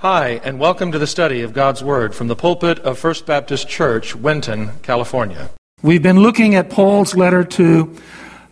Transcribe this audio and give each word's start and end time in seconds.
Hi, 0.00 0.40
and 0.44 0.60
welcome 0.60 0.92
to 0.92 0.98
the 1.00 1.08
study 1.08 1.42
of 1.42 1.52
God's 1.52 1.82
Word 1.82 2.14
from 2.14 2.28
the 2.28 2.36
pulpit 2.36 2.78
of 2.78 3.00
First 3.00 3.26
Baptist 3.26 3.68
Church, 3.68 4.14
Winton, 4.14 4.70
California. 4.82 5.50
We've 5.82 6.04
been 6.04 6.20
looking 6.20 6.54
at 6.54 6.70
Paul's 6.70 7.16
letter 7.16 7.42
to 7.42 7.96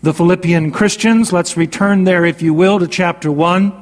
the 0.03 0.12
Philippian 0.12 0.72
Christians. 0.72 1.32
Let's 1.32 1.56
return 1.56 2.03
there, 2.03 2.24
if 2.24 2.43
you 2.43 2.53
will, 2.53 2.80
to 2.80 2.88
chapter 2.88 3.30
1. 3.30 3.80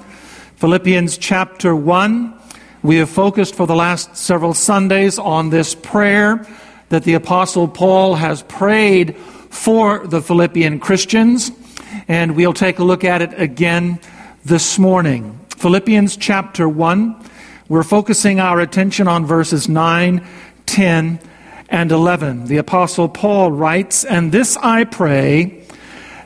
Philippians 0.56 1.16
chapter 1.16 1.74
1. 1.74 2.38
We 2.82 2.96
have 2.96 3.08
focused 3.08 3.54
for 3.54 3.66
the 3.66 3.74
last 3.74 4.14
several 4.14 4.52
Sundays 4.52 5.18
on 5.18 5.48
this 5.48 5.74
prayer 5.74 6.46
that 6.90 7.04
the 7.04 7.14
Apostle 7.14 7.66
Paul 7.66 8.16
has 8.16 8.42
prayed 8.42 9.16
for 9.16 10.06
the 10.06 10.20
Philippian 10.20 10.80
Christians, 10.80 11.50
and 12.08 12.36
we'll 12.36 12.52
take 12.52 12.78
a 12.78 12.84
look 12.84 13.04
at 13.04 13.22
it 13.22 13.32
again 13.40 14.00
this 14.44 14.78
morning. 14.78 15.40
Philippians 15.56 16.18
chapter 16.18 16.68
1. 16.68 17.30
We're 17.66 17.82
focusing 17.82 18.40
our 18.40 18.60
attention 18.60 19.08
on 19.08 19.24
verses 19.24 19.70
9, 19.70 20.22
10, 20.66 21.18
and 21.70 21.92
11. 21.92 22.44
The 22.44 22.58
Apostle 22.58 23.08
Paul 23.08 23.52
writes, 23.52 24.04
And 24.04 24.30
this 24.30 24.58
I 24.58 24.84
pray, 24.84 25.66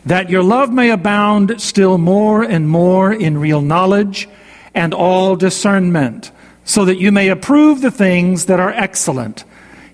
that 0.05 0.31
your 0.31 0.43
love 0.43 0.73
may 0.73 0.91
abound 0.91 1.61
still 1.61 1.97
more 1.97 2.43
and 2.43 2.69
more 2.69 3.13
in 3.13 3.39
real 3.39 3.61
knowledge 3.61 4.29
and 4.75 4.93
all 4.93 5.37
discernment, 5.37 6.33
so 6.65 6.85
that 6.85 6.99
you 6.99 7.13
may 7.13 7.29
approve 7.29 7.83
the 7.83 7.93
things 7.93 8.47
that 8.47 8.59
are 8.59 8.71
excellent, 8.71 9.45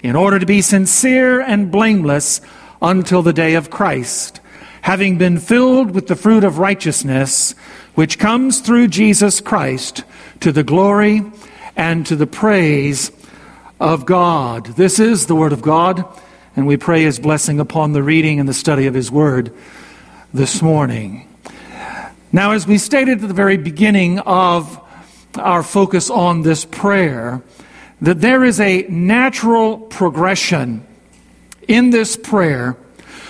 in 0.02 0.16
order 0.16 0.38
to 0.38 0.47
be 0.47 0.63
sincere 0.63 1.41
and 1.41 1.71
blameless 1.71 2.41
until 2.80 3.21
the 3.21 3.35
day 3.35 3.52
of 3.52 3.69
Christ, 3.69 4.41
having 4.80 5.19
been 5.19 5.38
filled 5.38 5.91
with 5.91 6.07
the 6.07 6.16
fruit 6.16 6.43
of 6.43 6.59
righteousness, 6.59 7.55
which 7.95 8.19
comes 8.19 8.61
through 8.61 8.88
Jesus 8.88 9.43
Christ 9.43 10.05
to 10.41 10.52
the 10.52 10.65
glory 10.65 11.23
and 11.77 12.06
to 12.06 12.16
the 12.16 12.27
praise 12.27 13.11
of 13.80 14.06
God. 14.06 14.66
This 14.66 14.98
is 14.98 15.27
the 15.27 15.35
Word 15.35 15.52
of 15.52 15.63
God, 15.63 16.04
and 16.57 16.66
we 16.66 16.77
pray 16.77 17.02
His 17.02 17.18
blessing 17.18 17.60
upon 17.60 17.93
the 17.93 18.02
reading 18.02 18.40
and 18.40 18.49
the 18.49 18.55
study 18.55 18.87
of 18.87 18.95
His 18.95 19.10
Word 19.10 19.52
this 20.32 20.62
morning. 20.62 21.29
Now, 22.32 22.52
as 22.52 22.66
we 22.66 22.79
stated 22.79 23.23
at 23.23 23.29
the 23.29 23.35
very 23.35 23.57
beginning 23.57 24.18
of 24.21 24.80
our 25.37 25.62
focus 25.62 26.10
on 26.10 26.43
this 26.43 26.65
prayer, 26.65 27.43
that 28.01 28.21
there 28.21 28.45
is 28.45 28.60
a 28.60 28.82
natural 28.88 29.79
progression 29.79 30.87
in 31.68 31.90
this 31.90 32.16
prayer 32.16 32.77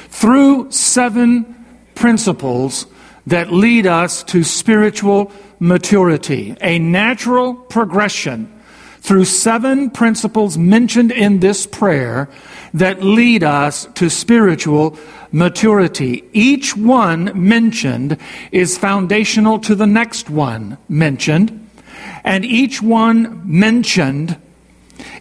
through 0.09 0.71
seven 0.71 1.65
principles 1.95 2.87
that 3.27 3.53
lead 3.53 3.87
us 3.87 4.23
to 4.25 4.43
spiritual 4.45 5.33
maturity, 5.65 6.55
a 6.61 6.79
natural 6.79 7.55
progression 7.55 8.53
through 9.01 9.25
seven 9.25 9.89
principles 9.89 10.59
mentioned 10.59 11.11
in 11.11 11.41
this 11.41 11.67
prayer 11.67 12.29
that 12.75 13.03
lead 13.03 13.43
us 13.43 13.87
to 13.95 14.11
spiritual 14.11 14.99
maturity. 15.33 16.23
Each 16.35 16.77
one 16.77 17.33
mentioned 17.35 18.19
is 18.53 18.77
foundational 18.77 19.59
to 19.61 19.75
the 19.75 19.87
next 19.87 20.29
one 20.29 20.77
mentioned, 20.89 21.69
and 22.25 22.45
each 22.45 22.83
one 22.83 23.41
mentioned 23.45 24.37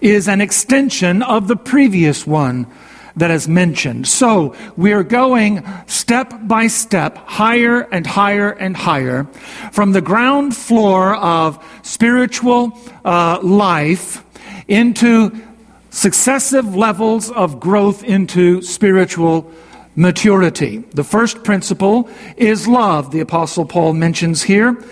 is 0.02 0.28
an 0.28 0.42
extension 0.42 1.24
of 1.24 1.48
the 1.48 1.56
previous 1.56 2.28
one 2.28 2.68
that 3.16 3.32
is 3.32 3.48
mentioned. 3.48 4.08
So 4.08 4.56
we're 4.76 5.04
going 5.04 5.64
step 5.88 6.34
by 6.44 6.68
step, 6.68 7.18
higher 7.18 7.82
and 7.82 8.08
higher 8.08 8.52
and 8.52 8.76
higher, 8.76 9.26
from 9.72 9.92
the 9.92 10.02
ground 10.02 10.56
floor 10.56 11.16
of 11.16 11.64
spiritual 11.84 12.78
uh, 13.06 13.40
life 13.42 14.24
into 14.68 15.32
successive 15.90 16.76
levels 16.76 17.30
of 17.30 17.60
growth 17.60 18.04
into 18.04 18.62
spiritual 18.62 19.52
maturity. 19.96 20.78
The 20.94 21.04
first 21.04 21.44
principle 21.44 22.10
is 22.36 22.68
love, 22.68 23.12
the 23.12 23.20
Apostle 23.20 23.66
Paul 23.66 23.94
mentions 23.94 24.42
here. 24.42 24.84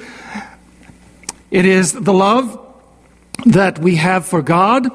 It 1.50 1.66
is 1.66 1.94
the 1.94 2.14
love 2.14 2.58
that 3.46 3.80
we 3.80 3.96
have 3.96 4.26
for 4.26 4.44
God 4.44 4.90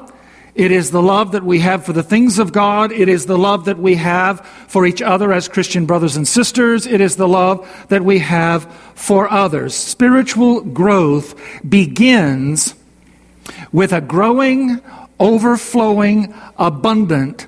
it 0.57 0.71
is 0.71 0.89
the 0.89 1.03
love 1.03 1.33
that 1.33 1.43
we 1.43 1.59
have 1.59 1.85
for 1.85 1.93
the 1.93 2.01
things 2.01 2.39
of 2.39 2.51
God. 2.51 2.91
It 2.91 3.07
is 3.07 3.27
the 3.27 3.37
love 3.37 3.65
that 3.65 3.77
we 3.77 3.93
have 3.95 4.43
for 4.67 4.87
each 4.87 5.03
other 5.03 5.31
as 5.31 5.47
Christian 5.47 5.85
brothers 5.85 6.15
and 6.15 6.27
sisters. 6.27 6.87
It 6.87 6.99
is 6.99 7.15
the 7.15 7.27
love 7.27 7.85
that 7.89 8.01
we 8.01 8.17
have 8.19 8.65
for 8.95 9.31
others. 9.31 9.75
Spiritual 9.75 10.61
growth 10.61 11.39
begins 11.69 12.73
with 13.71 13.93
a 13.93 14.01
growing, 14.01 14.81
overflowing, 15.19 16.33
abundant 16.57 17.45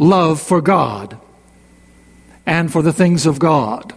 love 0.00 0.42
for 0.42 0.60
God 0.60 1.16
and 2.44 2.72
for 2.72 2.82
the 2.82 2.92
things 2.92 3.24
of 3.24 3.38
God. 3.38 3.94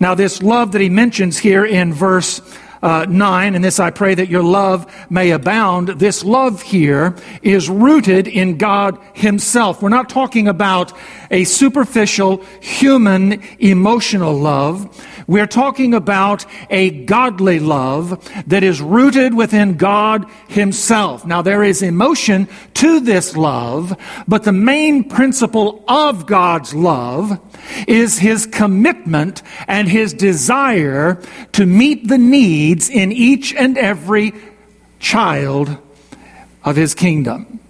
Now, 0.00 0.16
this 0.16 0.42
love 0.42 0.72
that 0.72 0.80
he 0.80 0.88
mentions 0.88 1.38
here 1.38 1.64
in 1.64 1.92
verse 1.92 2.40
uh, 2.82 3.06
9, 3.08 3.54
and 3.54 3.64
this 3.64 3.78
I 3.78 3.90
pray 3.90 4.14
that 4.14 4.28
your 4.28 4.42
love 4.42 4.92
may 5.10 5.30
abound. 5.30 5.88
This 5.88 6.24
love 6.24 6.62
here 6.62 7.14
is 7.42 7.68
rooted 7.68 8.26
in 8.26 8.56
God 8.56 8.98
Himself. 9.12 9.82
We're 9.82 9.88
not 9.90 10.08
talking 10.08 10.48
about 10.48 10.92
a 11.30 11.44
superficial 11.44 12.44
human 12.60 13.42
emotional 13.58 14.34
love. 14.34 15.06
We're 15.30 15.46
talking 15.46 15.94
about 15.94 16.44
a 16.70 16.90
godly 17.04 17.60
love 17.60 18.28
that 18.48 18.64
is 18.64 18.80
rooted 18.80 19.32
within 19.32 19.76
God 19.76 20.28
Himself. 20.48 21.24
Now, 21.24 21.40
there 21.40 21.62
is 21.62 21.82
emotion 21.82 22.48
to 22.74 22.98
this 22.98 23.36
love, 23.36 23.96
but 24.26 24.42
the 24.42 24.50
main 24.50 25.04
principle 25.08 25.84
of 25.86 26.26
God's 26.26 26.74
love 26.74 27.38
is 27.86 28.18
His 28.18 28.44
commitment 28.44 29.44
and 29.68 29.88
His 29.88 30.12
desire 30.12 31.22
to 31.52 31.64
meet 31.64 32.08
the 32.08 32.18
needs 32.18 32.90
in 32.90 33.12
each 33.12 33.54
and 33.54 33.78
every 33.78 34.32
child 34.98 35.78
of 36.64 36.74
His 36.74 36.92
kingdom. 36.92 37.60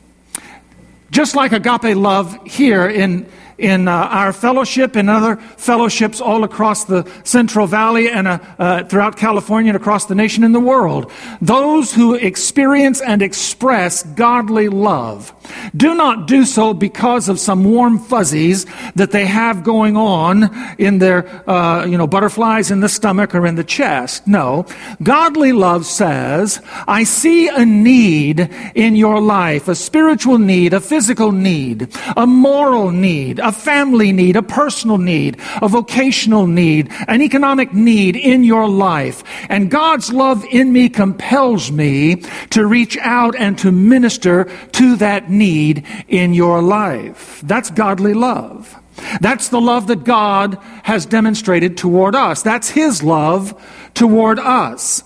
Just 1.11 1.37
like 1.37 1.53
agape 1.53 1.95
love 1.95 2.39
here 2.47 2.89
in 2.89 3.31
in 3.61 3.87
uh, 3.87 3.93
our 3.93 4.33
fellowship 4.33 4.97
and 4.97 5.09
other 5.11 5.37
fellowships 5.37 6.21
all 6.21 6.45
across 6.45 6.85
the 6.85 7.09
Central 7.25 7.67
Valley 7.67 8.11
and 8.11 8.27
uh, 8.27 8.39
uh, 8.59 8.85
throughout 8.85 9.17
California 9.17 9.71
and 9.71 9.77
across 9.77 10.07
the 10.07 10.15
nation 10.15 10.43
and 10.43 10.55
the 10.55 10.61
world. 10.61 11.13
Those 11.41 11.93
who 11.93 12.15
experience 12.15 13.01
and 13.01 13.23
express 13.23 14.03
godly 14.03 14.69
love 14.69 15.33
do 15.77 15.95
not 15.95 16.27
do 16.27 16.45
so 16.45 16.73
because 16.73 17.29
of 17.29 17.39
some 17.39 17.65
warm 17.65 17.99
fuzzies 17.99 18.67
that 18.95 19.11
they 19.11 19.27
have 19.27 19.63
going 19.63 19.97
on 19.97 20.51
in 20.79 20.99
their, 20.99 21.29
uh, 21.49 21.85
you 21.85 21.99
know, 21.99 22.07
butterflies 22.07 22.71
in 22.71 22.81
the 22.81 22.89
stomach 22.89 23.35
or 23.35 23.47
in 23.47 23.57
the 23.57 23.65
chest. 23.65 24.27
No. 24.27 24.67
Godly 25.03 25.53
love 25.53 25.85
says, 25.87 26.63
I 26.89 27.05
see 27.05 27.49
a 27.49 27.65
need 27.65 28.49
in 28.75 28.97
your 28.97 29.21
life, 29.21 29.69
a 29.69 29.75
spiritual 29.75 30.39
need, 30.39 30.73
a 30.73 30.81
physical 30.81 31.33
need, 31.33 31.89
a 32.17 32.27
moral 32.27 32.91
need, 32.91 33.39
a 33.51 33.53
family 33.53 34.13
need, 34.13 34.37
a 34.37 34.43
personal 34.43 34.97
need, 34.97 35.37
a 35.61 35.67
vocational 35.67 36.47
need, 36.47 36.89
an 37.09 37.21
economic 37.21 37.75
need 37.75 38.15
in 38.15 38.45
your 38.45 38.69
life. 38.69 39.25
And 39.49 39.69
God's 39.69 40.13
love 40.13 40.45
in 40.45 40.73
me 40.73 40.89
compels 40.89 41.73
me 41.73 42.23
to 42.51 42.65
reach 42.65 42.97
out 42.99 43.35
and 43.35 43.59
to 43.59 43.73
minister 43.73 44.45
to 44.73 44.95
that 44.97 45.31
need 45.31 45.85
in 46.07 46.33
your 46.33 46.63
life. 46.63 47.41
That's 47.43 47.73
godly 47.73 48.15
love. 48.15 48.77
That's 49.21 49.49
the 49.49 49.61
love 49.61 49.89
that 49.89 50.05
God 50.05 50.59
has 50.85 51.07
demonstrated 51.07 51.77
toward 51.77 52.15
us. 52.15 52.43
That's 52.43 52.71
His 52.71 53.03
love 53.03 53.61
toward 53.95 54.39
us. 54.39 55.03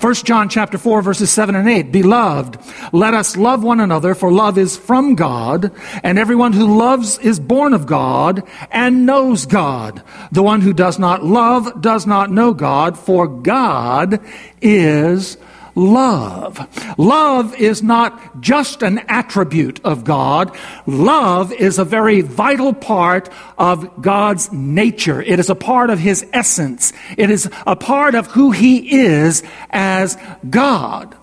1 0.00 0.14
John 0.14 0.48
chapter 0.48 0.78
4 0.78 1.02
verses 1.02 1.30
7 1.30 1.54
and 1.54 1.68
8. 1.68 1.92
Beloved, 1.92 2.58
let 2.90 3.12
us 3.12 3.36
love 3.36 3.62
one 3.62 3.80
another 3.80 4.14
for 4.14 4.32
love 4.32 4.56
is 4.56 4.74
from 4.74 5.14
God 5.14 5.72
and 6.02 6.18
everyone 6.18 6.54
who 6.54 6.78
loves 6.78 7.18
is 7.18 7.38
born 7.38 7.74
of 7.74 7.86
God 7.86 8.42
and 8.70 9.04
knows 9.04 9.44
God. 9.44 10.02
The 10.32 10.42
one 10.42 10.62
who 10.62 10.72
does 10.72 10.98
not 10.98 11.22
love 11.22 11.82
does 11.82 12.06
not 12.06 12.30
know 12.30 12.54
God 12.54 12.98
for 12.98 13.28
God 13.28 14.24
is 14.62 15.36
love. 15.80 16.98
Love 16.98 17.54
is 17.54 17.82
not 17.82 18.40
just 18.40 18.82
an 18.82 18.98
attribute 19.08 19.80
of 19.84 20.04
God. 20.04 20.56
Love 20.86 21.52
is 21.52 21.78
a 21.78 21.84
very 21.84 22.20
vital 22.20 22.72
part 22.72 23.30
of 23.56 24.02
God's 24.02 24.52
nature. 24.52 25.22
It 25.22 25.38
is 25.38 25.48
a 25.50 25.54
part 25.54 25.90
of 25.90 25.98
His 25.98 26.26
essence. 26.32 26.92
It 27.16 27.30
is 27.30 27.50
a 27.66 27.76
part 27.76 28.14
of 28.14 28.26
who 28.28 28.50
He 28.50 29.00
is 29.00 29.42
as 29.70 30.18
God. 30.48 31.16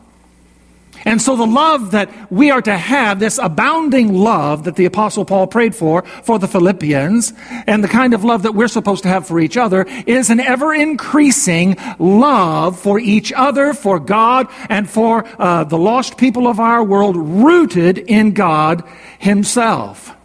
And 1.06 1.22
so 1.22 1.36
the 1.36 1.46
love 1.46 1.92
that 1.92 2.10
we 2.32 2.52
are 2.52 2.62
to 2.62 2.78
have, 2.78 3.20
this 3.20 3.38
abounding 3.38 4.14
love 4.14 4.64
that 4.66 4.76
the 4.76 4.86
apostle 4.86 5.26
Paul 5.26 5.48
prayed 5.48 5.76
for, 5.76 6.04
for 6.24 6.40
the 6.40 6.48
Philippians, 6.48 7.34
and 7.66 7.84
the 7.84 7.88
kind 7.88 8.14
of 8.14 8.24
love 8.24 8.44
that 8.44 8.56
we're 8.56 8.68
supposed 8.68 9.04
to 9.04 9.10
have 9.10 9.28
for 9.28 9.40
each 9.40 9.58
other, 9.58 9.86
is 10.06 10.30
an 10.30 10.40
ever 10.40 10.74
increasing 10.74 11.78
love 12.00 12.80
for 12.80 13.00
each 13.00 13.32
other, 13.34 13.74
for 13.74 14.00
God, 14.00 14.48
and 14.70 14.90
for 14.90 15.26
uh, 15.40 15.64
the 15.64 15.78
lost 15.78 16.18
people 16.18 16.48
of 16.48 16.60
our 16.60 16.84
world, 16.84 17.16
rooted 17.16 17.98
in 17.98 18.34
God 18.34 18.84
Himself. 19.20 20.16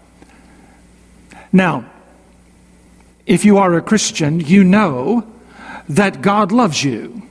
Now, 1.53 1.85
if 3.27 3.45
you 3.45 3.59
are 3.59 3.75
a 3.75 3.83
Christian, 3.83 4.41
you 4.41 4.65
know 4.65 5.27
that 5.89 6.23
God 6.23 6.51
loves 6.51 6.83
you. 6.83 7.23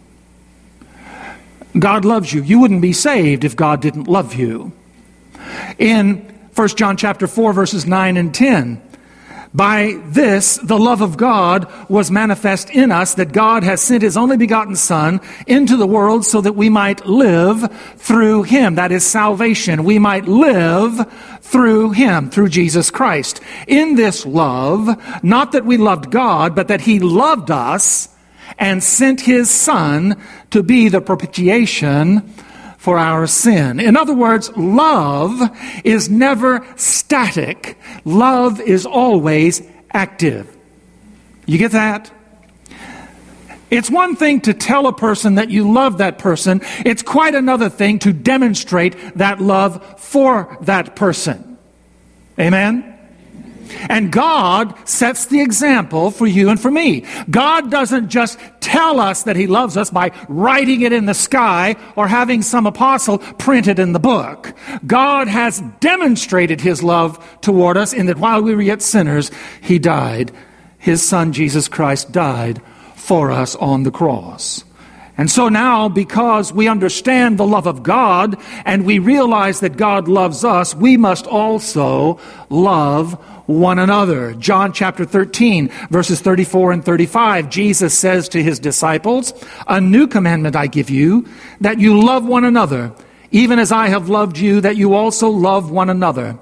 God 1.77 2.05
loves 2.05 2.33
you. 2.33 2.43
You 2.43 2.59
wouldn't 2.59 2.81
be 2.81 2.93
saved 2.93 3.43
if 3.43 3.55
God 3.55 3.81
didn't 3.81 4.07
love 4.07 4.33
you. 4.33 4.71
In 5.77 6.17
1 6.55 6.67
John 6.69 6.97
chapter 6.97 7.27
4 7.27 7.53
verses 7.53 7.85
9 7.85 8.17
and 8.17 8.33
10, 8.33 8.81
by 9.53 9.99
this, 10.05 10.57
the 10.63 10.79
love 10.79 11.01
of 11.01 11.17
God 11.17 11.69
was 11.89 12.09
manifest 12.09 12.69
in 12.69 12.89
us 12.89 13.15
that 13.15 13.33
God 13.33 13.63
has 13.63 13.81
sent 13.81 14.01
his 14.01 14.15
only 14.15 14.37
begotten 14.37 14.77
Son 14.77 15.19
into 15.45 15.75
the 15.75 15.87
world 15.87 16.25
so 16.25 16.39
that 16.39 16.53
we 16.53 16.69
might 16.69 17.05
live 17.05 17.69
through 17.97 18.43
him. 18.43 18.75
That 18.75 18.93
is 18.93 19.05
salvation. 19.05 19.83
We 19.83 19.99
might 19.99 20.25
live 20.25 21.05
through 21.41 21.91
him, 21.91 22.29
through 22.29 22.47
Jesus 22.47 22.89
Christ. 22.89 23.41
In 23.67 23.95
this 23.95 24.25
love, 24.25 24.87
not 25.21 25.51
that 25.51 25.65
we 25.65 25.75
loved 25.75 26.11
God, 26.11 26.55
but 26.55 26.69
that 26.69 26.81
he 26.81 26.99
loved 26.99 27.51
us 27.51 28.07
and 28.57 28.83
sent 28.83 29.21
his 29.21 29.49
Son 29.49 30.21
to 30.51 30.63
be 30.63 30.89
the 30.89 31.01
propitiation 31.01 32.21
for 32.77 32.97
our 32.97 33.27
sin. 33.27 33.79
In 33.79 33.95
other 33.95 34.13
words, 34.13 34.49
love 34.57 35.39
is 35.83 36.09
never 36.09 36.65
static. 36.75 37.77
Love 38.05 38.59
is 38.59 38.85
always 38.85 39.61
active. 39.93 40.57
You 41.45 41.57
get 41.57 41.71
that? 41.71 42.11
It's 43.69 43.89
one 43.89 44.15
thing 44.15 44.41
to 44.41 44.53
tell 44.53 44.87
a 44.87 44.93
person 44.93 45.35
that 45.35 45.49
you 45.49 45.71
love 45.71 45.99
that 45.99 46.17
person. 46.17 46.61
It's 46.85 47.01
quite 47.01 47.35
another 47.35 47.69
thing 47.69 47.99
to 47.99 48.11
demonstrate 48.11 48.95
that 49.17 49.39
love 49.39 49.99
for 49.99 50.57
that 50.61 50.95
person. 50.95 51.57
Amen? 52.39 52.90
And 53.89 54.11
God 54.11 54.75
sets 54.87 55.25
the 55.25 55.41
example 55.41 56.11
for 56.11 56.27
you 56.27 56.49
and 56.49 56.59
for 56.59 56.71
me. 56.71 57.05
God 57.29 57.71
doesn't 57.71 58.09
just 58.09 58.39
tell 58.59 58.99
us 58.99 59.23
that 59.23 59.35
He 59.35 59.47
loves 59.47 59.77
us 59.77 59.89
by 59.89 60.11
writing 60.27 60.81
it 60.81 60.93
in 60.93 61.05
the 61.05 61.13
sky 61.13 61.75
or 61.95 62.07
having 62.07 62.41
some 62.41 62.65
apostle 62.65 63.19
print 63.19 63.67
it 63.67 63.79
in 63.79 63.93
the 63.93 63.99
book. 63.99 64.53
God 64.85 65.27
has 65.27 65.61
demonstrated 65.79 66.61
His 66.61 66.83
love 66.83 67.23
toward 67.41 67.77
us 67.77 67.93
in 67.93 68.05
that 68.05 68.17
while 68.17 68.41
we 68.41 68.55
were 68.55 68.61
yet 68.61 68.81
sinners, 68.81 69.31
He 69.61 69.79
died. 69.79 70.31
His 70.77 71.07
Son, 71.07 71.31
Jesus 71.33 71.67
Christ, 71.67 72.11
died 72.11 72.61
for 72.95 73.31
us 73.31 73.55
on 73.55 73.83
the 73.83 73.91
cross. 73.91 74.63
And 75.17 75.29
so 75.29 75.49
now, 75.49 75.89
because 75.89 76.51
we 76.51 76.67
understand 76.67 77.37
the 77.37 77.45
love 77.45 77.67
of 77.67 77.83
God 77.83 78.37
and 78.65 78.85
we 78.85 78.97
realize 78.97 79.59
that 79.59 79.77
God 79.77 80.07
loves 80.07 80.43
us, 80.43 80.73
we 80.73 80.97
must 80.97 81.27
also 81.27 82.19
love 82.49 83.23
one 83.59 83.79
another. 83.79 84.33
John 84.33 84.73
chapter 84.73 85.05
13, 85.05 85.69
verses 85.89 86.21
34 86.21 86.71
and 86.71 86.85
35, 86.85 87.49
Jesus 87.49 87.97
says 87.97 88.29
to 88.29 88.41
his 88.41 88.59
disciples, 88.59 89.33
A 89.67 89.79
new 89.79 90.07
commandment 90.07 90.55
I 90.55 90.67
give 90.67 90.89
you, 90.89 91.27
that 91.59 91.79
you 91.79 92.01
love 92.01 92.25
one 92.25 92.43
another, 92.43 92.93
even 93.31 93.59
as 93.59 93.71
I 93.71 93.87
have 93.87 94.09
loved 94.09 94.37
you, 94.37 94.61
that 94.61 94.77
you 94.77 94.93
also 94.93 95.29
love 95.29 95.71
one 95.71 95.89
another. 95.89 96.37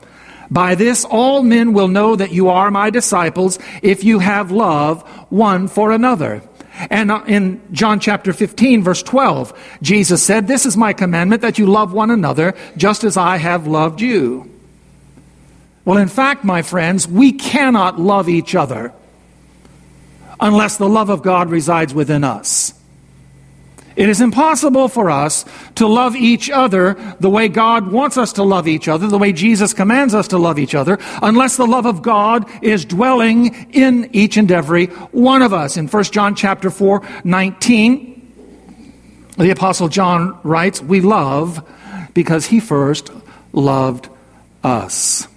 By 0.51 0.75
this 0.75 1.05
all 1.05 1.43
men 1.43 1.73
will 1.73 1.87
know 1.87 2.15
that 2.15 2.31
you 2.31 2.49
are 2.49 2.71
my 2.71 2.89
disciples, 2.89 3.59
if 3.81 4.03
you 4.03 4.19
have 4.19 4.51
love 4.51 5.07
one 5.29 5.67
for 5.67 5.91
another. 5.91 6.41
And 6.89 7.11
uh, 7.11 7.23
in 7.27 7.61
John 7.73 7.99
chapter 7.99 8.31
15, 8.31 8.83
verse 8.83 9.03
12, 9.03 9.77
Jesus 9.81 10.23
said, 10.23 10.47
This 10.47 10.65
is 10.65 10.77
my 10.77 10.93
commandment 10.93 11.41
that 11.41 11.59
you 11.59 11.65
love 11.65 11.93
one 11.93 12.09
another 12.09 12.55
just 12.77 13.03
as 13.03 13.17
I 13.17 13.37
have 13.37 13.67
loved 13.67 14.01
you. 14.01 14.49
Well, 15.89 15.97
in 15.97 16.07
fact, 16.07 16.43
my 16.43 16.61
friends, 16.61 17.07
we 17.07 17.31
cannot 17.31 17.99
love 17.99 18.29
each 18.29 18.53
other 18.53 18.93
unless 20.39 20.77
the 20.77 20.87
love 20.87 21.09
of 21.09 21.23
God 21.23 21.49
resides 21.49 21.95
within 21.95 22.23
us. 22.23 22.75
It 23.95 24.07
is 24.07 24.21
impossible 24.21 24.87
for 24.87 25.09
us 25.09 25.45
to 25.73 25.87
love 25.87 26.15
each 26.15 26.51
other 26.51 26.95
the 27.19 27.29
way 27.31 27.47
God 27.47 27.91
wants 27.91 28.19
us 28.19 28.33
to 28.33 28.43
love 28.43 28.67
each 28.67 28.87
other, 28.87 29.07
the 29.07 29.17
way 29.17 29.33
Jesus 29.33 29.73
commands 29.73 30.13
us 30.13 30.27
to 30.27 30.37
love 30.37 30.59
each 30.59 30.75
other, 30.75 30.99
unless 31.23 31.57
the 31.57 31.65
love 31.65 31.87
of 31.87 32.03
God 32.03 32.45
is 32.61 32.85
dwelling 32.85 33.71
in 33.71 34.11
each 34.13 34.37
and 34.37 34.51
every 34.51 34.85
one 35.09 35.41
of 35.41 35.55
us. 35.55 35.75
In 35.75 35.87
1 35.87 36.03
John 36.11 36.35
chapter 36.35 36.69
4, 36.69 37.01
19, 37.23 38.31
the 39.39 39.49
apostle 39.49 39.87
John 39.87 40.37
writes, 40.43 40.83
"We 40.83 41.01
love 41.01 41.63
because 42.13 42.45
he 42.45 42.59
first 42.59 43.09
loved 43.53 44.07
us." 44.63 45.27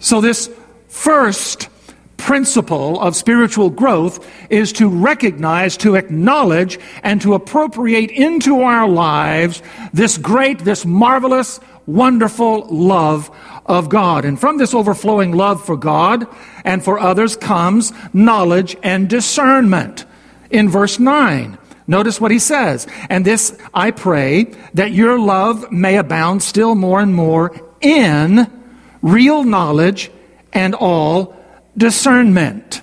So 0.00 0.20
this 0.20 0.50
first 0.88 1.68
principle 2.16 3.00
of 3.00 3.16
spiritual 3.16 3.70
growth 3.70 4.26
is 4.50 4.72
to 4.74 4.88
recognize, 4.88 5.76
to 5.78 5.94
acknowledge, 5.94 6.78
and 7.02 7.20
to 7.22 7.34
appropriate 7.34 8.10
into 8.10 8.62
our 8.62 8.88
lives 8.88 9.62
this 9.92 10.18
great, 10.18 10.60
this 10.60 10.84
marvelous, 10.84 11.60
wonderful 11.86 12.66
love 12.68 13.30
of 13.66 13.88
God. 13.88 14.24
And 14.24 14.40
from 14.40 14.58
this 14.58 14.74
overflowing 14.74 15.32
love 15.32 15.64
for 15.64 15.76
God 15.76 16.26
and 16.64 16.84
for 16.84 16.98
others 16.98 17.36
comes 17.36 17.92
knowledge 18.12 18.76
and 18.82 19.08
discernment. 19.08 20.04
In 20.50 20.68
verse 20.68 20.98
9, 20.98 21.58
notice 21.86 22.20
what 22.20 22.30
he 22.30 22.38
says. 22.38 22.86
And 23.08 23.24
this 23.24 23.56
I 23.74 23.90
pray 23.90 24.44
that 24.74 24.92
your 24.92 25.18
love 25.18 25.70
may 25.70 25.96
abound 25.96 26.42
still 26.42 26.74
more 26.74 27.00
and 27.00 27.14
more 27.14 27.54
in 27.80 28.59
real 29.02 29.44
knowledge 29.44 30.10
and 30.52 30.74
all 30.74 31.36
discernment. 31.76 32.82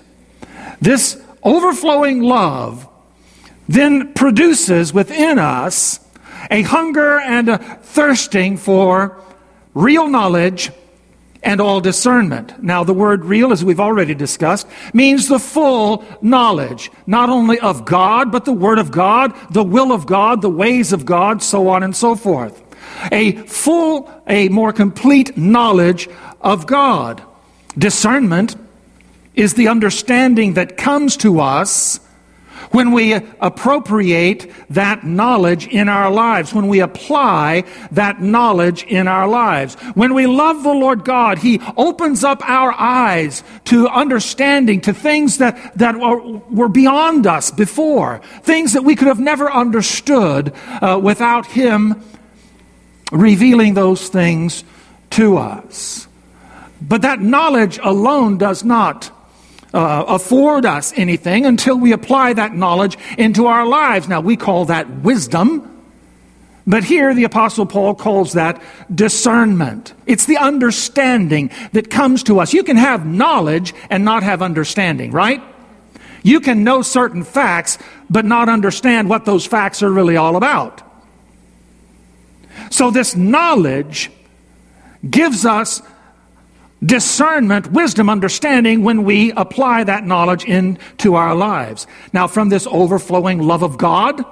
This 0.81 1.21
overflowing 1.43 2.21
love 2.21 2.87
then 3.67 4.13
produces 4.13 4.93
within 4.93 5.39
us 5.39 5.99
a 6.49 6.61
hunger 6.61 7.19
and 7.19 7.49
a 7.49 7.57
thirsting 7.57 8.57
for 8.57 9.21
real 9.73 10.07
knowledge 10.07 10.71
and 11.43 11.61
all 11.61 11.79
discernment. 11.79 12.61
Now, 12.63 12.83
the 12.83 12.93
word 12.93 13.25
real, 13.25 13.51
as 13.51 13.63
we've 13.63 13.79
already 13.79 14.15
discussed, 14.15 14.67
means 14.93 15.27
the 15.27 15.39
full 15.39 16.03
knowledge, 16.21 16.91
not 17.05 17.29
only 17.29 17.59
of 17.59 17.85
God, 17.85 18.31
but 18.31 18.45
the 18.45 18.53
Word 18.53 18.79
of 18.79 18.91
God, 18.91 19.33
the 19.51 19.63
will 19.63 19.91
of 19.91 20.05
God, 20.05 20.41
the 20.41 20.49
ways 20.49 20.91
of 20.91 21.05
God, 21.05 21.43
so 21.43 21.69
on 21.69 21.83
and 21.83 21.95
so 21.95 22.15
forth. 22.15 22.61
A 23.11 23.33
full, 23.33 24.11
a 24.27 24.49
more 24.49 24.73
complete 24.73 25.37
knowledge 25.37 26.09
of 26.41 26.67
God. 26.67 27.21
Discernment 27.77 28.55
is 29.35 29.53
the 29.53 29.67
understanding 29.67 30.53
that 30.53 30.77
comes 30.77 31.17
to 31.17 31.39
us 31.39 31.99
when 32.71 32.91
we 32.91 33.13
appropriate 33.13 34.51
that 34.69 35.03
knowledge 35.05 35.67
in 35.67 35.89
our 35.89 36.11
lives, 36.11 36.53
when 36.53 36.67
we 36.67 36.79
apply 36.79 37.63
that 37.91 38.21
knowledge 38.21 38.83
in 38.83 39.07
our 39.07 39.27
lives. 39.27 39.75
When 39.93 40.13
we 40.13 40.27
love 40.27 40.63
the 40.63 40.73
Lord 40.73 41.05
God, 41.05 41.37
He 41.37 41.61
opens 41.77 42.23
up 42.23 42.41
our 42.47 42.73
eyes 42.73 43.43
to 43.65 43.87
understanding, 43.87 44.81
to 44.81 44.93
things 44.93 45.37
that, 45.37 45.77
that 45.77 45.95
were 46.49 46.69
beyond 46.69 47.27
us 47.27 47.51
before, 47.51 48.21
things 48.41 48.73
that 48.73 48.83
we 48.83 48.95
could 48.95 49.07
have 49.07 49.19
never 49.19 49.51
understood 49.51 50.53
uh, 50.81 50.99
without 51.01 51.45
Him 51.45 52.03
revealing 53.11 53.73
those 53.73 54.09
things 54.09 54.63
to 55.11 55.37
us. 55.37 56.07
But 56.81 57.01
that 57.01 57.19
knowledge 57.19 57.79
alone 57.81 58.37
does 58.37 58.63
not 58.63 59.11
uh, 59.73 60.05
afford 60.07 60.65
us 60.65 60.93
anything 60.95 61.45
until 61.45 61.77
we 61.77 61.91
apply 61.91 62.33
that 62.33 62.53
knowledge 62.53 62.97
into 63.17 63.47
our 63.47 63.65
lives. 63.65 64.07
Now, 64.07 64.21
we 64.21 64.37
call 64.37 64.65
that 64.65 64.89
wisdom. 65.01 65.73
But 66.65 66.83
here 66.83 67.13
the 67.15 67.23
Apostle 67.23 67.65
Paul 67.65 67.95
calls 67.95 68.33
that 68.33 68.61
discernment. 68.93 69.93
It's 70.05 70.25
the 70.25 70.37
understanding 70.37 71.49
that 71.71 71.89
comes 71.89 72.23
to 72.23 72.39
us. 72.39 72.53
You 72.53 72.63
can 72.63 72.75
have 72.75 73.05
knowledge 73.05 73.73
and 73.89 74.03
not 74.03 74.23
have 74.23 74.41
understanding, 74.41 75.11
right? 75.11 75.41
You 76.23 76.41
can 76.41 76.65
know 76.65 76.81
certain 76.81 77.23
facts, 77.23 77.77
but 78.09 78.25
not 78.25 78.49
understand 78.49 79.09
what 79.09 79.23
those 79.23 79.45
facts 79.45 79.81
are 79.81 79.89
really 79.89 80.17
all 80.17 80.35
about. 80.35 80.83
So, 82.69 82.91
this 82.91 83.15
knowledge 83.15 84.11
gives 85.09 85.45
us 85.45 85.81
discernment, 86.83 87.71
wisdom, 87.71 88.09
understanding 88.09 88.83
when 88.83 89.03
we 89.03 89.31
apply 89.31 89.83
that 89.85 90.05
knowledge 90.05 90.45
into 90.45 91.15
our 91.15 91.35
lives. 91.35 91.87
Now, 92.13 92.27
from 92.27 92.49
this 92.49 92.67
overflowing 92.67 93.39
love 93.39 93.63
of 93.63 93.77
God 93.77 94.23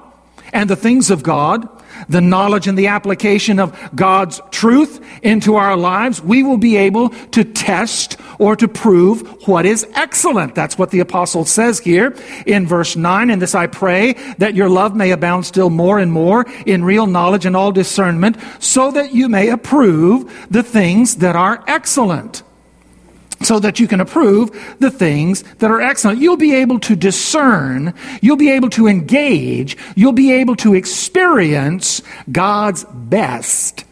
and 0.53 0.69
the 0.69 0.75
things 0.75 1.09
of 1.09 1.23
God, 1.23 1.67
the 2.09 2.21
knowledge 2.21 2.67
and 2.67 2.77
the 2.77 2.87
application 2.87 3.59
of 3.59 3.77
God's 3.95 4.41
truth 4.51 5.03
into 5.21 5.55
our 5.55 5.77
lives, 5.77 6.21
we 6.21 6.43
will 6.43 6.57
be 6.57 6.77
able 6.77 7.09
to 7.09 7.43
test 7.43 8.17
or 8.39 8.55
to 8.55 8.67
prove 8.67 9.47
what 9.47 9.65
is 9.65 9.87
excellent. 9.93 10.55
That's 10.55 10.77
what 10.77 10.91
the 10.91 10.99
apostle 10.99 11.45
says 11.45 11.79
here 11.79 12.15
in 12.45 12.67
verse 12.67 12.95
9. 12.95 13.29
And 13.29 13.41
this 13.41 13.55
I 13.55 13.67
pray 13.67 14.13
that 14.37 14.55
your 14.55 14.69
love 14.69 14.95
may 14.95 15.11
abound 15.11 15.45
still 15.45 15.69
more 15.69 15.99
and 15.99 16.11
more 16.11 16.45
in 16.65 16.83
real 16.83 17.07
knowledge 17.07 17.45
and 17.45 17.55
all 17.55 17.71
discernment, 17.71 18.37
so 18.59 18.91
that 18.91 19.13
you 19.13 19.29
may 19.29 19.49
approve 19.49 20.47
the 20.49 20.63
things 20.63 21.17
that 21.17 21.35
are 21.35 21.63
excellent 21.67 22.43
so 23.45 23.59
that 23.59 23.79
you 23.79 23.87
can 23.87 24.01
approve 24.01 24.75
the 24.79 24.91
things 24.91 25.43
that 25.59 25.71
are 25.71 25.81
excellent. 25.81 26.19
You'll 26.19 26.37
be 26.37 26.55
able 26.55 26.79
to 26.81 26.95
discern, 26.95 27.93
you'll 28.21 28.37
be 28.37 28.51
able 28.51 28.69
to 28.71 28.87
engage, 28.87 29.77
you'll 29.95 30.11
be 30.11 30.33
able 30.33 30.55
to 30.57 30.73
experience 30.73 32.01
God's 32.31 32.83
best 32.85 33.85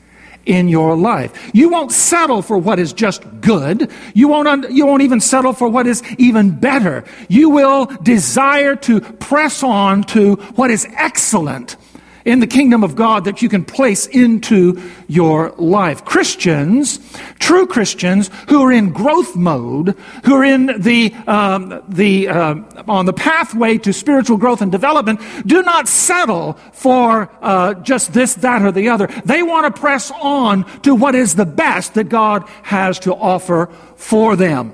in 0.46 0.68
your 0.68 0.96
life. 0.96 1.52
You 1.54 1.70
won't 1.70 1.92
settle 1.92 2.42
for 2.42 2.58
what 2.58 2.80
is 2.80 2.92
just 2.94 3.24
good. 3.40 3.90
You 4.14 4.28
won't, 4.28 4.48
un- 4.48 4.66
you 4.70 4.86
won't 4.86 5.04
even 5.04 5.22
settle 5.22 5.54
for 5.54 5.70
what 5.70 5.88
is 5.88 6.04
even 6.18 6.52
better. 6.52 7.06
You 7.30 7.50
will 7.50 7.86
desire 7.86 8.76
to 8.78 9.00
press 9.00 9.64
on 9.64 10.04
to 10.06 10.36
what 10.56 10.70
is 10.70 10.86
excellent 10.96 11.78
in 12.26 12.40
the 12.40 12.48
kingdom 12.48 12.84
of 12.84 12.96
God 12.96 13.26
that 13.26 13.42
you 13.42 13.50
can 13.50 13.66
place 13.66 14.06
into 14.08 14.82
your 15.08 15.52
life. 15.58 16.06
Christians, 16.06 17.00
true 17.40 17.68
Christians 17.68 18.30
who 18.50 18.62
are 18.62 18.72
in 18.72 18.92
growth 18.92 19.36
mode, 19.36 19.98
who 20.24 20.36
are 20.36 20.44
in 20.44 20.82
the, 20.82 21.14
um, 21.28 21.84
the, 21.88 22.30
uh, 22.30 22.56
on 22.88 23.06
the 23.06 23.14
pathway 23.14 23.78
to 23.80 23.94
spiritual 23.94 24.38
growth 24.38 24.62
and 24.62 24.72
development, 24.72 25.20
do 25.46 25.62
not 25.62 25.88
settle 25.88 26.54
for 26.72 27.30
uh, 27.42 27.74
just 27.76 28.14
this, 28.14 28.36
that, 28.36 28.62
or 28.62 28.72
the 28.72 28.90
other. 28.90 29.08
They 29.26 29.44
want 29.44 29.74
to 29.74 29.80
press 29.80 30.12
on 30.12 30.64
to 30.82 30.96
what 30.96 31.16
is 31.16 31.36
the 31.36 31.46
best 31.46 31.96
that 31.96 32.10
God 32.10 32.48
has 32.64 33.00
to 33.00 33.14
offer 33.14 33.68
for 33.96 34.36
them. 34.36 34.74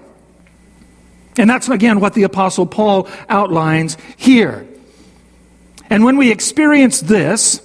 And 1.38 1.50
that's 1.50 1.70
again 1.70 2.00
what 2.00 2.14
the 2.14 2.24
Apostle 2.24 2.66
Paul 2.66 3.08
outlines 3.30 3.98
here. 4.18 4.68
And 5.90 6.04
when 6.04 6.18
we 6.18 6.32
experience 6.32 7.02
this, 7.02 7.62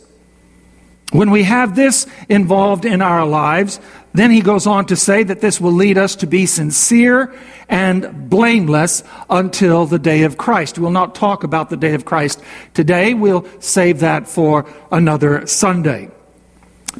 when 1.13 1.31
we 1.31 1.45
have 1.45 1.77
this 1.77 2.07
involved 2.29 2.85
in 2.85 3.03
our 3.03 3.25
lives, 3.25 3.79
then 4.15 4.31
he 4.31 4.41
goes 4.41 4.67
on 4.67 4.87
to 4.87 4.97
say 4.97 5.23
that 5.23 5.41
this 5.41 5.61
will 5.61 5.73
lead 5.73 5.99
us 5.99 6.17
to 6.17 6.27
be 6.27 6.47
sincere 6.47 7.35
and 7.69 8.31
blameless 8.31 9.05
until 9.29 9.87
the 9.87 9.99
day 9.99 10.23
of 10.23 10.39
Christ. 10.39 10.79
We'll 10.79 10.91
not 10.91 11.15
talk 11.15 11.45
about 11.45 11.71
the 11.71 11.77
day 11.77 11.95
of 11.95 12.05
Christ 12.05 12.43
today. 12.75 13.15
We'll 13.15 13.47
save 13.61 14.01
that 14.01 14.29
for 14.29 14.67
another 14.91 15.47
Sunday. 15.47 16.11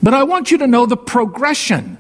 But 0.03 0.15
I 0.15 0.25
want 0.25 0.51
you 0.51 0.59
to 0.59 0.67
know 0.67 0.87
the 0.87 0.97
progression 0.97 1.99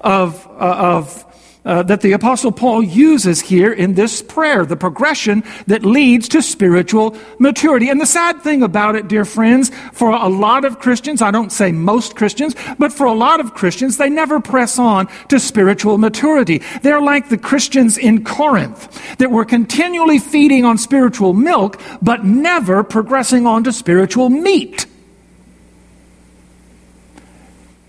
of, 0.00 0.46
uh, 0.46 0.50
of 0.50 1.24
uh, 1.70 1.84
that 1.84 2.00
the 2.00 2.10
Apostle 2.10 2.50
Paul 2.50 2.82
uses 2.82 3.40
here 3.40 3.72
in 3.72 3.94
this 3.94 4.22
prayer, 4.22 4.66
the 4.66 4.76
progression 4.76 5.44
that 5.68 5.84
leads 5.84 6.28
to 6.30 6.42
spiritual 6.42 7.16
maturity. 7.38 7.88
And 7.88 8.00
the 8.00 8.06
sad 8.06 8.42
thing 8.42 8.64
about 8.64 8.96
it, 8.96 9.06
dear 9.06 9.24
friends, 9.24 9.70
for 9.92 10.10
a 10.10 10.26
lot 10.26 10.64
of 10.64 10.80
Christians, 10.80 11.22
I 11.22 11.30
don't 11.30 11.52
say 11.52 11.70
most 11.70 12.16
Christians, 12.16 12.56
but 12.80 12.92
for 12.92 13.06
a 13.06 13.12
lot 13.12 13.38
of 13.38 13.54
Christians, 13.54 13.98
they 13.98 14.10
never 14.10 14.40
press 14.40 14.80
on 14.80 15.08
to 15.28 15.38
spiritual 15.38 15.96
maturity. 15.96 16.60
They're 16.82 17.00
like 17.00 17.28
the 17.28 17.38
Christians 17.38 17.96
in 17.96 18.24
Corinth 18.24 19.16
that 19.18 19.30
were 19.30 19.44
continually 19.44 20.18
feeding 20.18 20.64
on 20.64 20.76
spiritual 20.76 21.34
milk, 21.34 21.80
but 22.02 22.24
never 22.24 22.82
progressing 22.82 23.46
on 23.46 23.62
to 23.62 23.72
spiritual 23.72 24.28
meat. 24.28 24.86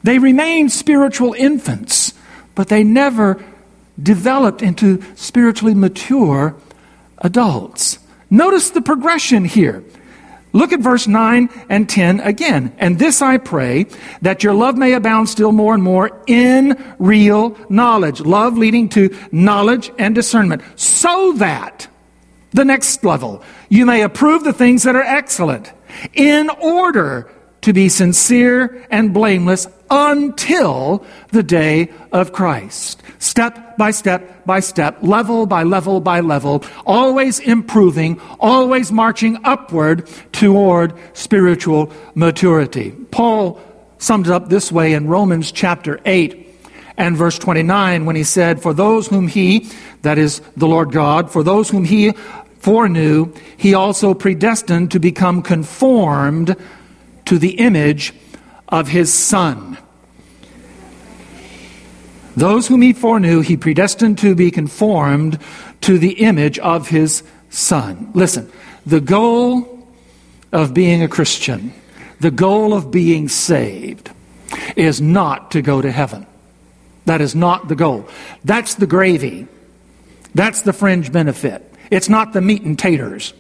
They 0.03 0.19
remain 0.19 0.69
spiritual 0.69 1.33
infants, 1.33 2.13
but 2.53 2.67
they 2.67 2.83
never 2.83 3.43
developed 4.01 4.61
into 4.61 5.01
spiritually 5.15 5.73
mature 5.73 6.55
adults. 7.19 7.99
Notice 8.29 8.69
the 8.71 8.81
progression 8.81 9.45
here. 9.45 9.83
Look 10.53 10.73
at 10.73 10.81
verse 10.81 11.07
9 11.07 11.49
and 11.69 11.87
10 11.87 12.19
again. 12.19 12.73
And 12.77 12.99
this 12.99 13.21
I 13.21 13.37
pray, 13.37 13.85
that 14.21 14.43
your 14.43 14.53
love 14.53 14.77
may 14.77 14.93
abound 14.93 15.29
still 15.29 15.53
more 15.53 15.73
and 15.73 15.83
more 15.83 16.21
in 16.27 16.77
real 16.99 17.57
knowledge. 17.69 18.19
Love 18.19 18.57
leading 18.57 18.89
to 18.89 19.15
knowledge 19.31 19.91
and 19.97 20.13
discernment. 20.13 20.61
So 20.75 21.33
that, 21.37 21.87
the 22.51 22.65
next 22.65 23.03
level, 23.05 23.43
you 23.69 23.85
may 23.85 24.01
approve 24.01 24.43
the 24.43 24.51
things 24.51 24.83
that 24.83 24.95
are 24.95 25.03
excellent, 25.03 25.71
in 26.13 26.49
order 26.49 27.31
to 27.61 27.73
be 27.73 27.87
sincere 27.87 28.85
and 28.89 29.13
blameless 29.13 29.67
until 29.91 31.05
the 31.31 31.43
day 31.43 31.91
of 32.13 32.31
Christ. 32.31 33.03
Step 33.19 33.77
by 33.77 33.91
step 33.91 34.45
by 34.45 34.61
step, 34.61 34.97
level 35.01 35.45
by 35.45 35.63
level 35.63 35.99
by 35.99 36.21
level, 36.21 36.63
always 36.85 37.39
improving, 37.39 38.19
always 38.39 38.91
marching 38.91 39.37
upward 39.43 40.09
toward 40.31 40.93
spiritual 41.13 41.91
maturity. 42.15 42.91
Paul 43.11 43.61
summed 43.99 44.27
it 44.27 44.31
up 44.31 44.49
this 44.49 44.71
way 44.71 44.93
in 44.93 45.07
Romans 45.07 45.51
chapter 45.51 45.99
8 46.05 46.47
and 46.97 47.17
verse 47.17 47.37
29 47.37 48.05
when 48.05 48.15
he 48.15 48.23
said, 48.23 48.61
For 48.61 48.73
those 48.73 49.07
whom 49.07 49.27
he, 49.27 49.69
that 50.01 50.17
is 50.17 50.39
the 50.55 50.67
Lord 50.67 50.91
God, 50.91 51.29
for 51.29 51.43
those 51.43 51.69
whom 51.69 51.83
he 51.83 52.11
foreknew, 52.59 53.33
he 53.57 53.73
also 53.73 54.13
predestined 54.13 54.91
to 54.91 54.99
become 54.99 55.41
conformed 55.41 56.55
to 57.25 57.37
the 57.37 57.59
image 57.59 58.13
of 58.71 58.87
his 58.87 59.13
Son. 59.13 59.77
Those 62.35 62.67
whom 62.67 62.81
he 62.81 62.93
foreknew, 62.93 63.41
he 63.41 63.57
predestined 63.57 64.17
to 64.19 64.35
be 64.35 64.51
conformed 64.51 65.37
to 65.81 65.97
the 65.97 66.13
image 66.13 66.57
of 66.59 66.87
his 66.87 67.23
Son. 67.49 68.09
Listen, 68.13 68.49
the 68.85 69.01
goal 69.01 69.85
of 70.51 70.73
being 70.73 71.03
a 71.03 71.07
Christian, 71.07 71.73
the 72.19 72.31
goal 72.31 72.73
of 72.73 72.91
being 72.91 73.27
saved, 73.27 74.11
is 74.75 75.01
not 75.01 75.51
to 75.51 75.61
go 75.61 75.81
to 75.81 75.91
heaven. 75.91 76.25
That 77.05 77.19
is 77.19 77.35
not 77.35 77.67
the 77.67 77.75
goal. 77.75 78.07
That's 78.45 78.75
the 78.75 78.87
gravy. 78.87 79.47
That's 80.33 80.61
the 80.61 80.73
fringe 80.73 81.11
benefit. 81.11 81.67
It's 81.89 82.07
not 82.07 82.31
the 82.31 82.41
meat 82.41 82.61
and 82.61 82.79
taters. 82.79 83.33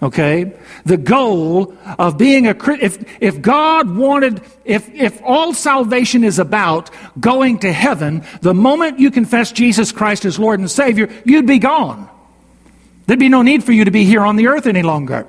Okay? 0.00 0.52
The 0.84 0.96
goal 0.96 1.74
of 1.98 2.18
being 2.18 2.46
a 2.46 2.56
if 2.74 3.20
if 3.20 3.42
God 3.42 3.96
wanted 3.96 4.42
if 4.64 4.88
if 4.94 5.20
all 5.24 5.52
salvation 5.52 6.22
is 6.22 6.38
about 6.38 6.90
going 7.18 7.58
to 7.60 7.72
heaven, 7.72 8.24
the 8.40 8.54
moment 8.54 9.00
you 9.00 9.10
confess 9.10 9.50
Jesus 9.50 9.90
Christ 9.90 10.24
as 10.24 10.38
Lord 10.38 10.60
and 10.60 10.70
Savior, 10.70 11.08
you'd 11.24 11.46
be 11.46 11.58
gone. 11.58 12.08
There'd 13.06 13.18
be 13.18 13.28
no 13.28 13.42
need 13.42 13.64
for 13.64 13.72
you 13.72 13.86
to 13.86 13.90
be 13.90 14.04
here 14.04 14.22
on 14.22 14.36
the 14.36 14.46
earth 14.46 14.66
any 14.66 14.82
longer. 14.82 15.26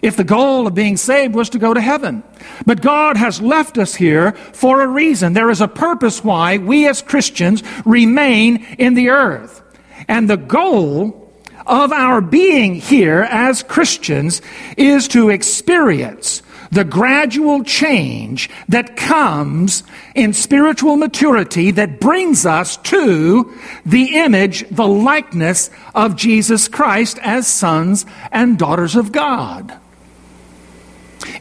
If 0.00 0.16
the 0.16 0.24
goal 0.24 0.66
of 0.66 0.74
being 0.74 0.96
saved 0.96 1.34
was 1.34 1.50
to 1.50 1.58
go 1.58 1.74
to 1.74 1.80
heaven. 1.80 2.22
But 2.64 2.80
God 2.80 3.16
has 3.16 3.42
left 3.42 3.76
us 3.76 3.94
here 3.94 4.32
for 4.32 4.80
a 4.80 4.86
reason. 4.86 5.32
There 5.32 5.50
is 5.50 5.60
a 5.60 5.68
purpose 5.68 6.22
why 6.22 6.58
we 6.58 6.86
as 6.88 7.02
Christians 7.02 7.62
remain 7.84 8.64
in 8.78 8.94
the 8.94 9.10
earth. 9.10 9.60
And 10.06 10.30
the 10.30 10.36
goal 10.36 11.27
of 11.68 11.92
our 11.92 12.20
being 12.20 12.74
here 12.74 13.26
as 13.30 13.62
Christians 13.62 14.42
is 14.76 15.08
to 15.08 15.28
experience 15.28 16.42
the 16.70 16.84
gradual 16.84 17.64
change 17.64 18.50
that 18.68 18.96
comes 18.96 19.82
in 20.14 20.32
spiritual 20.32 20.96
maturity 20.96 21.70
that 21.70 22.00
brings 22.00 22.44
us 22.44 22.76
to 22.78 23.52
the 23.86 24.16
image, 24.16 24.68
the 24.70 24.86
likeness 24.86 25.70
of 25.94 26.16
Jesus 26.16 26.68
Christ 26.68 27.18
as 27.22 27.46
sons 27.46 28.04
and 28.32 28.58
daughters 28.58 28.96
of 28.96 29.12
God. 29.12 29.78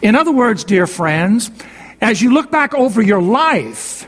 In 0.02 0.16
other 0.16 0.32
words, 0.32 0.64
dear 0.64 0.88
friends, 0.88 1.52
as 2.02 2.22
you 2.22 2.34
look 2.34 2.52
back 2.52 2.74
over 2.74 3.02
your 3.02 3.22
life, 3.22 4.08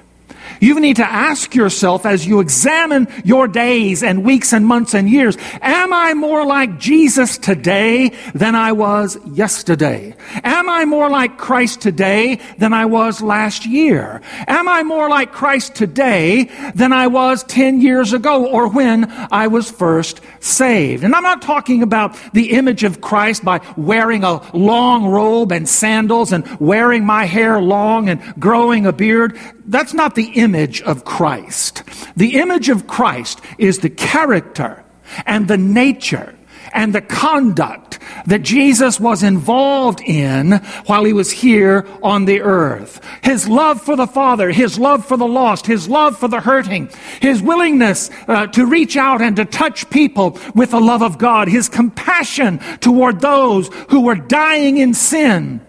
you 0.60 0.80
need 0.80 0.98
to 0.98 1.06
ask 1.06 1.56
yourself 1.56 2.06
as 2.06 2.26
you 2.26 2.40
examine 2.40 3.08
your 3.24 3.48
days 3.48 4.04
and 4.04 4.24
weeks 4.24 4.54
and 4.54 4.66
months 4.66 4.94
and 4.94 5.10
years, 5.10 5.38
am 5.62 5.94
I 5.94 6.14
more 6.14 6.46
like 6.46 6.80
Jesus 6.80 7.38
today 7.38 8.10
than 8.34 8.56
I 8.56 8.72
was 8.72 9.18
yesterday? 9.28 10.16
Am 10.44 10.70
I 10.70 10.86
more 10.86 11.10
like 11.10 11.38
Christ 11.38 11.82
today 11.82 12.40
than 12.58 12.74
I 12.74 12.86
was 12.86 13.22
last 13.22 13.66
year? 13.66 14.22
Am 14.48 14.68
I 14.68 14.84
more 14.84 15.10
like 15.10 15.32
Christ 15.32 15.76
today 15.76 16.50
than 16.76 16.94
I 16.94 17.08
was 17.08 17.44
10 17.44 17.82
years 17.82 18.14
ago 18.14 18.46
or 18.46 18.68
when 18.68 19.06
I 19.32 19.48
was 19.48 19.70
first 19.72 20.22
saved? 20.40 21.04
And 21.04 21.16
I'm 21.16 21.24
not 21.24 21.42
talking 21.42 21.84
about 21.84 22.18
the 22.34 22.52
image 22.52 22.84
of 22.84 23.02
Christ 23.02 23.44
by 23.44 23.62
wearing 23.78 24.24
a 24.24 24.42
long 24.56 25.08
robe 25.08 25.52
and 25.52 25.68
sandals 25.68 26.32
and 26.32 26.46
wearing 26.60 27.06
my 27.06 27.26
hair 27.26 27.62
long 27.62 28.10
and 28.10 28.22
growing 28.40 28.86
a 28.86 28.94
beard. 28.94 29.38
That's 29.66 29.94
not 29.94 30.16
the 30.16 30.28
image 30.40 30.82
of 30.82 31.06
Christ. 31.06 31.84
The 32.16 32.40
image 32.40 32.70
of 32.70 32.88
Christ 32.88 33.42
is 33.58 33.80
the 33.80 33.90
character 33.90 34.84
and 35.26 35.48
the 35.48 35.58
nature 35.58 36.36
and 36.74 36.94
the 36.94 37.02
conduct 37.02 38.00
that 38.26 38.42
Jesus 38.42 39.00
was 39.00 39.24
involved 39.24 40.02
in 40.02 40.52
while 40.86 41.04
he 41.04 41.14
was 41.14 41.32
here 41.32 41.88
on 42.04 42.26
the 42.26 42.42
earth. 42.42 43.02
His 43.24 43.48
love 43.48 43.82
for 43.82 43.96
the 43.96 44.08
Father, 44.08 44.52
his 44.52 44.78
love 44.78 45.06
for 45.06 45.18
the 45.18 45.28
lost, 45.28 45.66
his 45.66 45.88
love 45.88 46.18
for 46.18 46.28
the 46.28 46.40
hurting, 46.40 46.90
his 47.22 47.42
willingness 47.42 48.10
uh, 48.28 48.48
to 48.48 48.66
reach 48.66 48.98
out 48.98 49.22
and 49.22 49.36
to 49.38 49.46
touch 49.46 49.90
people 49.90 50.38
with 50.54 50.72
the 50.72 50.82
love 50.82 51.02
of 51.02 51.18
God, 51.18 51.48
his 51.48 51.70
compassion 51.70 52.60
toward 52.80 53.22
those 53.22 53.70
who 53.90 54.02
were 54.02 54.16
dying 54.16 54.78
in 54.78 54.94
sin, 54.94 55.62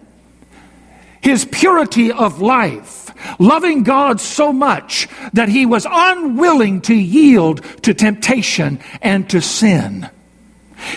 his 1.21 1.45
purity 1.45 2.11
of 2.11 2.41
life 2.41 3.00
loving 3.39 3.83
God 3.83 4.19
so 4.19 4.51
much 4.53 5.07
that 5.33 5.49
he 5.49 5.65
was 5.65 5.87
unwilling 5.89 6.81
to 6.81 6.95
yield 6.95 7.63
to 7.83 7.93
temptation 7.93 8.79
and 9.01 9.29
to 9.29 9.41
sin. 9.41 10.09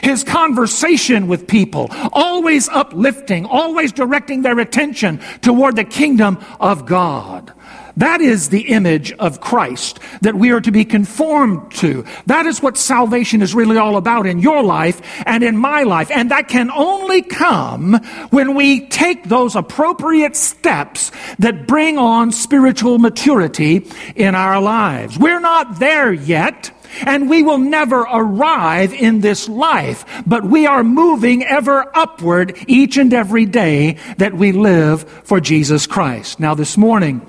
His 0.02 0.24
conversation 0.24 1.28
with 1.28 1.46
people, 1.46 1.88
always 2.12 2.68
uplifting, 2.68 3.44
always 3.44 3.92
directing 3.92 4.42
their 4.42 4.58
attention 4.58 5.20
toward 5.42 5.76
the 5.76 5.84
kingdom 5.84 6.38
of 6.58 6.86
God. 6.86 7.52
That 7.96 8.20
is 8.20 8.48
the 8.48 8.68
image 8.72 9.12
of 9.12 9.40
Christ 9.40 10.00
that 10.22 10.34
we 10.34 10.50
are 10.50 10.60
to 10.60 10.72
be 10.72 10.84
conformed 10.84 11.72
to. 11.76 12.04
That 12.26 12.46
is 12.46 12.60
what 12.60 12.76
salvation 12.76 13.40
is 13.40 13.54
really 13.54 13.76
all 13.76 13.96
about 13.96 14.26
in 14.26 14.40
your 14.40 14.62
life 14.62 15.00
and 15.26 15.44
in 15.44 15.56
my 15.56 15.84
life. 15.84 16.10
And 16.10 16.30
that 16.30 16.48
can 16.48 16.70
only 16.70 17.22
come 17.22 17.94
when 18.30 18.54
we 18.54 18.86
take 18.88 19.24
those 19.24 19.54
appropriate 19.54 20.34
steps 20.34 21.12
that 21.38 21.66
bring 21.66 21.98
on 21.98 22.32
spiritual 22.32 22.98
maturity 22.98 23.86
in 24.16 24.34
our 24.34 24.60
lives. 24.60 25.18
We're 25.18 25.40
not 25.40 25.78
there 25.78 26.12
yet. 26.12 26.72
And 27.06 27.28
we 27.28 27.42
will 27.42 27.58
never 27.58 28.02
arrive 28.02 28.92
in 28.92 29.20
this 29.20 29.48
life, 29.48 30.04
but 30.26 30.44
we 30.44 30.66
are 30.66 30.84
moving 30.84 31.42
ever 31.42 31.90
upward 31.92 32.56
each 32.68 32.96
and 32.96 33.12
every 33.12 33.46
day 33.46 33.96
that 34.18 34.34
we 34.34 34.52
live 34.52 35.02
for 35.24 35.40
Jesus 35.40 35.88
Christ. 35.88 36.38
Now, 36.38 36.54
this 36.54 36.76
morning, 36.76 37.26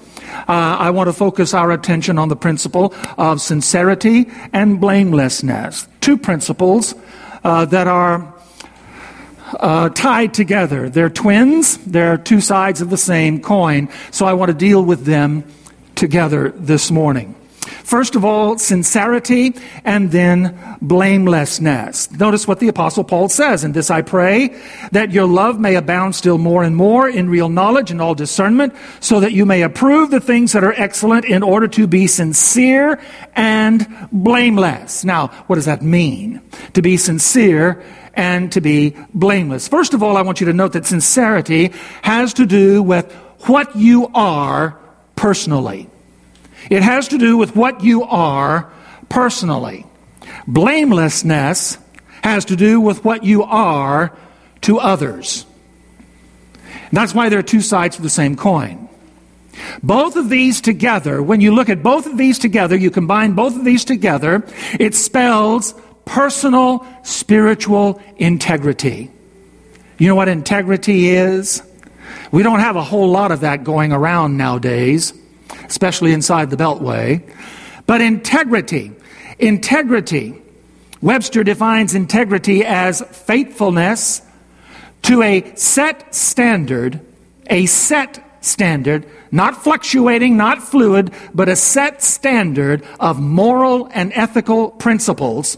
uh, 0.47 0.77
I 0.79 0.89
want 0.91 1.07
to 1.07 1.13
focus 1.13 1.53
our 1.53 1.71
attention 1.71 2.17
on 2.17 2.29
the 2.29 2.35
principle 2.35 2.93
of 3.17 3.41
sincerity 3.41 4.25
and 4.53 4.79
blamelessness. 4.79 5.87
Two 6.01 6.17
principles 6.17 6.95
uh, 7.43 7.65
that 7.65 7.87
are 7.87 8.33
uh, 9.59 9.89
tied 9.89 10.33
together. 10.33 10.89
They're 10.89 11.09
twins, 11.09 11.77
they're 11.77 12.17
two 12.17 12.41
sides 12.41 12.81
of 12.81 12.89
the 12.89 12.97
same 12.97 13.41
coin. 13.41 13.89
So 14.11 14.25
I 14.25 14.33
want 14.33 14.49
to 14.49 14.57
deal 14.57 14.83
with 14.83 15.05
them 15.05 15.43
together 15.95 16.49
this 16.49 16.91
morning. 16.91 17.35
First 17.85 18.15
of 18.15 18.25
all, 18.25 18.57
sincerity 18.57 19.53
and 19.83 20.09
then 20.11 20.57
blamelessness. 20.81 22.09
Notice 22.13 22.47
what 22.47 22.59
the 22.59 22.67
apostle 22.67 23.03
Paul 23.03 23.29
says. 23.29 23.63
In 23.63 23.73
this 23.73 23.91
I 23.91 24.01
pray 24.01 24.59
that 24.91 25.11
your 25.11 25.27
love 25.27 25.59
may 25.59 25.75
abound 25.75 26.15
still 26.15 26.39
more 26.39 26.63
and 26.63 26.75
more 26.75 27.07
in 27.07 27.29
real 27.29 27.47
knowledge 27.47 27.91
and 27.91 28.01
all 28.01 28.15
discernment 28.15 28.73
so 29.01 29.19
that 29.19 29.33
you 29.33 29.45
may 29.45 29.61
approve 29.61 30.09
the 30.09 30.19
things 30.19 30.53
that 30.53 30.63
are 30.63 30.73
excellent 30.73 31.25
in 31.25 31.43
order 31.43 31.67
to 31.67 31.85
be 31.85 32.07
sincere 32.07 32.99
and 33.35 33.87
blameless. 34.11 35.05
Now, 35.05 35.27
what 35.45 35.57
does 35.57 35.65
that 35.65 35.83
mean? 35.83 36.41
To 36.73 36.81
be 36.81 36.97
sincere 36.97 37.83
and 38.15 38.51
to 38.53 38.61
be 38.61 38.95
blameless. 39.13 39.67
First 39.67 39.93
of 39.93 40.01
all, 40.01 40.17
I 40.17 40.23
want 40.23 40.39
you 40.39 40.47
to 40.47 40.53
note 40.53 40.73
that 40.73 40.87
sincerity 40.87 41.71
has 42.01 42.33
to 42.33 42.47
do 42.47 42.81
with 42.81 43.13
what 43.41 43.75
you 43.75 44.09
are 44.15 44.75
personally. 45.15 45.87
It 46.69 46.83
has 46.83 47.09
to 47.09 47.17
do 47.17 47.37
with 47.37 47.55
what 47.55 47.83
you 47.83 48.03
are 48.03 48.71
personally. 49.09 49.85
Blamelessness 50.47 51.77
has 52.23 52.45
to 52.45 52.55
do 52.55 52.81
with 52.81 53.03
what 53.05 53.23
you 53.23 53.43
are 53.43 54.15
to 54.61 54.79
others. 54.79 55.45
And 56.63 56.91
that's 56.91 57.13
why 57.13 57.29
there 57.29 57.39
are 57.39 57.43
two 57.43 57.61
sides 57.61 57.97
to 57.97 58.01
the 58.01 58.09
same 58.09 58.35
coin. 58.35 58.89
Both 59.81 60.15
of 60.15 60.29
these 60.29 60.59
together, 60.59 61.21
when 61.21 61.39
you 61.39 61.53
look 61.53 61.69
at 61.69 61.81
both 61.81 62.07
of 62.07 62.17
these 62.17 62.39
together, 62.39 62.75
you 62.75 62.91
combine 62.91 63.33
both 63.33 63.55
of 63.55 63.63
these 63.63 63.85
together, 63.85 64.43
it 64.79 64.95
spells 64.95 65.73
personal 66.05 66.85
spiritual 67.03 68.01
integrity. 68.17 69.11
You 69.97 70.07
know 70.07 70.15
what 70.15 70.27
integrity 70.27 71.09
is? 71.09 71.61
We 72.31 72.43
don't 72.43 72.59
have 72.59 72.75
a 72.75 72.83
whole 72.83 73.09
lot 73.09 73.31
of 73.31 73.41
that 73.41 73.63
going 73.63 73.93
around 73.93 74.37
nowadays 74.37 75.13
especially 75.67 76.13
inside 76.13 76.49
the 76.49 76.57
Beltway. 76.57 77.21
But 77.85 78.01
integrity, 78.01 78.91
integrity, 79.39 80.41
Webster 81.01 81.43
defines 81.43 81.93
integrity 81.93 82.65
as 82.65 83.01
faithfulness 83.01 84.21
to 85.03 85.21
a 85.21 85.55
set 85.55 86.15
standard, 86.15 86.99
a 87.47 87.67
set 87.67 88.23
standard, 88.41 89.05
not 89.31 89.63
fluctuating, 89.63 90.37
not 90.37 90.63
fluid, 90.63 91.11
but 91.33 91.49
a 91.49 91.55
set 91.55 92.01
standard 92.01 92.83
of 92.99 93.19
moral 93.19 93.89
and 93.93 94.11
ethical 94.13 94.71
principles, 94.71 95.57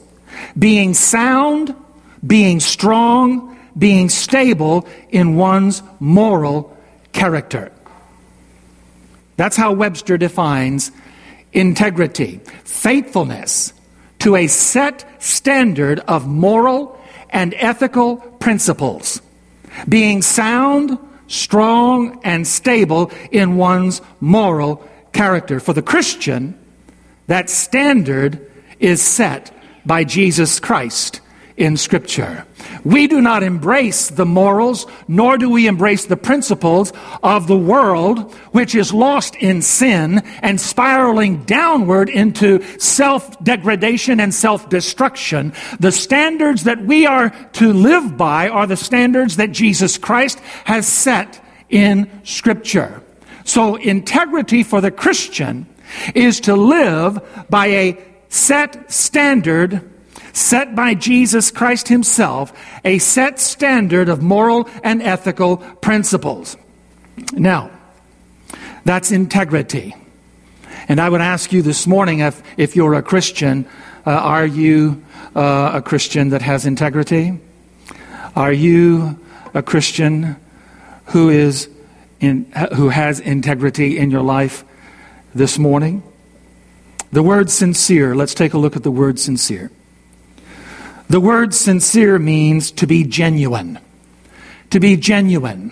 being 0.58 0.94
sound, 0.94 1.74
being 2.26 2.60
strong, 2.60 3.58
being 3.78 4.10
stable 4.10 4.88
in 5.10 5.36
one's 5.36 5.82
moral 6.00 6.76
character. 7.14 7.72
That's 9.38 9.56
how 9.56 9.72
Webster 9.72 10.18
defines 10.18 10.92
integrity 11.54 12.42
faithfulness 12.66 13.74
to 14.20 14.36
a 14.36 14.48
set 14.48 15.06
standard 15.24 16.00
of 16.02 16.28
moral 16.28 17.00
and 17.30 17.54
ethical 17.58 18.18
principles, 18.18 19.22
being 19.88 20.22
sound, 20.22 20.98
strong, 21.28 22.20
and 22.24 22.48
stable 22.48 23.12
in 23.32 23.58
one's 23.58 24.02
moral 24.20 24.88
character. 25.14 25.60
For 25.60 25.74
the 25.74 25.82
Christian, 25.82 26.58
that 27.28 27.50
standard 27.50 28.50
is 28.80 29.02
set 29.02 29.52
by 29.86 30.04
Jesus 30.04 30.60
Christ 30.60 31.22
in 31.58 31.78
Scripture. 31.78 32.46
We 32.84 33.08
do 33.08 33.22
not 33.22 33.44
embrace 33.44 34.10
the 34.10 34.26
morals, 34.26 34.86
nor 35.08 35.38
do 35.38 35.50
we 35.50 35.68
embrace 35.68 36.06
the 36.06 36.18
principles 36.18 36.94
of 37.24 37.48
the 37.48 37.58
world, 37.58 38.34
which 38.52 38.76
is 38.76 38.94
lost 38.94 39.36
in 39.36 39.62
sin 39.62 40.20
and 40.42 40.60
spiraling 40.60 41.44
downward 41.44 42.10
into 42.10 42.62
self 42.80 43.42
degradation 43.44 44.20
and 44.20 44.34
self 44.34 44.70
destruction. 44.70 45.54
The 45.80 45.92
standards 45.92 46.64
that 46.64 46.84
we 46.84 47.06
are 47.06 47.30
to 47.54 47.74
live 47.74 48.18
by 48.18 48.50
are 48.50 48.68
the 48.68 48.78
standards 48.78 49.38
that 49.38 49.52
Jesus 49.52 49.98
Christ 49.98 50.40
has 50.66 50.88
set 50.88 51.44
in 51.70 52.10
Scripture. 52.24 53.02
So, 53.44 53.76
integrity 53.76 54.64
for 54.64 54.82
the 54.82 54.92
Christian 54.92 55.68
is 56.14 56.42
to 56.42 56.56
live 56.56 57.20
by 57.50 57.68
a 57.68 57.98
set 58.30 58.92
standard 58.92 59.90
set 60.38 60.76
by 60.76 60.94
Jesus 60.94 61.52
Christ 61.52 61.88
Himself, 61.88 62.54
a 62.86 63.00
set 63.00 63.40
standard 63.40 64.08
of 64.08 64.22
moral 64.22 64.70
and 64.84 65.02
ethical 65.02 65.58
principles. 65.58 66.56
Now, 67.34 67.72
that's 68.86 69.12
integrity. 69.12 69.96
And 70.88 71.02
I 71.02 71.10
would 71.10 71.22
ask 71.22 71.52
you 71.52 71.62
this 71.62 71.88
morning 71.88 72.20
if, 72.20 72.42
if 72.56 72.76
you're 72.76 72.94
a 72.94 73.02
Christian, 73.02 73.66
uh, 74.06 74.12
are 74.12 74.46
you 74.46 75.04
uh, 75.36 75.72
a 75.74 75.82
Christian 75.82 76.30
that 76.30 76.42
has 76.42 76.66
integrity? 76.66 77.40
Are 78.36 78.54
you 78.54 79.20
a 79.54 79.64
Christian 79.64 80.38
who 81.08 81.30
is 81.30 81.68
in, 82.20 82.52
who 82.76 82.90
has 82.90 83.20
integrity 83.20 83.98
in 83.98 84.12
your 84.12 84.22
life 84.22 84.64
this 85.34 85.58
morning? 85.58 86.04
The 87.12 87.24
word 87.24 87.50
sincere, 87.50 88.16
let's 88.16 88.34
take 88.34 88.54
a 88.54 88.58
look 88.58 88.76
at 88.76 88.84
the 88.84 88.92
word 88.92 89.20
sincere. 89.20 89.72
The 91.10 91.20
word 91.20 91.54
sincere 91.54 92.20
means 92.20 92.72
to 92.72 92.88
be 92.88 93.04
genuine. 93.04 93.80
To 94.72 94.80
be 94.80 94.98
genuine. 94.98 95.72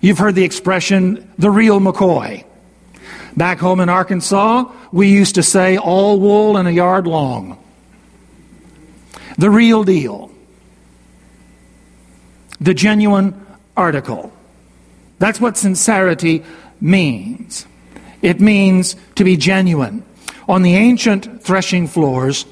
You've 0.00 0.18
heard 0.18 0.34
the 0.34 0.44
expression, 0.44 1.32
the 1.38 1.50
real 1.50 1.80
McCoy. 1.80 2.44
Back 3.36 3.58
home 3.58 3.80
in 3.80 3.88
Arkansas, 3.88 4.70
we 4.92 5.08
used 5.08 5.34
to 5.34 5.42
say, 5.42 5.76
all 5.76 6.20
wool 6.20 6.56
and 6.56 6.68
a 6.68 6.72
yard 6.72 7.06
long. 7.06 7.58
The 9.38 9.50
real 9.50 9.82
deal. 9.82 10.30
The 12.60 12.74
genuine 12.74 13.44
article. 13.76 14.32
That's 15.18 15.40
what 15.40 15.56
sincerity 15.56 16.44
means. 16.80 17.66
It 18.22 18.40
means 18.40 18.94
to 19.16 19.24
be 19.24 19.36
genuine. 19.36 20.04
On 20.48 20.62
the 20.62 20.74
ancient 20.74 21.42
threshing 21.42 21.88
floors, 21.88 22.46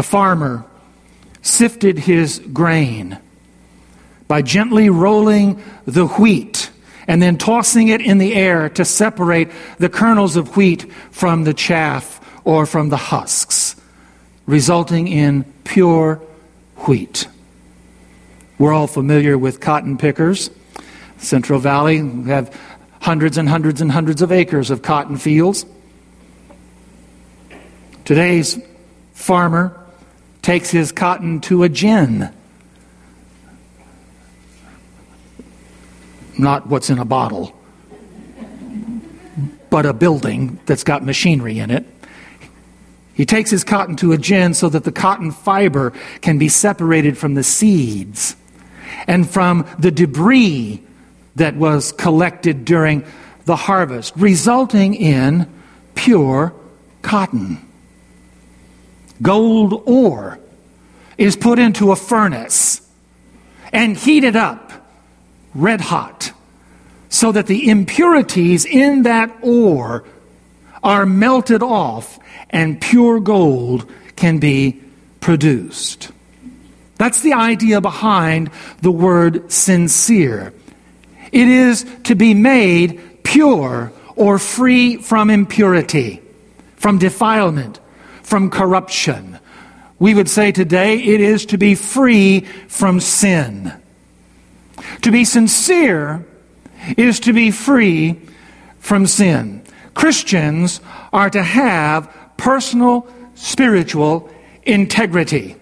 a 0.00 0.02
farmer 0.02 0.64
sifted 1.42 1.98
his 1.98 2.38
grain 2.54 3.18
by 4.28 4.40
gently 4.40 4.88
rolling 4.88 5.62
the 5.84 6.06
wheat 6.06 6.70
and 7.06 7.20
then 7.20 7.36
tossing 7.36 7.88
it 7.88 8.00
in 8.00 8.16
the 8.16 8.32
air 8.32 8.70
to 8.70 8.82
separate 8.82 9.50
the 9.76 9.90
kernels 9.90 10.36
of 10.36 10.56
wheat 10.56 10.90
from 11.10 11.44
the 11.44 11.52
chaff 11.52 12.18
or 12.46 12.64
from 12.64 12.88
the 12.88 12.96
husks, 12.96 13.76
resulting 14.46 15.06
in 15.06 15.44
pure 15.64 16.14
wheat. 16.86 17.28
We're 18.58 18.72
all 18.72 18.86
familiar 18.86 19.36
with 19.36 19.60
cotton 19.60 19.98
pickers. 19.98 20.48
Central 21.18 21.60
Valley, 21.60 22.02
we 22.02 22.30
have 22.30 22.58
hundreds 23.02 23.36
and 23.36 23.46
hundreds 23.46 23.82
and 23.82 23.92
hundreds 23.92 24.22
of 24.22 24.32
acres 24.32 24.70
of 24.70 24.80
cotton 24.80 25.18
fields. 25.18 25.66
Today's 28.06 28.58
farmer 29.12 29.76
takes 30.42 30.70
his 30.70 30.92
cotton 30.92 31.40
to 31.42 31.62
a 31.62 31.68
gin. 31.68 32.32
Not 36.38 36.66
what's 36.66 36.88
in 36.88 36.98
a 36.98 37.04
bottle, 37.04 37.54
but 39.68 39.84
a 39.84 39.92
building 39.92 40.58
that's 40.66 40.84
got 40.84 41.04
machinery 41.04 41.58
in 41.58 41.70
it. 41.70 41.86
He 43.14 43.26
takes 43.26 43.50
his 43.50 43.64
cotton 43.64 43.96
to 43.96 44.12
a 44.12 44.18
gin 44.18 44.54
so 44.54 44.70
that 44.70 44.84
the 44.84 44.92
cotton 44.92 45.30
fiber 45.30 45.92
can 46.22 46.38
be 46.38 46.48
separated 46.48 47.18
from 47.18 47.34
the 47.34 47.42
seeds 47.42 48.34
and 49.06 49.28
from 49.28 49.66
the 49.78 49.90
debris 49.90 50.82
that 51.36 51.56
was 51.56 51.92
collected 51.92 52.64
during 52.64 53.04
the 53.44 53.56
harvest, 53.56 54.14
resulting 54.16 54.94
in 54.94 55.46
pure 55.94 56.54
cotton. 57.02 57.58
Gold 59.22 59.82
ore 59.86 60.38
is 61.18 61.36
put 61.36 61.58
into 61.58 61.92
a 61.92 61.96
furnace 61.96 62.80
and 63.72 63.96
heated 63.96 64.36
up 64.36 64.72
red 65.54 65.80
hot 65.80 66.32
so 67.08 67.32
that 67.32 67.46
the 67.46 67.68
impurities 67.68 68.64
in 68.64 69.02
that 69.02 69.36
ore 69.42 70.04
are 70.82 71.04
melted 71.04 71.62
off 71.62 72.18
and 72.48 72.80
pure 72.80 73.20
gold 73.20 73.90
can 74.16 74.38
be 74.38 74.80
produced. 75.20 76.10
That's 76.96 77.20
the 77.20 77.34
idea 77.34 77.80
behind 77.80 78.50
the 78.82 78.90
word 78.90 79.50
sincere. 79.50 80.52
It 81.32 81.48
is 81.48 81.84
to 82.04 82.14
be 82.14 82.34
made 82.34 83.22
pure 83.22 83.92
or 84.16 84.38
free 84.38 84.96
from 84.96 85.30
impurity, 85.30 86.22
from 86.76 86.98
defilement, 86.98 87.80
from 88.30 88.48
corruption. 88.48 89.38
We 89.98 90.14
would 90.14 90.30
say 90.30 90.52
today 90.52 91.02
it 91.02 91.20
is 91.20 91.44
to 91.46 91.58
be 91.58 91.74
free 91.74 92.40
from 92.68 93.00
sin. 93.00 93.72
To 95.02 95.10
be 95.10 95.24
sincere 95.24 96.24
is 96.96 97.18
to 97.20 97.32
be 97.32 97.50
free 97.50 98.20
from 98.78 99.06
sin. 99.06 99.62
Christians 99.94 100.80
are 101.12 101.28
to 101.28 101.42
have 101.42 102.08
personal 102.36 103.08
spiritual 103.34 104.30
integrity, 104.62 105.56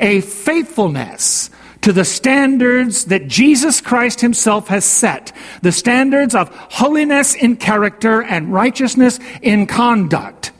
a 0.00 0.20
faithfulness 0.20 1.48
to 1.82 1.92
the 1.92 2.04
standards 2.04 3.06
that 3.06 3.28
Jesus 3.28 3.80
Christ 3.80 4.20
Himself 4.20 4.68
has 4.68 4.84
set, 4.84 5.32
the 5.62 5.72
standards 5.72 6.34
of 6.34 6.48
holiness 6.48 7.34
in 7.34 7.56
character 7.56 8.20
and 8.20 8.52
righteousness 8.52 9.18
in 9.40 9.66
conduct, 9.66 10.52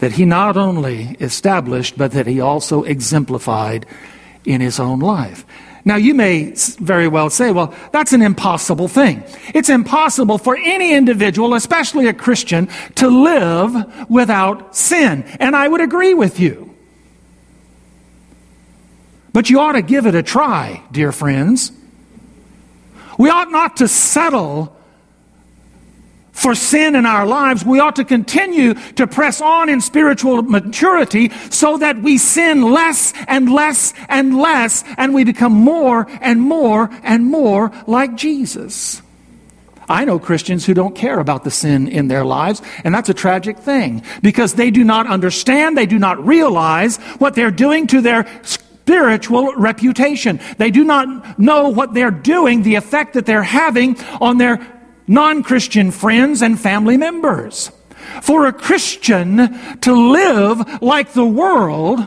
that 0.00 0.12
He 0.12 0.24
not 0.24 0.56
only 0.56 1.16
established, 1.20 1.98
but 1.98 2.12
that 2.12 2.26
He 2.26 2.40
also 2.40 2.82
exemplified 2.82 3.86
in 4.44 4.60
His 4.60 4.78
own 4.78 5.00
life. 5.00 5.44
Now, 5.84 5.96
you 5.96 6.12
may 6.12 6.52
very 6.80 7.08
well 7.08 7.30
say, 7.30 7.50
well, 7.50 7.74
that's 7.92 8.12
an 8.12 8.20
impossible 8.20 8.88
thing. 8.88 9.22
It's 9.54 9.70
impossible 9.70 10.36
for 10.36 10.56
any 10.56 10.92
individual, 10.92 11.54
especially 11.54 12.08
a 12.08 12.12
Christian, 12.12 12.68
to 12.96 13.08
live 13.08 14.10
without 14.10 14.76
sin. 14.76 15.24
And 15.40 15.56
I 15.56 15.66
would 15.66 15.80
agree 15.80 16.12
with 16.12 16.40
you. 16.40 16.76
But 19.32 19.48
you 19.48 19.60
ought 19.60 19.72
to 19.72 19.82
give 19.82 20.06
it 20.06 20.14
a 20.14 20.22
try, 20.22 20.82
dear 20.92 21.12
friends. 21.12 21.72
We 23.18 23.30
ought 23.30 23.50
not 23.50 23.78
to 23.78 23.88
settle 23.88 24.76
for 26.38 26.54
sin 26.54 26.94
in 26.94 27.04
our 27.04 27.26
lives. 27.26 27.64
We 27.64 27.80
ought 27.80 27.96
to 27.96 28.04
continue 28.04 28.74
to 28.74 29.06
press 29.06 29.40
on 29.40 29.68
in 29.68 29.80
spiritual 29.80 30.42
maturity 30.42 31.30
so 31.50 31.78
that 31.78 32.00
we 32.00 32.16
sin 32.16 32.62
less 32.62 33.12
and 33.26 33.52
less 33.52 33.92
and 34.08 34.38
less 34.38 34.84
and 34.96 35.12
we 35.12 35.24
become 35.24 35.52
more 35.52 36.06
and 36.20 36.40
more 36.40 36.90
and 37.02 37.26
more 37.26 37.72
like 37.86 38.14
Jesus. 38.14 39.02
I 39.88 40.04
know 40.04 40.18
Christians 40.18 40.66
who 40.66 40.74
don't 40.74 40.94
care 40.94 41.18
about 41.18 41.44
the 41.44 41.50
sin 41.50 41.88
in 41.88 42.08
their 42.08 42.24
lives, 42.24 42.60
and 42.84 42.94
that's 42.94 43.08
a 43.08 43.14
tragic 43.14 43.58
thing 43.58 44.02
because 44.22 44.54
they 44.54 44.70
do 44.70 44.84
not 44.84 45.06
understand, 45.06 45.76
they 45.76 45.86
do 45.86 45.98
not 45.98 46.24
realize 46.24 46.98
what 47.18 47.34
they're 47.34 47.50
doing 47.50 47.86
to 47.88 48.02
their 48.02 48.26
spiritual 48.42 49.54
reputation. 49.54 50.40
They 50.58 50.70
do 50.70 50.84
not 50.84 51.38
know 51.38 51.70
what 51.70 51.94
they're 51.94 52.10
doing, 52.10 52.62
the 52.62 52.74
effect 52.74 53.14
that 53.14 53.26
they're 53.26 53.42
having 53.42 53.98
on 54.20 54.36
their 54.36 54.77
non 55.08 55.42
Christian 55.42 55.90
friends 55.90 56.42
and 56.42 56.60
family 56.60 56.96
members. 56.96 57.72
For 58.22 58.46
a 58.46 58.52
Christian 58.52 59.78
to 59.80 59.92
live 59.92 60.82
like 60.82 61.12
the 61.12 61.26
world 61.26 62.06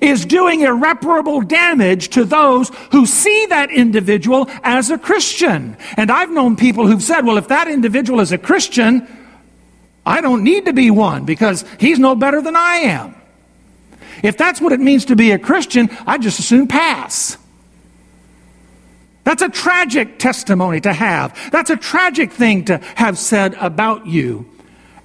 is 0.00 0.24
doing 0.24 0.60
irreparable 0.60 1.40
damage 1.42 2.08
to 2.10 2.24
those 2.24 2.70
who 2.92 3.06
see 3.06 3.46
that 3.46 3.70
individual 3.70 4.48
as 4.62 4.90
a 4.90 4.98
Christian. 4.98 5.76
And 5.96 6.10
I've 6.10 6.30
known 6.30 6.56
people 6.56 6.86
who've 6.86 7.02
said, 7.02 7.24
well, 7.24 7.38
if 7.38 7.48
that 7.48 7.68
individual 7.68 8.20
is 8.20 8.32
a 8.32 8.38
Christian, 8.38 9.06
I 10.06 10.20
don't 10.20 10.44
need 10.44 10.66
to 10.66 10.72
be 10.72 10.90
one 10.90 11.24
because 11.24 11.64
he's 11.78 11.98
no 11.98 12.14
better 12.14 12.40
than 12.40 12.56
I 12.56 12.76
am. 12.76 13.14
If 14.22 14.36
that's 14.36 14.60
what 14.60 14.72
it 14.72 14.80
means 14.80 15.06
to 15.06 15.16
be 15.16 15.32
a 15.32 15.38
Christian, 15.38 15.90
I'd 16.06 16.22
just 16.22 16.40
as 16.40 16.46
soon 16.46 16.66
pass. 16.66 17.36
That's 19.28 19.42
a 19.42 19.50
tragic 19.50 20.18
testimony 20.18 20.80
to 20.80 20.92
have. 20.94 21.50
That's 21.52 21.68
a 21.68 21.76
tragic 21.76 22.32
thing 22.32 22.64
to 22.64 22.78
have 22.94 23.18
said 23.18 23.52
about 23.60 24.06
you 24.06 24.48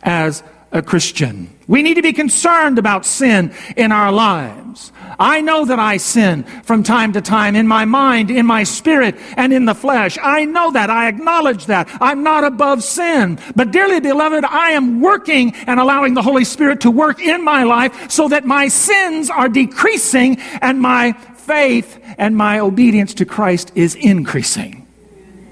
as 0.01 0.43
a 0.71 0.81
Christian. 0.81 1.49
We 1.67 1.81
need 1.81 1.95
to 1.95 2.01
be 2.01 2.13
concerned 2.13 2.79
about 2.79 3.05
sin 3.05 3.53
in 3.75 3.91
our 3.91 4.13
lives. 4.13 4.93
I 5.19 5.41
know 5.41 5.65
that 5.65 5.77
I 5.77 5.97
sin 5.97 6.43
from 6.63 6.83
time 6.83 7.11
to 7.13 7.21
time 7.21 7.57
in 7.57 7.67
my 7.67 7.83
mind, 7.83 8.31
in 8.31 8.45
my 8.45 8.63
spirit, 8.63 9.15
and 9.35 9.51
in 9.51 9.65
the 9.65 9.75
flesh. 9.75 10.17
I 10.21 10.45
know 10.45 10.71
that. 10.71 10.89
I 10.89 11.09
acknowledge 11.09 11.65
that. 11.65 11.89
I'm 11.99 12.23
not 12.23 12.45
above 12.45 12.81
sin. 12.81 13.39
But 13.57 13.71
dearly 13.71 13.99
beloved, 13.99 14.45
I 14.45 14.71
am 14.71 15.01
working 15.01 15.53
and 15.67 15.81
allowing 15.81 16.13
the 16.13 16.21
Holy 16.21 16.45
Spirit 16.45 16.79
to 16.81 16.91
work 16.91 17.21
in 17.21 17.43
my 17.43 17.63
life 17.63 18.09
so 18.09 18.29
that 18.29 18.45
my 18.45 18.69
sins 18.69 19.29
are 19.29 19.49
decreasing 19.49 20.37
and 20.61 20.79
my 20.79 21.11
faith 21.45 21.99
and 22.17 22.35
my 22.35 22.59
obedience 22.59 23.13
to 23.15 23.25
Christ 23.25 23.71
is 23.75 23.95
increasing. 23.95 24.87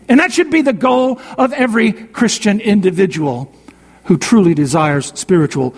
And 0.07 0.19
that 0.19 0.33
should 0.33 0.49
be 0.49 0.61
the 0.61 0.73
goal 0.73 1.21
of 1.37 1.53
every 1.53 1.93
Christian 1.93 2.59
individual 2.59 3.53
who 4.05 4.17
truly 4.17 4.53
desires 4.53 5.17
spiritual 5.17 5.75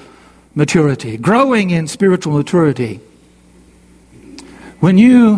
maturity, 0.55 1.17
growing 1.17 1.69
in 1.69 1.87
spiritual 1.87 2.33
maturity. 2.33 2.99
When 4.79 4.97
you, 4.97 5.37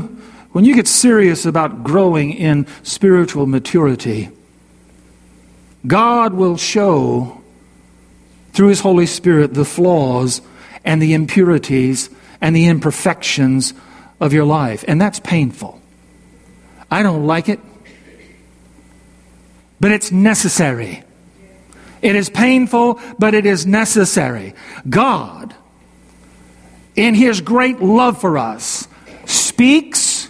when 0.51 0.65
you 0.65 0.75
get 0.75 0.87
serious 0.87 1.45
about 1.45 1.83
growing 1.83 2.33
in 2.33 2.67
spiritual 2.83 3.45
maturity, 3.47 4.29
God 5.85 6.33
will 6.33 6.57
show 6.57 7.41
through 8.53 8.69
His 8.69 8.79
Holy 8.79 9.05
Spirit 9.05 9.53
the 9.53 9.65
flaws 9.65 10.41
and 10.83 11.01
the 11.01 11.13
impurities 11.13 12.09
and 12.41 12.55
the 12.55 12.67
imperfections 12.67 13.73
of 14.19 14.33
your 14.33 14.45
life, 14.45 14.83
and 14.87 14.99
that's 14.99 15.19
painful. 15.19 15.81
I 16.89 17.03
don't 17.03 17.25
like 17.25 17.49
it, 17.49 17.59
but 19.79 19.91
it's 19.91 20.11
necessary. 20.11 21.03
It 22.01 22.15
is 22.15 22.29
painful, 22.29 22.99
but 23.17 23.33
it 23.33 23.45
is 23.45 23.65
necessary. 23.65 24.53
God, 24.87 25.55
in 26.95 27.15
His 27.15 27.41
great 27.41 27.81
love 27.81 28.21
for 28.21 28.37
us, 28.37 28.87
speaks 29.25 30.29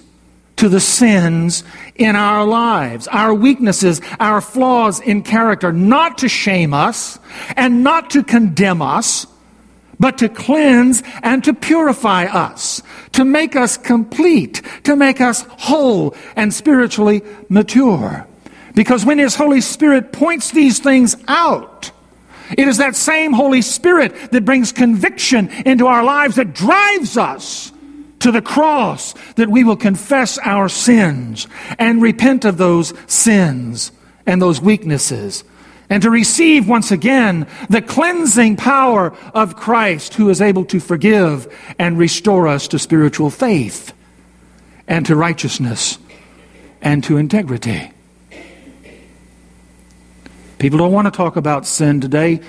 to 0.55 0.69
the 0.69 0.79
sins 0.79 1.63
in 1.95 2.15
our 2.15 2.45
lives, 2.45 3.07
our 3.09 3.33
weaknesses, 3.33 4.01
our 4.19 4.41
flaws 4.41 4.99
in 4.99 5.21
character, 5.21 5.73
not 5.73 6.19
to 6.19 6.29
shame 6.29 6.73
us 6.73 7.19
and 7.55 7.83
not 7.83 8.11
to 8.11 8.23
condemn 8.23 8.81
us, 8.81 9.27
but 9.99 10.17
to 10.19 10.29
cleanse 10.29 11.03
and 11.23 11.43
to 11.43 11.53
purify 11.53 12.25
us, 12.25 12.81
to 13.13 13.25
make 13.25 13.55
us 13.55 13.77
complete, 13.77 14.61
to 14.83 14.95
make 14.95 15.21
us 15.21 15.45
whole 15.49 16.15
and 16.35 16.53
spiritually 16.53 17.21
mature. 17.49 18.27
Because 18.73 19.05
when 19.05 19.19
His 19.19 19.35
Holy 19.35 19.61
Spirit 19.61 20.11
points 20.11 20.51
these 20.51 20.79
things 20.79 21.15
out, 21.27 21.91
it 22.57 22.67
is 22.67 22.77
that 22.77 22.95
same 22.95 23.33
Holy 23.33 23.61
Spirit 23.61 24.31
that 24.31 24.45
brings 24.45 24.71
conviction 24.71 25.49
into 25.65 25.87
our 25.87 26.03
lives 26.03 26.35
that 26.35 26.53
drives 26.53 27.17
us 27.17 27.71
to 28.19 28.31
the 28.31 28.41
cross 28.41 29.13
that 29.35 29.49
we 29.49 29.63
will 29.63 29.75
confess 29.75 30.37
our 30.39 30.69
sins 30.69 31.47
and 31.79 32.01
repent 32.01 32.45
of 32.45 32.57
those 32.57 32.93
sins 33.07 33.91
and 34.25 34.41
those 34.41 34.61
weaknesses 34.61 35.43
and 35.89 36.01
to 36.03 36.09
receive 36.09 36.67
once 36.67 36.91
again 36.91 37.47
the 37.69 37.81
cleansing 37.81 38.57
power 38.57 39.15
of 39.33 39.55
Christ 39.55 40.15
who 40.15 40.29
is 40.29 40.41
able 40.41 40.65
to 40.65 40.79
forgive 40.79 41.47
and 41.77 41.97
restore 41.97 42.47
us 42.47 42.67
to 42.69 42.79
spiritual 42.79 43.29
faith 43.29 43.93
and 44.87 45.05
to 45.05 45.15
righteousness 45.15 45.97
and 46.81 47.03
to 47.03 47.17
integrity. 47.17 47.91
People 50.57 50.79
don't 50.79 50.91
want 50.91 51.05
to 51.05 51.11
talk 51.11 51.35
about 51.35 51.67
sin 51.67 52.01
today. 52.01 52.39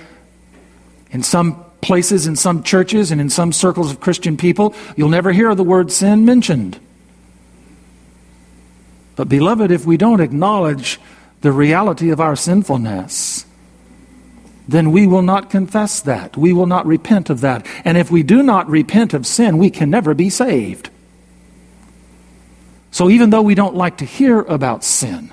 In 1.10 1.22
some 1.22 1.64
places, 1.80 2.26
in 2.26 2.36
some 2.36 2.62
churches, 2.62 3.10
and 3.10 3.20
in 3.20 3.30
some 3.30 3.52
circles 3.52 3.90
of 3.90 4.00
Christian 4.00 4.36
people, 4.36 4.74
you'll 4.96 5.08
never 5.08 5.32
hear 5.32 5.54
the 5.54 5.64
word 5.64 5.92
sin 5.92 6.24
mentioned. 6.24 6.80
But, 9.16 9.28
beloved, 9.28 9.70
if 9.70 9.86
we 9.86 9.96
don't 9.96 10.20
acknowledge 10.20 11.00
the 11.40 11.52
reality 11.52 12.10
of 12.10 12.20
our 12.20 12.36
sinfulness, 12.36 13.46
then 14.68 14.90
we 14.90 15.06
will 15.06 15.22
not 15.22 15.50
confess 15.50 16.00
that. 16.00 16.36
We 16.36 16.52
will 16.52 16.66
not 16.66 16.86
repent 16.86 17.30
of 17.30 17.40
that. 17.42 17.66
And 17.84 17.96
if 17.96 18.10
we 18.10 18.22
do 18.22 18.42
not 18.42 18.68
repent 18.68 19.14
of 19.14 19.26
sin, 19.26 19.58
we 19.58 19.70
can 19.70 19.90
never 19.90 20.14
be 20.14 20.28
saved. 20.28 20.90
So 22.90 23.10
even 23.10 23.30
though 23.30 23.42
we 23.42 23.54
don't 23.54 23.76
like 23.76 23.98
to 23.98 24.04
hear 24.04 24.40
about 24.40 24.82
sin, 24.82 25.32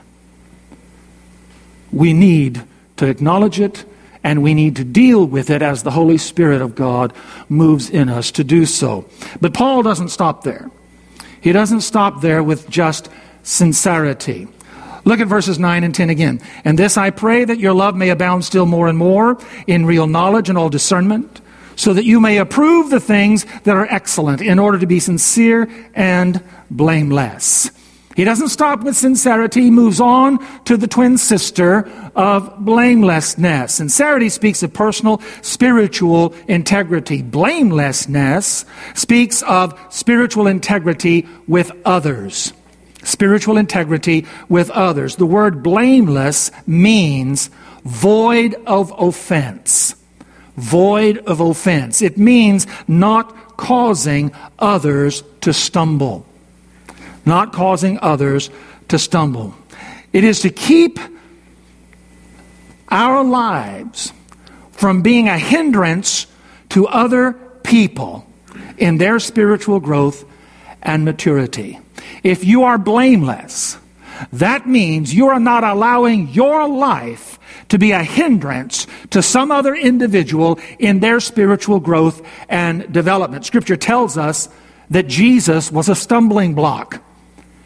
we 1.92 2.14
need 2.14 2.64
to 2.98 3.08
acknowledge 3.08 3.60
it 3.60 3.86
and 4.24 4.42
we 4.42 4.54
need 4.54 4.76
to 4.78 4.84
deal 4.84 5.26
with 5.26 5.50
it 5.50 5.62
as 5.62 5.84
the 5.84 5.92
Holy 5.92 6.18
Spirit 6.18 6.62
of 6.62 6.76
God 6.76 7.14
moves 7.50 7.90
in 7.90 8.10
us 8.10 8.32
to 8.32 8.44
do 8.44 8.66
so. 8.66 9.06
But 9.42 9.54
Paul 9.54 9.84
doesn't 9.84 10.10
stop 10.10 10.44
there. 10.44 10.70
He 11.42 11.52
doesn't 11.52 11.82
stop 11.82 12.22
there 12.22 12.42
with 12.42 12.70
just 12.70 13.10
sincerity. 13.44 14.48
Look 15.06 15.20
at 15.20 15.28
verses 15.28 15.60
9 15.60 15.84
and 15.84 15.94
10 15.94 16.10
again. 16.10 16.42
And 16.64 16.80
this 16.80 16.98
I 16.98 17.10
pray 17.10 17.44
that 17.46 17.60
your 17.60 17.74
love 17.74 17.96
may 17.96 18.10
abound 18.10 18.46
still 18.46 18.66
more 18.66 18.88
and 18.88 18.98
more 18.98 19.38
in 19.68 19.86
real 19.86 20.08
knowledge 20.08 20.50
and 20.50 20.58
all 20.58 20.70
discernment, 20.70 21.42
so 21.76 21.94
that 21.94 22.06
you 22.06 22.20
may 22.20 22.38
approve 22.38 22.90
the 22.90 23.00
things 23.00 23.46
that 23.64 23.76
are 23.76 23.88
excellent 23.88 24.42
in 24.42 24.60
order 24.60 24.80
to 24.80 24.88
be 24.88 25.00
sincere 25.00 25.68
and 25.94 26.42
blameless. 26.70 27.72
He 28.16 28.24
doesn't 28.24 28.50
stop 28.50 28.84
with 28.84 28.96
sincerity, 28.96 29.64
he 29.64 29.72
moves 29.72 30.00
on 30.00 30.38
to 30.66 30.78
the 30.78 30.88
twin 30.88 31.18
sister 31.18 31.90
of 32.16 32.64
blamelessness. 32.64 33.74
Sincerity 33.74 34.30
speaks 34.30 34.62
of 34.62 34.72
personal 34.72 35.20
spiritual 35.42 36.36
integrity. 36.48 37.24
Blamelessness 37.24 38.66
speaks 38.94 39.42
of 39.42 39.80
spiritual 39.90 40.46
integrity 40.46 41.28
with 41.48 41.72
others. 41.86 42.54
Spiritual 43.04 43.58
integrity 43.58 44.26
with 44.50 44.70
others. 44.72 45.16
The 45.18 45.26
word 45.26 45.64
blameless 45.64 46.52
means 46.66 47.50
void 47.84 48.56
of 48.66 48.94
offense. 48.98 49.96
Void 50.56 51.18
of 51.20 51.40
offense. 51.40 52.02
It 52.02 52.18
means 52.18 52.68
not 52.88 53.58
causing 53.58 54.32
others 54.60 55.24
to 55.42 55.54
stumble 55.54 56.26
not 57.26 57.54
causing 57.54 58.00
others 58.02 58.50
to 58.90 59.00
stumble. 59.00 59.56
It 60.12 60.24
is 60.24 60.42
to 60.42 60.50
keep 60.50 61.00
our 62.90 63.24
lives 63.24 64.14
from 64.72 65.02
being 65.02 65.28
a 65.30 65.38
hindrance 65.38 66.28
to 66.70 66.88
other 66.88 67.34
people 67.64 68.28
in 68.78 68.98
their 68.98 69.20
spiritual 69.20 69.80
growth 69.80 70.26
and 70.82 71.06
maturity. 71.06 71.80
If 72.24 72.46
you 72.46 72.64
are 72.64 72.78
blameless, 72.78 73.78
that 74.32 74.68
means 74.68 75.14
you 75.14 75.28
are 75.28 75.40
not 75.40 75.64
allowing 75.64 76.30
your 76.30 76.68
life 76.68 77.40
to 77.70 77.78
be 77.78 77.92
a 77.92 78.04
hindrance 78.04 78.88
to 79.10 79.22
some 79.22 79.52
other 79.52 79.76
individual 79.76 80.60
in 80.80 81.00
their 81.00 81.20
spiritual 81.20 81.80
growth 81.80 82.26
and 82.50 82.92
development. 82.92 83.46
Scripture 83.46 83.78
tells 83.78 84.18
us 84.18 84.50
that 84.90 85.08
Jesus 85.08 85.72
was 85.72 85.90
a 85.90 85.96
stumbling 85.96 86.54
block 86.54 87.02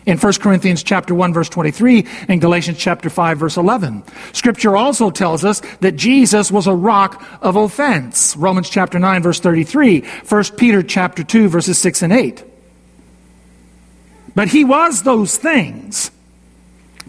in 0.06 0.18
1 0.18 0.34
Corinthians 0.36 0.82
chapter 0.82 1.14
1 1.14 1.34
verse 1.34 1.50
23 1.50 2.08
and 2.30 2.40
Galatians 2.40 2.78
chapter 2.78 3.10
5 3.10 3.38
verse 3.38 3.58
11. 3.58 4.04
Scripture 4.32 4.76
also 4.78 5.12
tells 5.12 5.44
us 5.44 5.62
that 5.82 5.98
Jesus 5.98 6.50
was 6.50 6.66
a 6.66 6.74
rock 6.74 7.24
of 7.42 7.58
offense. 7.58 8.36
Romans 8.38 8.70
chapter 8.70 8.98
9 8.98 9.22
verse 9.22 9.40
33, 9.40 10.02
1 10.28 10.44
Peter 10.58 10.82
chapter 10.82 11.24
2 11.24 11.50
verses 11.50 11.78
6 11.78 12.02
and 12.04 12.14
8. 12.14 12.47
But 14.38 14.50
he 14.50 14.64
was 14.64 15.02
those 15.02 15.36
things 15.36 16.12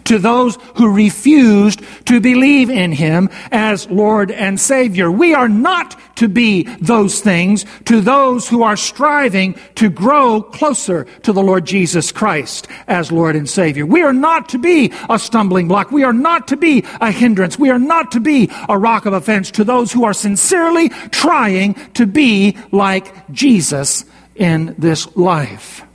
to 0.05 0.17
those 0.17 0.57
who 0.77 0.91
refused 0.91 1.79
to 2.05 2.19
believe 2.19 2.71
in 2.71 2.91
him 2.91 3.29
as 3.51 3.87
Lord 3.87 4.31
and 4.31 4.59
Savior. 4.59 5.11
We 5.11 5.35
are 5.35 5.47
not 5.47 5.95
to 6.15 6.27
be 6.27 6.63
those 6.81 7.21
things 7.21 7.67
to 7.85 8.01
those 8.01 8.49
who 8.49 8.63
are 8.63 8.75
striving 8.75 9.53
to 9.75 9.91
grow 9.91 10.41
closer 10.41 11.03
to 11.21 11.31
the 11.31 11.43
Lord 11.43 11.67
Jesus 11.67 12.11
Christ 12.11 12.67
as 12.87 13.11
Lord 13.11 13.35
and 13.35 13.47
Savior. 13.47 13.85
We 13.85 14.01
are 14.01 14.11
not 14.11 14.49
to 14.49 14.57
be 14.57 14.91
a 15.07 15.19
stumbling 15.19 15.67
block. 15.67 15.91
We 15.91 16.03
are 16.03 16.11
not 16.11 16.47
to 16.47 16.57
be 16.57 16.83
a 16.99 17.11
hindrance. 17.11 17.59
We 17.59 17.69
are 17.69 17.77
not 17.77 18.11
to 18.13 18.19
be 18.19 18.49
a 18.67 18.75
rock 18.75 19.05
of 19.05 19.13
offense 19.13 19.51
to 19.51 19.63
those 19.63 19.91
who 19.91 20.03
are 20.03 20.15
sincerely 20.15 20.89
trying 21.11 21.75
to 21.93 22.07
be 22.07 22.57
like 22.71 23.29
Jesus 23.29 24.03
in 24.35 24.73
this 24.79 25.15
life. 25.15 25.85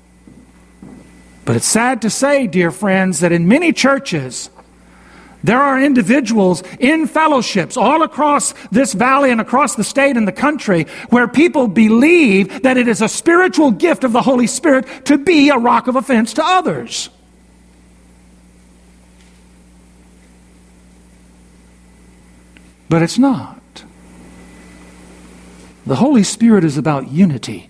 But 1.45 1.57
it's 1.57 1.67
sad 1.67 2.03
to 2.03 2.11
say, 2.11 2.47
dear 2.47 2.71
friends, 2.71 3.21
that 3.21 3.33
in 3.33 3.49
many 3.49 3.73
churches, 3.73 4.49
there 5.43 5.61
are 5.61 5.79
individuals 5.79 6.63
in 6.81 7.07
fellowships 7.07 7.77
all 7.77 8.03
across 8.03 8.55
this 8.71 8.95
valley 8.95 9.31
and 9.31 9.43
across 9.43 9.75
the 9.75 9.85
state 9.85 10.17
and 10.17 10.27
the 10.27 10.33
country 10.33 10.87
where 11.11 11.29
people 11.29 11.69
believe 11.69 12.63
that 12.63 12.79
it 12.79 12.89
is 12.89 13.03
a 13.03 13.09
spiritual 13.09 13.71
gift 13.71 14.05
of 14.05 14.13
the 14.13 14.23
Holy 14.23 14.47
Spirit 14.47 14.87
to 15.05 15.19
be 15.19 15.51
a 15.51 15.59
rock 15.59 15.87
of 15.87 15.97
offense 15.97 16.33
to 16.35 16.43
others. 16.43 17.11
But 22.89 23.03
it's 23.03 23.19
not. 23.19 23.61
The 25.85 25.97
Holy 25.97 26.23
Spirit 26.23 26.65
is 26.65 26.79
about 26.79 27.11
unity. 27.11 27.69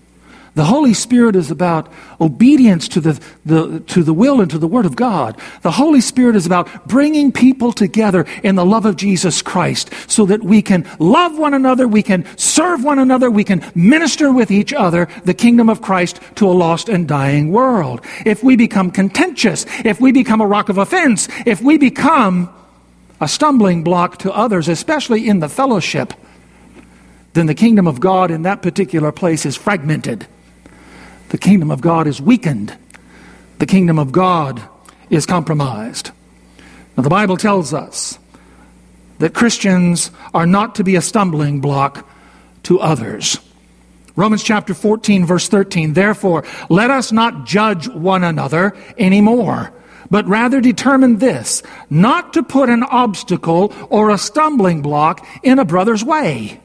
The 0.55 0.63
Holy 0.63 0.93
Spirit 0.93 1.35
is 1.35 1.51
about 1.51 1.91
obedience 2.21 2.87
to 2.87 3.01
the, 3.01 3.21
the, 3.45 3.81
to 3.87 4.03
the 4.03 4.13
will 4.13 4.39
and 4.39 4.49
to 4.51 4.57
the 4.57 4.69
Word 4.69 4.85
of 4.85 4.95
God. 4.95 5.37
The 5.63 5.71
Holy 5.71 5.99
Spirit 5.99 6.37
is 6.37 6.45
about 6.45 6.87
bringing 6.87 7.33
people 7.33 7.73
together 7.73 8.25
in 8.41 8.55
the 8.55 8.65
love 8.65 8.85
of 8.85 8.95
Jesus 8.95 9.41
Christ 9.41 9.91
so 10.07 10.25
that 10.27 10.43
we 10.43 10.61
can 10.61 10.89
love 10.97 11.37
one 11.37 11.53
another, 11.53 11.89
we 11.89 12.01
can 12.01 12.25
serve 12.37 12.85
one 12.85 12.99
another, 12.99 13.29
we 13.29 13.43
can 13.43 13.69
minister 13.75 14.31
with 14.31 14.49
each 14.49 14.71
other 14.71 15.09
the 15.25 15.33
kingdom 15.33 15.69
of 15.69 15.81
Christ 15.81 16.21
to 16.35 16.47
a 16.47 16.55
lost 16.55 16.87
and 16.87 17.05
dying 17.05 17.51
world. 17.51 17.99
If 18.25 18.41
we 18.41 18.55
become 18.55 18.91
contentious, 18.91 19.65
if 19.83 19.99
we 19.99 20.13
become 20.13 20.39
a 20.39 20.47
rock 20.47 20.69
of 20.69 20.77
offense, 20.77 21.27
if 21.45 21.61
we 21.61 21.77
become 21.77 22.49
a 23.19 23.27
stumbling 23.27 23.83
block 23.83 24.19
to 24.19 24.31
others, 24.31 24.69
especially 24.69 25.27
in 25.27 25.39
the 25.39 25.49
fellowship, 25.49 26.13
then 27.33 27.45
the 27.45 27.53
kingdom 27.53 27.87
of 27.87 27.99
God 27.99 28.31
in 28.31 28.43
that 28.43 28.61
particular 28.61 29.11
place 29.11 29.45
is 29.45 29.57
fragmented 29.57 30.25
the 31.35 31.41
kingdom 31.41 31.69
of 31.69 31.81
God 31.81 32.07
is 32.07 32.21
weakened. 32.21 32.77
The 33.59 33.65
kingdom 33.65 33.99
of 33.99 34.13
God 34.13 34.63
is 35.09 35.25
compromised. 35.25 36.11
Now, 36.95 37.03
the 37.03 37.09
Bible 37.09 37.35
tells 37.35 37.73
us 37.73 38.17
that 39.19 39.33
Christians 39.33 40.11
are 40.33 40.45
not 40.45 40.75
to 40.75 40.85
be 40.85 40.95
a 40.95 41.01
stumbling 41.01 41.59
block 41.59 42.07
to 42.63 42.79
others. 42.79 43.37
Romans 44.15 44.45
chapter 44.45 44.73
14, 44.73 45.25
verse 45.25 45.49
13. 45.49 45.91
Therefore, 45.91 46.45
let 46.69 46.89
us 46.89 47.11
not 47.11 47.45
judge 47.45 47.89
one 47.89 48.23
another 48.23 48.73
anymore, 48.97 49.73
but 50.09 50.25
rather 50.27 50.61
determine 50.61 51.17
this 51.17 51.63
not 51.89 52.31
to 52.31 52.43
put 52.43 52.69
an 52.69 52.83
obstacle 52.83 53.73
or 53.89 54.09
a 54.09 54.17
stumbling 54.17 54.81
block 54.81 55.27
in 55.43 55.59
a 55.59 55.65
brother's 55.65 56.01
way 56.01 56.61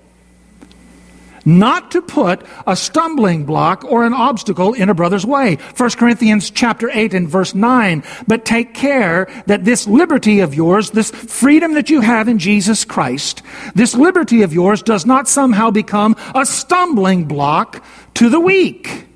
not 1.45 1.91
to 1.93 2.03
put 2.03 2.43
a 2.67 2.77
stumbling 2.77 3.45
block 3.45 3.85
or 3.85 4.05
an 4.05 4.15
obstacle 4.15 4.73
in 4.73 4.89
a 4.89 4.95
brother's 4.95 5.27
way. 5.27 5.57
1 5.77 5.91
Corinthians 5.91 6.51
chapter 6.51 6.91
8 6.91 7.15
and 7.15 7.29
verse 7.29 7.55
9. 7.55 8.03
But 8.27 8.45
take 8.45 8.75
care 8.75 9.29
that 9.47 9.65
this 9.65 9.87
liberty 9.87 10.41
of 10.41 10.55
yours, 10.55 10.91
this 10.91 11.11
freedom 11.11 11.75
that 11.75 11.91
you 11.91 12.01
have 12.01 12.29
in 12.29 12.39
Jesus 12.39 12.85
Christ, 12.85 13.43
this 13.75 13.95
liberty 13.95 14.43
of 14.43 14.53
yours 14.53 14.83
does 14.83 15.07
not 15.07 15.29
somehow 15.29 15.71
become 15.71 16.17
a 16.35 16.45
stumbling 16.45 17.25
block 17.25 17.85
to 18.15 18.29
the 18.29 18.41
weak. 18.41 19.07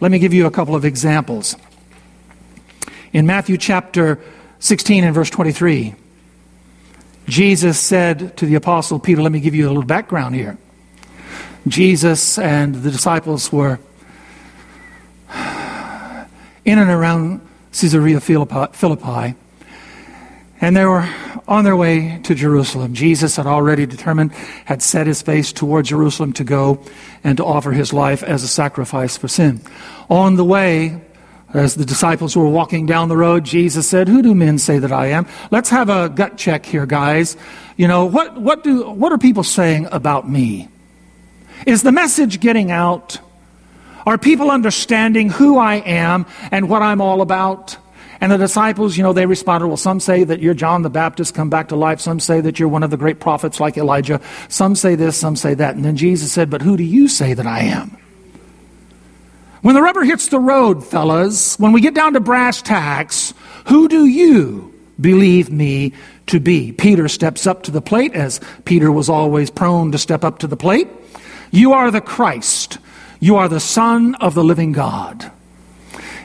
Let 0.00 0.10
me 0.12 0.18
give 0.18 0.32
you 0.32 0.46
a 0.46 0.50
couple 0.50 0.76
of 0.76 0.84
examples. 0.84 1.56
In 3.12 3.26
Matthew 3.26 3.56
chapter 3.56 4.20
16 4.60 5.04
and 5.04 5.14
verse 5.14 5.30
23, 5.30 5.94
Jesus 7.26 7.78
said 7.78 8.36
to 8.36 8.46
the 8.46 8.54
apostle 8.54 8.98
Peter, 8.98 9.20
let 9.22 9.32
me 9.32 9.40
give 9.40 9.54
you 9.54 9.66
a 9.66 9.68
little 9.68 9.82
background 9.82 10.34
here. 10.34 10.56
Jesus 11.70 12.38
and 12.38 12.74
the 12.74 12.90
disciples 12.90 13.52
were 13.52 13.78
in 16.64 16.78
and 16.78 16.90
around 16.90 17.40
Caesarea 17.72 18.20
Philippi, 18.20 19.34
And 20.60 20.76
they 20.76 20.84
were 20.84 21.08
on 21.46 21.64
their 21.64 21.76
way 21.76 22.20
to 22.24 22.34
Jerusalem. 22.34 22.92
Jesus 22.94 23.36
had 23.36 23.46
already 23.46 23.86
determined, 23.86 24.32
had 24.64 24.82
set 24.82 25.06
his 25.06 25.22
face 25.22 25.52
toward 25.52 25.86
Jerusalem 25.86 26.32
to 26.34 26.44
go 26.44 26.84
and 27.24 27.36
to 27.38 27.44
offer 27.44 27.72
his 27.72 27.92
life 27.92 28.22
as 28.22 28.42
a 28.42 28.48
sacrifice 28.48 29.16
for 29.16 29.28
sin. 29.28 29.60
On 30.10 30.36
the 30.36 30.44
way, 30.44 31.00
as 31.54 31.74
the 31.74 31.86
disciples 31.86 32.36
were 32.36 32.48
walking 32.48 32.84
down 32.84 33.08
the 33.08 33.16
road, 33.16 33.44
Jesus 33.44 33.88
said, 33.88 34.08
Who 34.08 34.20
do 34.20 34.34
men 34.34 34.58
say 34.58 34.78
that 34.78 34.92
I 34.92 35.06
am? 35.06 35.26
Let's 35.50 35.70
have 35.70 35.88
a 35.88 36.10
gut 36.10 36.36
check 36.36 36.66
here, 36.66 36.84
guys. 36.84 37.36
You 37.76 37.88
know, 37.88 38.04
what, 38.04 38.38
what, 38.38 38.62
do, 38.62 38.90
what 38.90 39.12
are 39.12 39.18
people 39.18 39.44
saying 39.44 39.88
about 39.90 40.28
me? 40.28 40.68
Is 41.66 41.82
the 41.82 41.92
message 41.92 42.40
getting 42.40 42.70
out? 42.70 43.18
Are 44.06 44.16
people 44.16 44.50
understanding 44.50 45.28
who 45.28 45.58
I 45.58 45.76
am 45.76 46.26
and 46.50 46.68
what 46.68 46.82
I'm 46.82 47.00
all 47.00 47.20
about? 47.20 47.76
And 48.20 48.32
the 48.32 48.38
disciples, 48.38 48.96
you 48.96 49.02
know, 49.02 49.12
they 49.12 49.26
responded, 49.26 49.68
well, 49.68 49.76
some 49.76 50.00
say 50.00 50.24
that 50.24 50.40
you're 50.40 50.54
John 50.54 50.82
the 50.82 50.90
Baptist 50.90 51.34
come 51.34 51.50
back 51.50 51.68
to 51.68 51.76
life. 51.76 52.00
Some 52.00 52.18
say 52.18 52.40
that 52.40 52.58
you're 52.58 52.68
one 52.68 52.82
of 52.82 52.90
the 52.90 52.96
great 52.96 53.20
prophets 53.20 53.60
like 53.60 53.76
Elijah. 53.76 54.20
Some 54.48 54.74
say 54.74 54.94
this, 54.96 55.16
some 55.16 55.36
say 55.36 55.54
that. 55.54 55.76
And 55.76 55.84
then 55.84 55.96
Jesus 55.96 56.32
said, 56.32 56.50
but 56.50 56.62
who 56.62 56.76
do 56.76 56.82
you 56.82 57.06
say 57.06 57.34
that 57.34 57.46
I 57.46 57.60
am? 57.60 57.96
When 59.62 59.74
the 59.74 59.82
rubber 59.82 60.02
hits 60.02 60.28
the 60.28 60.40
road, 60.40 60.84
fellas, 60.84 61.58
when 61.58 61.72
we 61.72 61.80
get 61.80 61.94
down 61.94 62.14
to 62.14 62.20
brass 62.20 62.62
tacks, 62.62 63.34
who 63.66 63.88
do 63.88 64.06
you 64.06 64.74
believe 65.00 65.50
me 65.50 65.92
to 66.26 66.40
be? 66.40 66.72
Peter 66.72 67.08
steps 67.08 67.46
up 67.46 67.64
to 67.64 67.70
the 67.70 67.82
plate, 67.82 68.14
as 68.14 68.40
Peter 68.64 68.90
was 68.90 69.08
always 69.08 69.50
prone 69.50 69.92
to 69.92 69.98
step 69.98 70.24
up 70.24 70.38
to 70.40 70.46
the 70.46 70.56
plate. 70.56 70.88
You 71.50 71.72
are 71.72 71.90
the 71.90 72.00
Christ. 72.00 72.78
You 73.20 73.36
are 73.36 73.48
the 73.48 73.60
Son 73.60 74.14
of 74.16 74.34
the 74.34 74.44
living 74.44 74.72
God. 74.72 75.30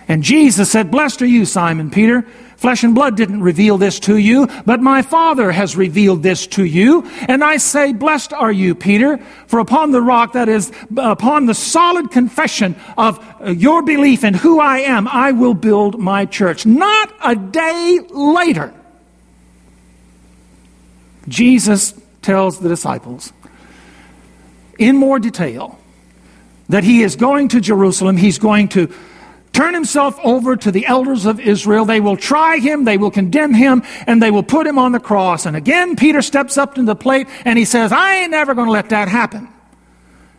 And 0.07 0.23
Jesus 0.23 0.71
said, 0.71 0.91
Blessed 0.91 1.21
are 1.21 1.27
you, 1.27 1.45
Simon 1.45 1.89
Peter. 1.89 2.25
Flesh 2.57 2.83
and 2.83 2.95
blood 2.95 3.17
didn't 3.17 3.41
reveal 3.41 3.77
this 3.77 3.99
to 3.99 4.15
you, 4.15 4.47
but 4.65 4.79
my 4.79 5.01
Father 5.01 5.51
has 5.51 5.75
revealed 5.75 6.23
this 6.23 6.47
to 6.47 6.63
you. 6.63 7.05
And 7.27 7.43
I 7.43 7.57
say, 7.57 7.91
Blessed 7.91 8.31
are 8.31 8.53
you, 8.53 8.73
Peter, 8.73 9.17
for 9.47 9.59
upon 9.59 9.91
the 9.91 10.01
rock, 10.01 10.31
that 10.31 10.47
is, 10.47 10.71
upon 10.95 11.45
the 11.45 11.53
solid 11.53 12.09
confession 12.09 12.75
of 12.97 13.19
your 13.45 13.81
belief 13.81 14.23
in 14.23 14.33
who 14.33 14.61
I 14.61 14.79
am, 14.79 15.09
I 15.09 15.33
will 15.33 15.53
build 15.53 15.99
my 15.99 16.25
church. 16.25 16.65
Not 16.65 17.13
a 17.21 17.35
day 17.35 17.99
later, 18.11 18.73
Jesus 21.27 21.93
tells 22.21 22.59
the 22.59 22.69
disciples 22.69 23.33
in 24.77 24.97
more 24.97 25.19
detail 25.19 25.79
that 26.69 26.83
he 26.83 27.03
is 27.03 27.15
going 27.15 27.49
to 27.49 27.61
Jerusalem. 27.61 28.17
He's 28.17 28.39
going 28.39 28.69
to 28.69 28.93
turn 29.51 29.73
himself 29.73 30.19
over 30.23 30.55
to 30.55 30.71
the 30.71 30.85
elders 30.85 31.25
of 31.25 31.39
Israel. 31.39 31.85
They 31.85 31.99
will 31.99 32.17
try 32.17 32.57
him, 32.57 32.83
they 32.83 32.97
will 32.97 33.11
condemn 33.11 33.53
him, 33.53 33.83
and 34.07 34.21
they 34.21 34.31
will 34.31 34.43
put 34.43 34.65
him 34.65 34.79
on 34.79 34.91
the 34.91 34.99
cross. 34.99 35.45
And 35.45 35.55
again, 35.55 35.95
Peter 35.95 36.21
steps 36.21 36.57
up 36.57 36.75
to 36.75 36.83
the 36.83 36.95
plate 36.95 37.27
and 37.45 37.57
he 37.57 37.65
says, 37.65 37.91
I 37.91 38.15
ain't 38.15 38.31
never 38.31 38.53
going 38.53 38.67
to 38.67 38.71
let 38.71 38.89
that 38.89 39.07
happen. 39.07 39.49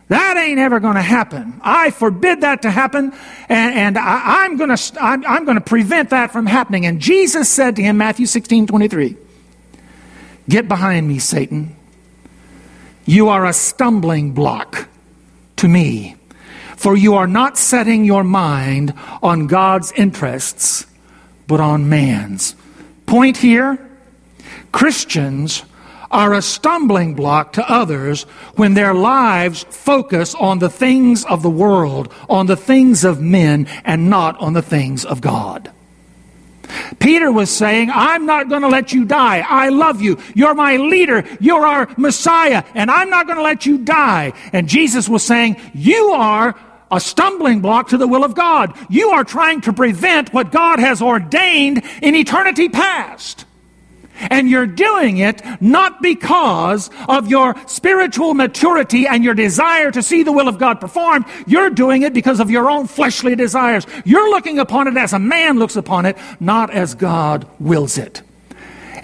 That 0.07 0.37
ain't 0.37 0.59
ever 0.59 0.79
going 0.79 0.95
to 0.95 1.01
happen. 1.01 1.59
I 1.63 1.89
forbid 1.89 2.41
that 2.41 2.61
to 2.61 2.69
happen, 2.69 3.11
and, 3.49 3.75
and 3.75 3.97
I, 3.97 4.45
am 4.45 4.55
going 4.55 4.75
to 4.75 4.97
I'm, 5.01 5.25
I'm 5.25 5.45
going 5.45 5.57
to 5.57 5.63
prevent 5.63 6.11
that 6.11 6.31
from 6.31 6.45
happening. 6.45 6.85
And 6.85 6.99
Jesus 6.99 7.49
said 7.49 7.77
to 7.77 7.81
him, 7.81 7.97
Matthew 7.97 8.27
16, 8.27 8.67
23, 8.67 9.17
Get 10.47 10.67
behind 10.67 11.07
me, 11.07 11.17
Satan. 11.17 11.74
You 13.05 13.29
are 13.29 13.45
a 13.45 13.53
stumbling 13.53 14.31
block 14.31 14.89
to 15.57 15.67
me. 15.67 16.15
For 16.75 16.97
you 16.97 17.15
are 17.15 17.27
not 17.27 17.57
setting 17.57 18.03
your 18.03 18.23
mind 18.23 18.93
on 19.23 19.47
God's 19.47 19.91
interests, 19.93 20.85
but 21.47 21.59
on 21.59 21.89
man's. 21.89 22.55
Point 23.05 23.37
here 23.37 23.79
Christians 24.71 25.63
are 26.11 26.33
a 26.33 26.41
stumbling 26.41 27.15
block 27.15 27.53
to 27.53 27.71
others 27.71 28.23
when 28.55 28.73
their 28.73 28.93
lives 28.93 29.65
focus 29.69 30.35
on 30.35 30.59
the 30.59 30.69
things 30.69 31.25
of 31.25 31.41
the 31.43 31.49
world, 31.49 32.13
on 32.29 32.45
the 32.45 32.55
things 32.55 33.03
of 33.03 33.21
men, 33.21 33.67
and 33.83 34.09
not 34.09 34.37
on 34.39 34.53
the 34.53 34.61
things 34.61 35.05
of 35.05 35.21
God. 35.21 35.71
Peter 36.99 37.31
was 37.31 37.49
saying, 37.49 37.89
I'm 37.91 38.25
not 38.25 38.49
going 38.49 38.61
to 38.61 38.67
let 38.67 38.93
you 38.93 39.05
die. 39.05 39.45
I 39.47 39.69
love 39.69 40.01
you. 40.01 40.17
You're 40.33 40.55
my 40.55 40.77
leader. 40.77 41.23
You're 41.39 41.65
our 41.65 41.87
Messiah, 41.97 42.63
and 42.73 42.89
I'm 42.91 43.09
not 43.09 43.27
going 43.27 43.37
to 43.37 43.43
let 43.43 43.65
you 43.65 43.77
die. 43.77 44.33
And 44.53 44.67
Jesus 44.67 45.07
was 45.07 45.23
saying, 45.23 45.59
You 45.73 46.11
are 46.11 46.55
a 46.91 46.99
stumbling 46.99 47.61
block 47.61 47.89
to 47.89 47.97
the 47.97 48.07
will 48.07 48.23
of 48.23 48.35
God. 48.35 48.77
You 48.89 49.09
are 49.09 49.23
trying 49.23 49.61
to 49.61 49.73
prevent 49.73 50.33
what 50.33 50.51
God 50.51 50.79
has 50.79 51.01
ordained 51.01 51.83
in 52.01 52.15
eternity 52.15 52.69
past. 52.69 53.44
And 54.19 54.49
you're 54.49 54.67
doing 54.67 55.17
it 55.17 55.41
not 55.61 56.01
because 56.01 56.89
of 57.07 57.27
your 57.27 57.55
spiritual 57.67 58.33
maturity 58.33 59.07
and 59.07 59.23
your 59.23 59.33
desire 59.33 59.91
to 59.91 60.01
see 60.01 60.23
the 60.23 60.31
will 60.31 60.47
of 60.47 60.57
God 60.57 60.79
performed. 60.81 61.25
You're 61.47 61.69
doing 61.69 62.03
it 62.03 62.13
because 62.13 62.39
of 62.39 62.49
your 62.49 62.69
own 62.69 62.87
fleshly 62.87 63.35
desires. 63.35 63.85
You're 64.05 64.29
looking 64.29 64.59
upon 64.59 64.87
it 64.87 64.97
as 64.97 65.13
a 65.13 65.19
man 65.19 65.59
looks 65.59 65.75
upon 65.75 66.05
it, 66.05 66.17
not 66.39 66.69
as 66.71 66.95
God 66.95 67.47
wills 67.59 67.97
it. 67.97 68.21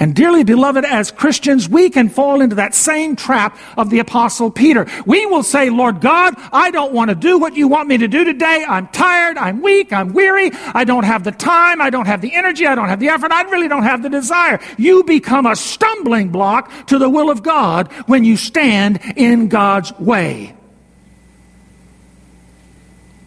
And 0.02 0.16
dearly 0.16 0.44
beloved, 0.44 0.84
as 0.84 1.12
Christians, 1.12 1.70
we 1.70 1.92
can 1.92 2.10
fall 2.10 2.42
into 2.42 2.56
that 2.56 2.74
same 2.74 3.16
trap 3.16 3.56
of 3.78 3.92
the 3.92 4.00
apostle 4.00 4.50
Peter. 4.50 4.88
We 5.06 5.28
will 5.28 5.44
say, 5.44 5.70
Lord 5.70 6.02
God, 6.02 6.34
I 6.52 6.72
don't 6.72 6.92
want 6.92 7.10
to 7.10 7.16
do 7.16 7.38
what 7.38 7.56
you 7.56 7.68
want 7.68 7.88
me 7.88 8.00
to 8.00 8.08
do 8.08 8.24
today. 8.24 8.66
I'm 8.68 8.88
tired. 8.88 9.38
I'm 9.38 9.62
weak. 9.62 9.94
I'm 9.94 10.12
weary. 10.12 10.50
I 10.74 10.86
don't 10.86 11.04
have 11.04 11.24
the 11.24 11.32
time. 11.32 11.82
I 11.82 11.92
don't 11.92 12.08
have 12.08 12.22
the 12.22 12.34
energy. 12.34 12.66
I 12.66 12.74
don't 12.74 12.90
have 12.90 13.00
the 13.00 13.10
effort. 13.10 13.32
I 13.32 13.44
really 13.44 13.68
don't 13.68 13.84
have 13.84 14.02
the 14.02 14.10
desire. 14.10 14.60
You 14.80 15.04
become 15.04 15.46
a 15.46 15.56
stumbling 15.56 16.30
block 16.30 16.72
to 16.88 16.98
the 16.98 17.08
will 17.08 17.30
of 17.30 17.44
God 17.44 17.92
when 18.08 18.24
you 18.24 18.38
stand 18.38 19.00
in 19.16 19.50
God's 19.50 19.94
way. 20.00 20.56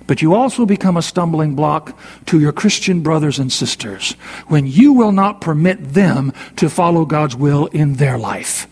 But 0.06 0.20
you 0.20 0.34
also 0.34 0.66
become 0.66 0.96
a 0.96 1.02
stumbling 1.02 1.54
block 1.54 1.98
to 2.26 2.38
your 2.38 2.52
Christian 2.52 3.00
brothers 3.00 3.38
and 3.38 3.50
sisters 3.50 4.12
when 4.48 4.66
you 4.66 4.92
will 4.92 5.12
not 5.12 5.40
permit 5.40 5.94
them 5.94 6.32
to 6.56 6.68
follow 6.68 7.04
God's 7.04 7.36
will 7.36 7.66
in 7.66 7.94
their 7.94 8.18
life. 8.18 8.68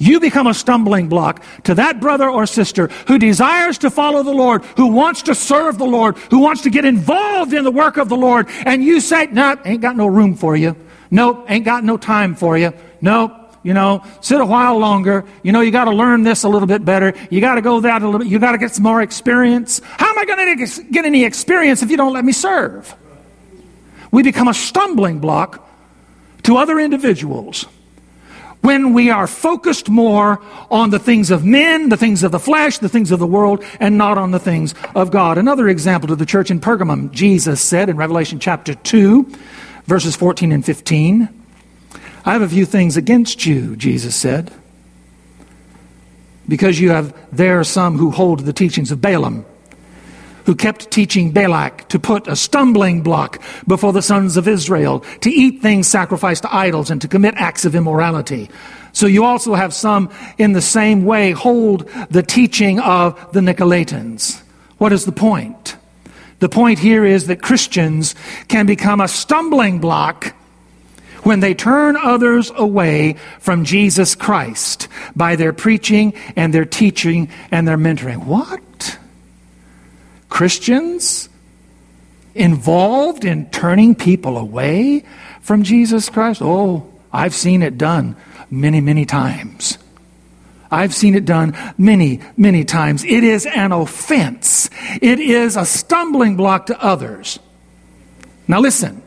You 0.00 0.18
become 0.18 0.46
a 0.46 0.54
stumbling 0.54 1.08
block 1.08 1.44
to 1.64 1.74
that 1.74 2.00
brother 2.00 2.28
or 2.28 2.46
sister 2.46 2.86
who 3.06 3.18
desires 3.18 3.76
to 3.78 3.90
follow 3.90 4.22
the 4.22 4.32
Lord, 4.32 4.64
who 4.78 4.86
wants 4.86 5.20
to 5.22 5.34
serve 5.34 5.76
the 5.76 5.84
Lord, 5.84 6.16
who 6.30 6.38
wants 6.38 6.62
to 6.62 6.70
get 6.70 6.86
involved 6.86 7.52
in 7.52 7.64
the 7.64 7.70
work 7.70 7.98
of 7.98 8.08
the 8.08 8.16
Lord, 8.16 8.48
and 8.64 8.82
you 8.82 9.00
say, 9.00 9.26
No, 9.26 9.50
nope, 9.50 9.66
ain't 9.66 9.82
got 9.82 9.96
no 9.96 10.06
room 10.06 10.36
for 10.36 10.56
you. 10.56 10.74
Nope, 11.10 11.44
ain't 11.50 11.66
got 11.66 11.84
no 11.84 11.98
time 11.98 12.34
for 12.34 12.56
you. 12.56 12.72
Nope, 13.02 13.39
you 13.62 13.74
know, 13.74 14.02
sit 14.20 14.40
a 14.40 14.44
while 14.44 14.78
longer. 14.78 15.24
You 15.42 15.52
know, 15.52 15.60
you 15.60 15.70
got 15.70 15.84
to 15.84 15.90
learn 15.90 16.22
this 16.22 16.44
a 16.44 16.48
little 16.48 16.66
bit 16.66 16.84
better. 16.84 17.14
You 17.30 17.40
got 17.40 17.56
to 17.56 17.62
go 17.62 17.80
that 17.80 18.02
a 18.02 18.04
little 18.04 18.20
bit. 18.20 18.28
You 18.28 18.38
got 18.38 18.52
to 18.52 18.58
get 18.58 18.72
some 18.74 18.84
more 18.84 19.02
experience. 19.02 19.80
How 19.84 20.08
am 20.08 20.18
I 20.18 20.24
going 20.24 20.58
to 20.58 20.82
get 20.90 21.04
any 21.04 21.24
experience 21.24 21.82
if 21.82 21.90
you 21.90 21.96
don't 21.96 22.12
let 22.12 22.24
me 22.24 22.32
serve? 22.32 22.94
We 24.10 24.22
become 24.22 24.48
a 24.48 24.54
stumbling 24.54 25.20
block 25.20 25.68
to 26.44 26.56
other 26.56 26.78
individuals 26.78 27.66
when 28.62 28.92
we 28.92 29.10
are 29.10 29.26
focused 29.26 29.88
more 29.88 30.42
on 30.70 30.90
the 30.90 30.98
things 30.98 31.30
of 31.30 31.44
men, 31.44 31.88
the 31.88 31.96
things 31.96 32.22
of 32.22 32.32
the 32.32 32.38
flesh, 32.38 32.78
the 32.78 32.88
things 32.88 33.10
of 33.10 33.18
the 33.18 33.26
world, 33.26 33.64
and 33.78 33.96
not 33.96 34.18
on 34.18 34.32
the 34.32 34.38
things 34.38 34.74
of 34.94 35.10
God. 35.10 35.38
Another 35.38 35.68
example 35.68 36.08
to 36.08 36.16
the 36.16 36.26
church 36.26 36.50
in 36.50 36.60
Pergamum, 36.60 37.10
Jesus 37.10 37.60
said 37.62 37.88
in 37.88 37.96
Revelation 37.96 38.38
chapter 38.38 38.74
2, 38.74 39.32
verses 39.86 40.14
14 40.16 40.52
and 40.52 40.64
15. 40.64 41.39
I 42.24 42.32
have 42.32 42.42
a 42.42 42.48
few 42.48 42.66
things 42.66 42.96
against 42.96 43.46
you, 43.46 43.76
Jesus 43.76 44.14
said, 44.14 44.52
because 46.48 46.78
you 46.78 46.90
have 46.90 47.16
there 47.34 47.62
some 47.64 47.96
who 47.96 48.10
hold 48.10 48.40
the 48.40 48.52
teachings 48.52 48.90
of 48.90 49.00
Balaam, 49.00 49.46
who 50.44 50.54
kept 50.54 50.90
teaching 50.90 51.32
Balak 51.32 51.88
to 51.88 51.98
put 51.98 52.26
a 52.26 52.36
stumbling 52.36 53.02
block 53.02 53.40
before 53.66 53.92
the 53.92 54.02
sons 54.02 54.36
of 54.36 54.48
Israel, 54.48 55.00
to 55.20 55.30
eat 55.30 55.62
things 55.62 55.86
sacrificed 55.86 56.42
to 56.42 56.54
idols, 56.54 56.90
and 56.90 57.00
to 57.00 57.08
commit 57.08 57.34
acts 57.36 57.64
of 57.64 57.74
immorality. 57.74 58.50
So 58.92 59.06
you 59.06 59.24
also 59.24 59.54
have 59.54 59.72
some 59.72 60.10
in 60.38 60.52
the 60.52 60.60
same 60.60 61.04
way 61.04 61.30
hold 61.30 61.88
the 62.10 62.22
teaching 62.22 62.80
of 62.80 63.32
the 63.32 63.40
Nicolaitans. 63.40 64.42
What 64.78 64.92
is 64.92 65.04
the 65.04 65.12
point? 65.12 65.76
The 66.40 66.48
point 66.48 66.78
here 66.78 67.04
is 67.04 67.28
that 67.28 67.42
Christians 67.42 68.14
can 68.48 68.66
become 68.66 69.00
a 69.00 69.08
stumbling 69.08 69.78
block 69.78 70.34
when 71.22 71.40
they 71.40 71.54
turn 71.54 71.96
others 71.96 72.50
away 72.54 73.16
from 73.38 73.64
Jesus 73.64 74.14
Christ 74.14 74.88
by 75.14 75.36
their 75.36 75.52
preaching 75.52 76.14
and 76.36 76.54
their 76.54 76.64
teaching 76.64 77.28
and 77.50 77.66
their 77.66 77.78
mentoring. 77.78 78.24
What? 78.24 78.98
Christians 80.28 81.28
involved 82.34 83.24
in 83.24 83.50
turning 83.50 83.94
people 83.94 84.38
away 84.38 85.04
from 85.40 85.62
Jesus 85.62 86.08
Christ? 86.08 86.40
Oh, 86.42 86.90
I've 87.12 87.34
seen 87.34 87.62
it 87.62 87.76
done 87.76 88.16
many, 88.50 88.80
many 88.80 89.04
times. 89.04 89.78
I've 90.70 90.94
seen 90.94 91.16
it 91.16 91.24
done 91.24 91.56
many, 91.76 92.20
many 92.36 92.64
times. 92.64 93.04
It 93.04 93.24
is 93.24 93.44
an 93.44 93.72
offense. 93.72 94.70
It 95.02 95.18
is 95.18 95.56
a 95.56 95.64
stumbling 95.64 96.36
block 96.36 96.66
to 96.66 96.80
others. 96.80 97.40
Now 98.46 98.60
listen. 98.60 99.02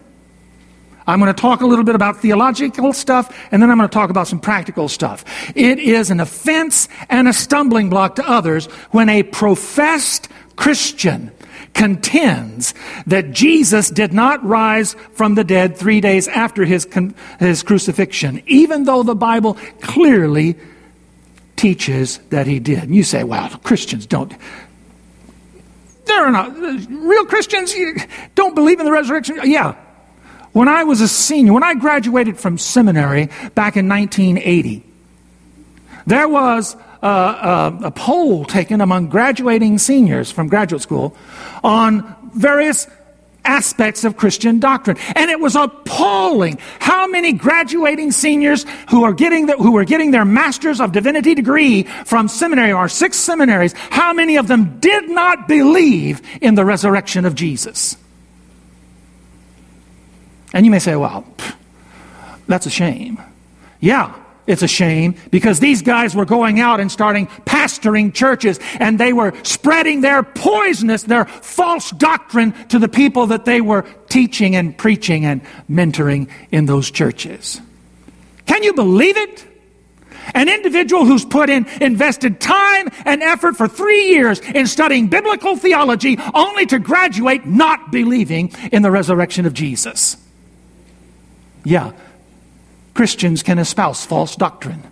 I'm 1.06 1.20
going 1.20 1.34
to 1.34 1.42
talk 1.42 1.62
a 1.62 1.66
little 1.66 1.86
bit 1.86 1.96
about 1.96 2.18
theological 2.18 2.94
stuff, 2.94 3.36
and 3.52 3.62
then 3.62 3.70
I'm 3.70 3.78
going 3.78 3.90
to 3.90 3.94
talk 3.94 4.10
about 4.10 4.28
some 4.28 4.40
practical 4.40 4.88
stuff. 4.88 5.26
It 5.56 5.80
is 5.80 6.12
an 6.12 6.20
offense 6.20 6.88
and 7.10 7.28
a 7.28 7.34
stumbling 7.34 7.90
block 7.90 8.16
to 8.16 8.30
others 8.30 8.66
when 8.92 9.10
a 9.10 9.24
professed 9.24 10.30
Christian 10.56 11.32
contends 11.74 12.74
that 13.08 13.32
Jesus 13.32 13.90
did 13.90 14.14
not 14.14 14.44
rise 14.46 14.96
from 15.14 15.36
the 15.36 15.44
dead 15.44 15.76
three 15.76 16.02
days 16.02 16.28
after 16.28 16.66
his, 16.66 16.88
his 17.40 17.64
crucifixion, 17.64 18.42
even 18.46 18.84
though 18.84 19.04
the 19.04 19.16
Bible 19.16 19.56
clearly 19.82 20.56
teaches 21.56 22.20
that 22.30 22.48
he 22.48 22.60
did. 22.60 22.84
And 22.84 22.96
you 22.96 23.04
say, 23.04 23.24
well, 23.24 23.50
Christians 23.64 24.06
don't. 24.06 24.34
They're 26.06 26.32
not. 26.32 26.56
Real 26.58 27.26
Christians 27.26 27.74
don't 28.36 28.56
believe 28.56 28.80
in 28.80 28.86
the 28.86 28.92
resurrection. 28.92 29.40
Yeah. 29.44 29.76
When 30.54 30.68
I 30.68 30.84
was 30.84 31.02
a 31.02 31.08
senior, 31.08 31.54
when 31.54 31.64
I 31.64 31.74
graduated 31.74 32.40
from 32.40 32.58
seminary 32.58 33.26
back 33.56 33.76
in 33.76 33.90
1980, 33.90 34.84
there 36.06 36.28
was 36.28 36.76
a, 37.02 37.08
a, 37.08 37.80
a 37.86 37.92
poll 37.92 38.46
taken 38.46 38.80
among 38.80 39.10
graduating 39.10 39.80
seniors 39.80 40.32
from 40.32 40.48
graduate 40.48 40.82
school 40.82 41.16
on 41.64 42.16
various 42.36 42.88
aspects 43.46 44.04
of 44.04 44.16
Christian 44.16 44.60
doctrine. 44.60 44.98
And 45.16 45.30
it 45.30 45.40
was 45.40 45.56
appalling 45.56 46.60
how 46.80 47.08
many 47.08 47.34
graduating 47.34 48.12
seniors 48.12 48.66
who 48.90 49.04
are 49.04 49.14
getting 49.14 49.48
the, 49.48 49.58
who 49.58 49.76
are 49.78 49.86
getting 49.86 50.12
their 50.12 50.24
Masters 50.24 50.80
of 50.80 50.92
Divinity 50.92 51.36
degree 51.36 51.84
from 52.06 52.28
seminary 52.28 52.72
or 52.72 52.88
six 52.88 53.18
seminaries, 53.18 53.74
how 53.74 54.14
many 54.14 54.38
of 54.38 54.48
them 54.48 54.80
did 54.80 55.10
not 55.10 55.48
believe 55.48 56.22
in 56.42 56.56
the 56.56 56.64
resurrection 56.64 57.26
of 57.26 57.36
Jesus. 57.36 57.98
And 60.54 60.66
you 60.66 60.72
may 60.72 60.80
say, 60.80 60.96
well, 60.96 61.26
that's 62.48 62.66
a 62.66 62.70
shame. 62.70 63.20
Yeah, 63.80 64.16
it's 64.46 64.62
a 64.62 64.68
shame 64.68 65.16
because 65.32 65.60
these 65.60 65.82
guys 65.82 66.16
were 66.16 66.26
going 66.26 66.60
out 66.60 66.80
and 66.80 66.92
starting 66.92 67.28
pastoring 67.46 68.14
churches 68.14 68.60
and 68.80 69.00
they 69.00 69.14
were 69.14 69.34
spreading 69.44 70.02
their 70.02 70.22
poisonous, 70.22 71.04
their 71.04 71.26
false 71.26 71.92
doctrine 71.92 72.52
to 72.68 72.80
the 72.80 72.90
people 72.90 73.28
that 73.28 73.46
they 73.46 73.62
were 73.62 73.84
teaching 74.10 74.56
and 74.56 74.78
preaching 74.78 75.26
and 75.26 75.42
mentoring 75.70 76.30
in 76.52 76.66
those 76.66 76.92
churches. 76.92 77.62
Can 78.46 78.64
you 78.64 78.74
believe 78.74 79.18
it? 79.18 79.46
An 80.34 80.48
individual 80.50 81.06
who's 81.06 81.26
put 81.26 81.50
in, 81.50 81.66
invested 81.82 82.40
time 82.40 82.90
and 83.06 83.22
effort 83.22 83.58
for 83.58 83.68
three 83.68 84.10
years 84.10 84.40
in 84.40 84.68
studying 84.68 85.08
biblical 85.08 85.58
theology 85.58 86.18
only 86.34 86.66
to 86.68 86.80
graduate 86.80 87.46
not 87.46 87.92
believing 87.92 88.54
in 88.72 88.82
the 88.82 88.92
resurrection 88.92 89.46
of 89.46 89.54
Jesus. 89.54 90.18
Yeah, 91.64 91.94
Christians 92.94 93.44
can 93.44 93.60
espouse 93.60 94.06
false 94.06 94.36
doctrine 94.36 94.84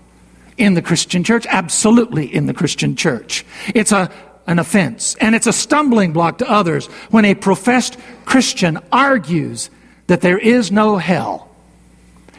in 0.57 0.73
the 0.73 0.81
Christian 0.81 1.23
church, 1.23 1.45
absolutely 1.49 2.33
in 2.33 2.45
the 2.45 2.53
Christian 2.53 2.95
church. 2.95 3.45
It's 3.73 3.91
a, 3.91 4.11
an 4.47 4.59
offense 4.59 5.15
and 5.15 5.35
it's 5.35 5.47
a 5.47 5.53
stumbling 5.53 6.13
block 6.13 6.39
to 6.39 6.49
others 6.49 6.87
when 7.09 7.25
a 7.25 7.35
professed 7.35 7.97
Christian 8.25 8.79
argues 8.91 9.69
that 10.07 10.21
there 10.21 10.37
is 10.37 10.71
no 10.71 10.97
hell. 10.97 11.47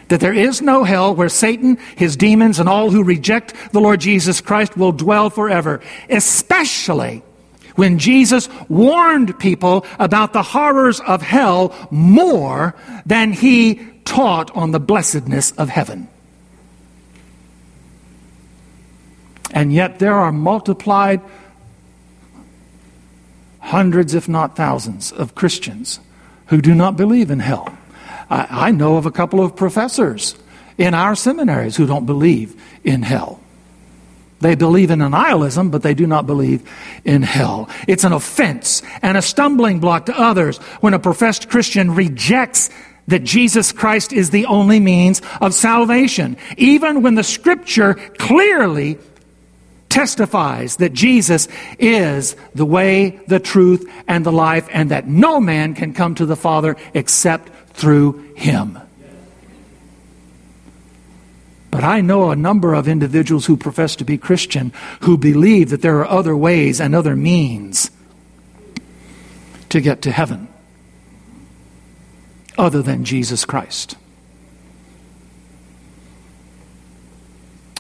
That 0.09 0.21
there 0.21 0.35
is 0.35 0.61
no 0.61 0.85
hell 0.85 1.15
where 1.15 1.31
Satan, 1.31 1.79
his 1.97 2.17
demons, 2.17 2.61
and 2.61 2.69
all 2.69 2.91
who 2.91 3.03
reject 3.03 3.55
the 3.73 3.81
Lord 3.81 4.01
Jesus 4.01 4.41
Christ 4.41 4.77
will 4.77 4.93
dwell 4.93 5.31
forever, 5.31 5.81
especially 6.11 7.23
when 7.77 7.99
Jesus 7.99 8.49
warned 8.69 9.39
people 9.39 9.87
about 9.99 10.33
the 10.33 10.43
horrors 10.43 11.01
of 11.01 11.23
hell 11.23 11.75
more 11.91 12.75
than 13.07 13.33
he 13.33 13.81
taught 14.05 14.51
on 14.57 14.71
the 14.71 14.81
blessedness 14.81 15.53
of 15.53 15.69
heaven. 15.69 16.09
And 19.53 19.73
yet 19.73 19.99
there 19.99 20.15
are 20.15 20.33
multiplied 20.33 21.21
hundreds, 23.61 24.15
if 24.15 24.29
not 24.29 24.57
thousands, 24.57 25.13
of 25.13 25.35
Christians 25.35 26.01
who 26.47 26.61
do 26.61 26.75
not 26.75 26.97
believe 26.97 27.31
in 27.31 27.39
hell. 27.39 27.77
I, 28.29 28.69
I, 28.69 28.71
know 28.71 28.97
of 28.97 29.07
a 29.07 29.11
couple 29.11 29.43
of 29.43 29.55
professors 29.55 30.35
in 30.79 30.95
our 30.95 31.15
seminaries 31.15 31.77
who 31.77 31.87
don't 31.87 32.07
believe 32.07 32.61
in 32.83 33.03
hell. 33.03 33.41
They 34.41 34.57
believe 34.57 34.91
in 34.91 35.01
annihilism, 35.01 35.71
but 35.71 35.83
they 35.83 35.95
do 35.95 36.07
not 36.07 36.27
believe 36.27 36.69
in 37.05 37.23
hell. 37.23 37.71
It's 37.87 38.05
an 38.05 38.13
offense 38.13 38.83
and 39.01 39.17
a 39.17 39.23
stumbling 39.23 39.79
block 39.79 40.07
to 40.07 40.19
others 40.19 40.59
when 40.81 40.95
a 40.95 40.99
professed 40.99 41.49
Christian 41.49 41.95
rejects 41.95 42.69
that 43.09 43.25
Jesus 43.25 43.73
Christ 43.73 44.13
is 44.13 44.31
the 44.31 44.47
only 44.47 44.81
means 44.81 45.23
of 45.41 45.55
salvation, 45.55 46.37
even 46.57 47.03
when 47.03 47.15
the 47.15 47.25
scripture 47.25 47.95
clearly 47.95 48.99
testifies 49.89 50.77
that 50.77 50.93
Jesus 50.93 51.49
is 51.79 52.35
the 52.55 52.65
way, 52.65 53.21
the 53.27 53.41
truth, 53.41 53.91
and 54.09 54.25
the 54.25 54.33
life, 54.33 54.67
and 54.73 54.91
that 54.91 55.07
no 55.07 55.41
man 55.41 55.75
can 55.75 55.93
come 55.93 56.15
to 56.15 56.27
the 56.27 56.37
Father 56.37 56.77
except 56.95 57.51
through 57.75 58.35
him. 58.35 58.79
But 61.71 61.85
I 61.85 62.03
know 62.03 62.31
a 62.31 62.37
number 62.37 62.75
of 62.75 62.87
individuals 62.87 63.47
who 63.47 63.57
profess 63.57 63.97
to 63.97 64.05
be 64.05 64.19
Christian 64.19 64.73
who 65.01 65.17
believe 65.17 65.71
that 65.71 65.83
there 65.83 65.99
are 65.99 66.09
other 66.09 66.37
ways 66.37 66.81
and 66.81 66.95
other 66.95 67.17
means 67.17 67.91
to 69.71 69.81
get 69.81 70.03
to 70.03 70.11
heaven 70.11 70.49
other 72.59 72.83
than 72.83 73.05
Jesus 73.05 73.45
Christ. 73.45 73.97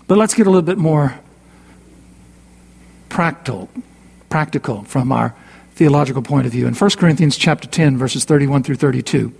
But 0.06 0.18
let's 0.18 0.34
get 0.34 0.46
a 0.46 0.50
little 0.50 0.62
bit 0.62 0.78
more 0.78 1.18
practical, 3.08 3.68
practical 4.28 4.82
from 4.84 5.12
our 5.12 5.34
theological 5.74 6.22
point 6.22 6.46
of 6.46 6.52
view. 6.52 6.66
In 6.66 6.74
1 6.74 6.90
Corinthians 6.90 7.36
chapter 7.36 7.68
10 7.68 7.96
verses 7.96 8.24
31 8.24 8.62
through 8.62 8.76
32, 8.76 9.32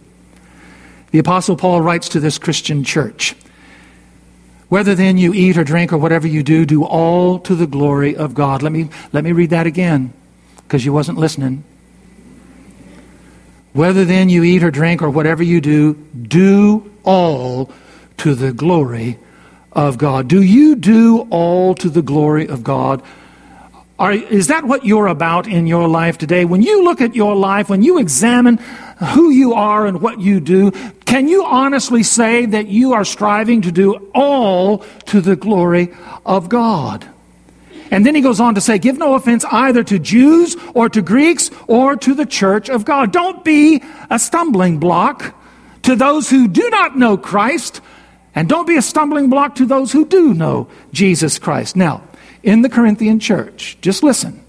the 1.11 1.19
apostle 1.19 1.57
Paul 1.57 1.83
writes 1.83 2.09
to 2.11 2.21
this 2.21 2.39
Christian 2.39 2.85
church, 2.85 3.35
whether 4.69 4.95
then 4.95 5.19
you 5.19 5.35
eat 5.35 5.59
or 5.59 5.65
drink 5.65 5.93
or 5.93 5.99
whatever 5.99 6.27
you 6.27 6.43
do, 6.43 6.65
do 6.65 6.85
all 6.85 7.39
to 7.41 7.55
the 7.55 7.67
glory 7.67 8.17
of 8.17 8.33
God. 8.33 8.63
Let 8.63 8.73
me, 8.73 8.89
let 9.13 9.23
me 9.25 9.33
read 9.33 9.51
that 9.51 9.67
again 9.67 10.15
because 10.57 10.87
you 10.87 10.93
wasn't 10.95 11.19
listening. 11.19 11.65
Whether 13.73 14.05
then 14.05 14.29
you 14.29 14.45
eat 14.45 14.63
or 14.63 14.71
drink 14.71 15.03
or 15.03 15.11
whatever 15.11 15.43
you 15.43 15.61
do, 15.61 15.95
do 15.95 16.91
all 17.05 17.71
to 18.19 18.35
the 18.35 18.53
glory 18.53 19.19
of 19.73 19.99
God. 19.99 20.29
Do 20.29 20.43
you 20.43 20.77
do 20.77 21.27
all 21.31 21.75
to 21.77 21.89
the 21.89 22.03
glory 22.03 22.47
of 22.47 22.63
God? 22.63 23.03
Are, 23.99 24.13
is 24.13 24.49
that 24.49 24.65
what 24.65 24.85
you're 24.85 25.07
about 25.07 25.47
in 25.47 25.67
your 25.67 25.89
life 25.89 26.19
today? 26.19 26.45
When 26.45 26.61
you 26.61 26.85
look 26.85 27.01
at 27.01 27.15
your 27.15 27.35
life, 27.35 27.69
when 27.71 27.83
you 27.83 27.99
examine 27.99 28.59
who 29.15 29.31
you 29.31 29.55
are 29.55 29.87
and 29.87 30.01
what 30.01 30.21
you 30.21 30.41
do, 30.41 30.73
can 31.07 31.29
you 31.29 31.45
honestly 31.45 32.03
say 32.03 32.47
that 32.47 32.67
you 32.69 32.93
are 32.95 33.05
striving 33.05 33.63
to 33.63 33.73
do 33.73 34.11
all 34.15 34.79
to 35.07 35.21
the 35.21 35.37
glory 35.37 35.95
of 36.27 36.49
God? 36.49 37.09
And 37.93 38.07
then 38.07 38.15
he 38.15 38.23
goes 38.23 38.41
on 38.41 38.55
to 38.55 38.61
say, 38.63 38.79
Give 38.79 38.97
no 38.97 39.15
offense 39.15 39.45
either 39.45 39.85
to 39.85 39.99
Jews 39.99 40.57
or 40.73 40.89
to 40.89 41.03
Greeks 41.03 41.51
or 41.69 41.95
to 41.95 42.15
the 42.15 42.25
church 42.25 42.71
of 42.71 42.87
God. 42.87 43.13
Don't 43.13 43.45
be 43.45 43.83
a 44.09 44.19
stumbling 44.19 44.79
block 44.79 45.35
to 45.83 45.95
those 45.95 46.31
who 46.31 46.49
do 46.49 46.71
not 46.71 46.97
know 46.97 47.19
Christ, 47.19 47.83
and 48.35 48.49
don't 48.49 48.67
be 48.67 48.79
a 48.79 48.83
stumbling 48.83 49.29
block 49.29 49.57
to 49.57 49.67
those 49.67 49.93
who 49.93 50.07
do 50.07 50.33
know 50.33 50.69
Jesus 50.95 51.39
Christ. 51.39 51.77
Now, 51.77 52.03
in 52.43 52.63
the 52.63 52.71
Corinthian 52.71 53.21
church, 53.21 53.77
just 53.83 54.03
listen. 54.03 54.43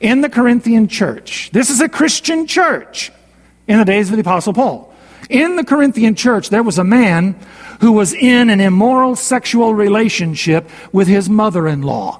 In 0.00 0.20
the 0.20 0.28
Corinthian 0.28 0.88
church, 0.88 1.50
this 1.52 1.70
is 1.70 1.80
a 1.80 1.88
Christian 1.88 2.48
church 2.48 3.12
in 3.68 3.78
the 3.78 3.84
days 3.84 4.10
of 4.10 4.16
the 4.16 4.22
Apostle 4.22 4.54
Paul. 4.54 4.92
In 5.30 5.54
the 5.54 5.62
Corinthian 5.62 6.16
church, 6.16 6.50
there 6.50 6.64
was 6.64 6.78
a 6.78 6.84
man 6.84 7.36
who 7.80 7.92
was 7.92 8.12
in 8.12 8.50
an 8.50 8.58
immoral 8.58 9.14
sexual 9.14 9.72
relationship 9.72 10.68
with 10.90 11.06
his 11.06 11.30
mother 11.30 11.68
in 11.68 11.82
law 11.82 12.18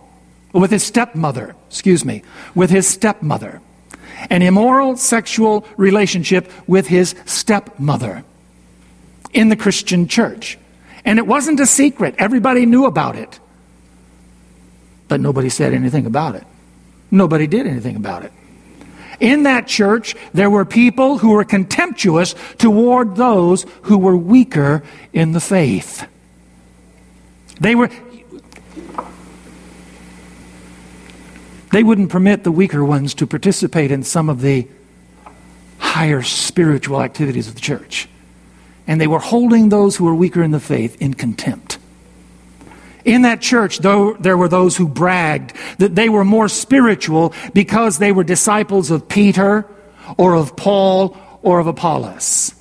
with 0.53 0.71
his 0.71 0.83
stepmother, 0.83 1.55
excuse 1.69 2.05
me, 2.05 2.23
with 2.55 2.71
his 2.71 2.87
stepmother. 2.87 3.61
An 4.31 4.43
immoral 4.43 4.97
sexual 4.97 5.67
relationship 5.77 6.51
with 6.67 6.87
his 6.87 7.15
stepmother 7.25 8.25
in 9.33 9.49
the 9.49 9.57
Christian 9.57 10.07
church. 10.07 10.59
And 11.05 11.19
it 11.19 11.27
wasn't 11.27 11.59
a 11.61 11.67
secret. 11.67 12.15
Everybody 12.19 12.67
knew 12.67 12.85
about 12.85 13.17
it. 13.17 13.41
But 15.09 15.21
nobody 15.21 15.49
said 15.49 15.75
anything 15.75 16.07
about 16.07 16.37
it. 16.37 16.45
Nobody 17.11 17.47
did 17.47 17.67
anything 17.67 17.97
about 17.97 18.25
it. 18.25 18.33
In 19.21 19.45
that 19.45 19.67
church, 19.67 20.17
there 20.33 20.51
were 20.51 20.65
people 20.65 21.19
who 21.19 21.31
were 21.31 21.45
contemptuous 21.45 22.35
toward 22.59 23.17
those 23.17 23.67
who 23.83 23.99
were 23.99 24.17
weaker 24.17 24.83
in 25.13 25.33
the 25.33 25.41
faith. 25.41 26.07
They 27.61 27.75
were, 27.75 27.91
They 31.73 31.83
wouldn't 31.83 32.11
permit 32.11 32.45
the 32.45 32.53
weaker 32.53 32.85
ones 32.85 33.15
to 33.15 33.27
participate 33.27 33.91
in 33.91 34.03
some 34.03 34.29
of 34.29 34.41
the 34.43 34.69
higher 35.79 36.23
spiritual 36.23 37.03
activities 37.03 37.49
of 37.49 37.55
the 37.55 37.61
church. 37.61 38.09
and 38.87 39.01
they 39.01 39.07
were 39.07 39.21
holding 39.21 39.69
those 39.69 39.97
who 39.97 40.05
were 40.05 40.15
weaker 40.15 40.43
in 40.43 40.51
the 40.51 40.61
faith 40.61 41.01
in 41.01 41.15
contempt. 41.15 41.79
In 43.05 43.23
that 43.23 43.41
church, 43.41 43.79
though, 43.79 44.15
there 44.15 44.37
were 44.37 44.49
those 44.49 44.77
who 44.77 44.87
bragged 44.89 45.55
that 45.79 45.95
they 45.95 46.09
were 46.09 46.25
more 46.25 46.49
spiritual 46.49 47.33
because 47.53 47.99
they 47.99 48.13
were 48.13 48.25
disciples 48.25 48.91
of 48.91 49.09
Peter 49.09 49.67
or 50.17 50.35
of 50.35 50.57
Paul 50.57 51.17
or 51.43 51.59
of 51.59 51.67
Apollos. 51.67 52.55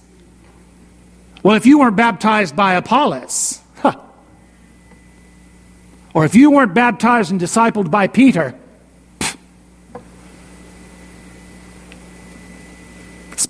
Well, 1.44 1.56
if 1.56 1.66
you 1.66 1.80
weren't 1.80 1.96
baptized 1.96 2.56
by 2.56 2.76
Apollos, 2.76 3.60
huh, 3.78 4.00
or 6.14 6.26
if 6.26 6.36
you 6.36 6.52
weren't 6.52 6.74
baptized 6.74 7.32
and 7.32 7.42
discipled 7.42 7.90
by 7.90 8.08
Peter, 8.08 8.54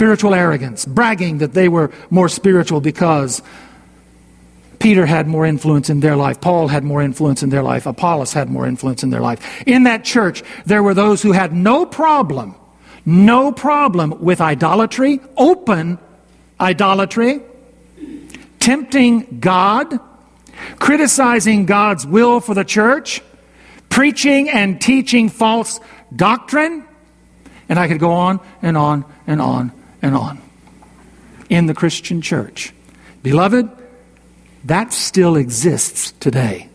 spiritual 0.01 0.33
arrogance, 0.33 0.83
bragging 0.83 1.37
that 1.37 1.53
they 1.53 1.69
were 1.69 1.91
more 2.09 2.27
spiritual 2.27 2.81
because 2.81 3.39
Peter 4.79 5.05
had 5.05 5.27
more 5.27 5.45
influence 5.45 5.91
in 5.91 5.99
their 5.99 6.15
life, 6.15 6.41
Paul 6.41 6.67
had 6.69 6.83
more 6.83 7.03
influence 7.03 7.43
in 7.43 7.51
their 7.51 7.61
life, 7.61 7.85
Apollos 7.85 8.33
had 8.33 8.49
more 8.49 8.65
influence 8.65 9.03
in 9.03 9.11
their 9.11 9.19
life. 9.21 9.61
In 9.67 9.83
that 9.83 10.03
church, 10.03 10.41
there 10.65 10.81
were 10.81 10.95
those 10.95 11.21
who 11.21 11.33
had 11.33 11.53
no 11.53 11.85
problem, 11.85 12.55
no 13.05 13.51
problem 13.51 14.23
with 14.23 14.41
idolatry, 14.41 15.19
open 15.37 15.99
idolatry, 16.59 17.41
tempting 18.57 19.37
God, 19.39 19.99
criticizing 20.79 21.67
God's 21.67 22.07
will 22.07 22.39
for 22.39 22.55
the 22.55 22.65
church, 22.65 23.21
preaching 23.89 24.49
and 24.49 24.81
teaching 24.81 25.29
false 25.29 25.79
doctrine. 26.15 26.85
And 27.69 27.77
I 27.77 27.87
could 27.87 27.99
go 27.99 28.13
on 28.13 28.39
and 28.63 28.75
on 28.75 29.05
and 29.27 29.39
on 29.39 29.73
and 30.01 30.15
on 30.15 30.41
in 31.49 31.65
the 31.65 31.73
Christian 31.73 32.21
church. 32.21 32.73
Beloved, 33.23 33.69
that 34.65 34.93
still 34.93 35.35
exists 35.35 36.13
today. 36.19 36.69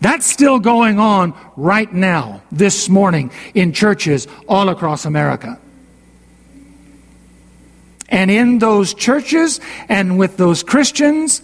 That's 0.00 0.26
still 0.26 0.58
going 0.58 0.98
on 0.98 1.34
right 1.56 1.92
now, 1.92 2.42
this 2.50 2.88
morning, 2.88 3.30
in 3.54 3.72
churches 3.72 4.26
all 4.48 4.68
across 4.68 5.04
America. 5.04 5.60
And 8.08 8.30
in 8.30 8.58
those 8.58 8.94
churches 8.94 9.60
and 9.88 10.18
with 10.18 10.36
those 10.36 10.62
Christians, 10.62 11.40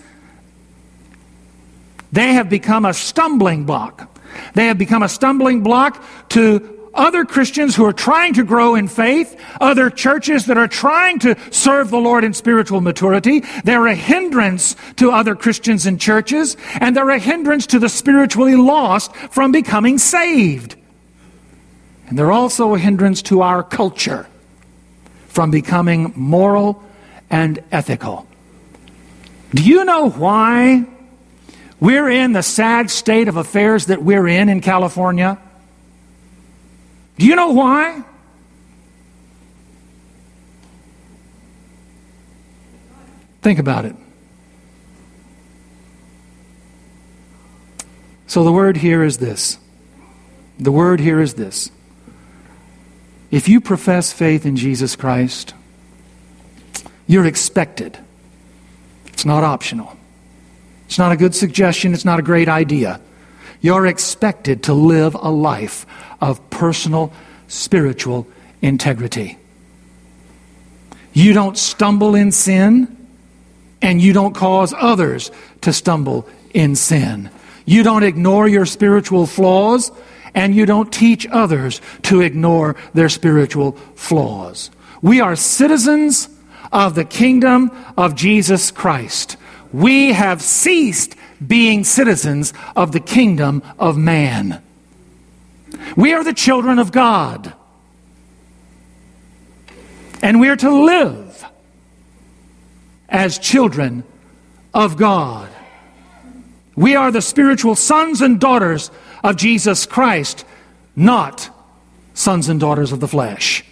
they 2.10 2.34
have 2.34 2.50
become 2.50 2.84
a 2.84 2.94
stumbling 2.94 3.64
block. 3.64 4.14
They 4.54 4.66
have 4.66 4.76
become 4.76 5.02
a 5.02 5.08
stumbling 5.08 5.62
block 5.62 6.02
to 6.30 6.77
other 6.98 7.24
Christians 7.24 7.76
who 7.76 7.84
are 7.84 7.92
trying 7.92 8.34
to 8.34 8.44
grow 8.44 8.74
in 8.74 8.88
faith, 8.88 9.40
other 9.60 9.88
churches 9.88 10.46
that 10.46 10.58
are 10.58 10.68
trying 10.68 11.20
to 11.20 11.36
serve 11.50 11.90
the 11.90 11.98
Lord 11.98 12.24
in 12.24 12.34
spiritual 12.34 12.80
maturity. 12.80 13.44
They're 13.64 13.86
a 13.86 13.94
hindrance 13.94 14.76
to 14.96 15.12
other 15.12 15.34
Christians 15.34 15.86
and 15.86 16.00
churches, 16.00 16.56
and 16.80 16.96
they're 16.96 17.08
a 17.10 17.18
hindrance 17.18 17.66
to 17.68 17.78
the 17.78 17.88
spiritually 17.88 18.56
lost 18.56 19.14
from 19.14 19.52
becoming 19.52 19.96
saved. 19.98 20.74
And 22.08 22.18
they're 22.18 22.32
also 22.32 22.74
a 22.74 22.78
hindrance 22.78 23.22
to 23.22 23.42
our 23.42 23.62
culture 23.62 24.26
from 25.28 25.50
becoming 25.50 26.12
moral 26.16 26.82
and 27.30 27.62
ethical. 27.70 28.26
Do 29.54 29.62
you 29.62 29.84
know 29.84 30.10
why 30.10 30.84
we're 31.80 32.08
in 32.08 32.32
the 32.32 32.42
sad 32.42 32.90
state 32.90 33.28
of 33.28 33.36
affairs 33.36 33.86
that 33.86 34.02
we're 34.02 34.26
in 34.26 34.48
in 34.48 34.60
California? 34.60 35.38
Do 37.18 37.26
you 37.26 37.34
know 37.34 37.50
why? 37.50 38.02
Think 43.42 43.58
about 43.58 43.84
it. 43.84 43.96
So 48.26 48.44
the 48.44 48.52
word 48.52 48.76
here 48.76 49.02
is 49.02 49.18
this. 49.18 49.58
The 50.58 50.70
word 50.70 51.00
here 51.00 51.20
is 51.20 51.34
this. 51.34 51.70
If 53.30 53.48
you 53.48 53.60
profess 53.60 54.12
faith 54.12 54.46
in 54.46 54.56
Jesus 54.56 54.96
Christ, 54.96 55.54
you're 57.06 57.26
expected. 57.26 57.98
It's 59.06 59.24
not 59.24 59.44
optional. 59.44 59.96
It's 60.86 60.98
not 60.98 61.12
a 61.12 61.16
good 61.16 61.34
suggestion. 61.34 61.94
It's 61.94 62.04
not 62.04 62.18
a 62.18 62.22
great 62.22 62.48
idea. 62.48 63.00
You're 63.60 63.86
expected 63.86 64.64
to 64.64 64.74
live 64.74 65.14
a 65.14 65.30
life 65.30 65.86
of 66.20 66.48
personal 66.50 67.12
spiritual 67.48 68.26
integrity. 68.62 69.38
You 71.12 71.32
don't 71.32 71.58
stumble 71.58 72.14
in 72.14 72.30
sin, 72.30 72.96
and 73.82 74.00
you 74.00 74.12
don't 74.12 74.34
cause 74.34 74.74
others 74.76 75.30
to 75.62 75.72
stumble 75.72 76.28
in 76.54 76.76
sin. 76.76 77.30
You 77.64 77.82
don't 77.82 78.02
ignore 78.02 78.48
your 78.48 78.66
spiritual 78.66 79.26
flaws 79.26 79.90
and 80.34 80.54
you 80.54 80.66
don't 80.66 80.92
teach 80.92 81.26
others 81.26 81.80
to 82.02 82.20
ignore 82.20 82.76
their 82.94 83.08
spiritual 83.08 83.72
flaws. 83.94 84.70
We 85.02 85.20
are 85.20 85.36
citizens 85.36 86.28
of 86.72 86.94
the 86.94 87.04
kingdom 87.04 87.70
of 87.96 88.14
Jesus 88.14 88.70
Christ. 88.70 89.36
We 89.72 90.12
have 90.12 90.42
ceased 90.42 91.14
being 91.46 91.84
citizens 91.84 92.52
of 92.74 92.92
the 92.92 93.00
kingdom 93.00 93.62
of 93.78 93.96
man. 93.96 94.62
We 95.96 96.12
are 96.14 96.24
the 96.24 96.34
children 96.34 96.78
of 96.78 96.92
God. 96.92 97.52
And 100.22 100.40
we 100.40 100.48
are 100.48 100.56
to 100.56 100.70
live 100.70 101.44
as 103.08 103.38
children 103.38 104.04
of 104.74 104.96
God. 104.96 105.48
We 106.76 106.94
are 106.94 107.10
the 107.10 107.22
spiritual 107.22 107.74
sons 107.74 108.20
and 108.20 108.40
daughters 108.40 108.90
of 109.24 109.36
Jesus 109.36 109.86
Christ, 109.86 110.44
not 110.94 111.50
sons 112.14 112.48
and 112.48 112.60
daughters 112.60 112.92
of 112.92 113.00
the 113.00 113.08
flesh. 113.08 113.64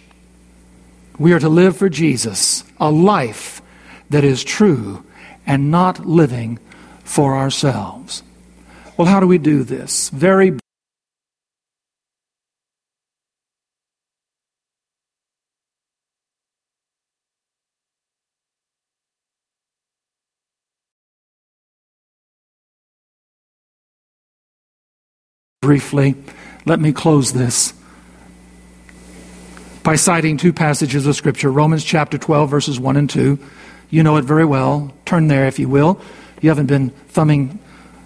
We 1.19 1.33
are 1.33 1.39
to 1.39 1.49
live 1.49 1.77
for 1.77 1.89
Jesus, 1.89 2.63
a 2.79 2.91
life 2.91 3.61
that 4.09 4.23
is 4.23 4.43
true 4.43 5.03
and 5.45 5.71
not 5.71 6.05
living 6.05 6.59
for 7.07 7.37
ourselves. 7.37 8.21
Well, 8.97 9.07
how 9.07 9.21
do 9.21 9.27
we 9.27 9.37
do 9.37 9.63
this? 9.63 10.09
Very 10.09 10.59
briefly, 25.61 26.15
let 26.65 26.79
me 26.79 26.91
close 26.91 27.31
this 27.31 27.73
by 29.81 29.95
citing 29.95 30.35
two 30.35 30.51
passages 30.51 31.07
of 31.07 31.15
Scripture 31.15 31.49
Romans 31.49 31.85
chapter 31.85 32.17
12, 32.17 32.49
verses 32.49 32.79
1 32.79 32.97
and 32.97 33.09
2. 33.09 33.39
You 33.89 34.03
know 34.03 34.17
it 34.17 34.25
very 34.25 34.45
well. 34.45 34.93
Turn 35.05 35.27
there 35.29 35.47
if 35.47 35.57
you 35.57 35.69
will. 35.69 36.01
You 36.39 36.49
haven't 36.49 36.67
been 36.67 36.89
thumbing 36.89 37.59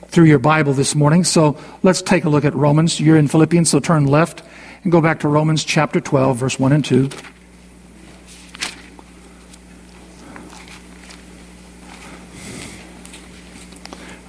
through 0.07 0.25
your 0.25 0.39
Bible 0.39 0.73
this 0.73 0.95
morning, 0.95 1.25
so 1.25 1.57
let's 1.83 2.01
take 2.01 2.23
a 2.23 2.29
look 2.29 2.45
at 2.45 2.55
Romans. 2.55 2.99
You're 2.99 3.17
in 3.17 3.27
Philippians, 3.27 3.69
so 3.69 3.79
turn 3.79 4.05
left 4.05 4.41
and 4.83 4.91
go 4.91 5.01
back 5.01 5.19
to 5.21 5.27
Romans 5.27 5.63
chapter 5.65 5.99
12, 5.99 6.37
verse 6.37 6.59
1 6.59 6.71
and 6.71 6.85
2. 6.85 7.09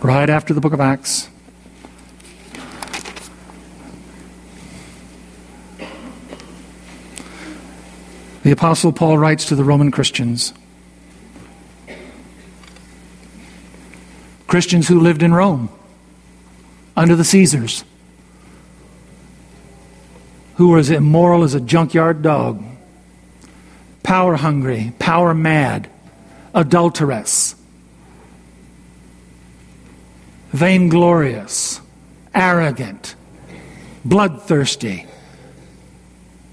Right 0.02 0.28
after 0.28 0.52
the 0.52 0.60
book 0.60 0.72
of 0.72 0.80
Acts. 0.80 1.28
The 8.42 8.50
Apostle 8.50 8.92
Paul 8.92 9.18
writes 9.18 9.44
to 9.46 9.54
the 9.54 9.62
Roman 9.62 9.92
Christians 9.92 10.52
Christians 14.52 14.86
who 14.86 15.00
lived 15.00 15.22
in 15.22 15.32
Rome 15.32 15.70
under 16.94 17.16
the 17.16 17.24
Caesars, 17.24 17.84
who 20.56 20.68
were 20.68 20.76
as 20.76 20.90
immoral 20.90 21.42
as 21.42 21.54
a 21.54 21.60
junkyard 21.60 22.20
dog, 22.20 22.62
power 24.02 24.36
hungry, 24.36 24.92
power 24.98 25.32
mad, 25.32 25.88
adulteress, 26.54 27.54
vainglorious, 30.50 31.80
arrogant, 32.34 33.14
bloodthirsty. 34.04 35.06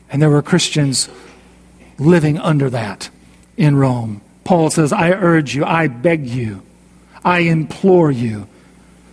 And 0.09 0.21
there 0.21 0.29
were 0.29 0.41
Christians 0.41 1.09
living 1.97 2.37
under 2.37 2.69
that 2.69 3.09
in 3.57 3.75
Rome. 3.75 4.21
Paul 4.45 4.69
says, 4.69 4.93
I 4.93 5.11
urge 5.11 5.53
you, 5.53 5.65
I 5.65 5.87
beg 5.87 6.25
you, 6.25 6.63
I 7.23 7.39
implore 7.39 8.11
you. 8.11 8.47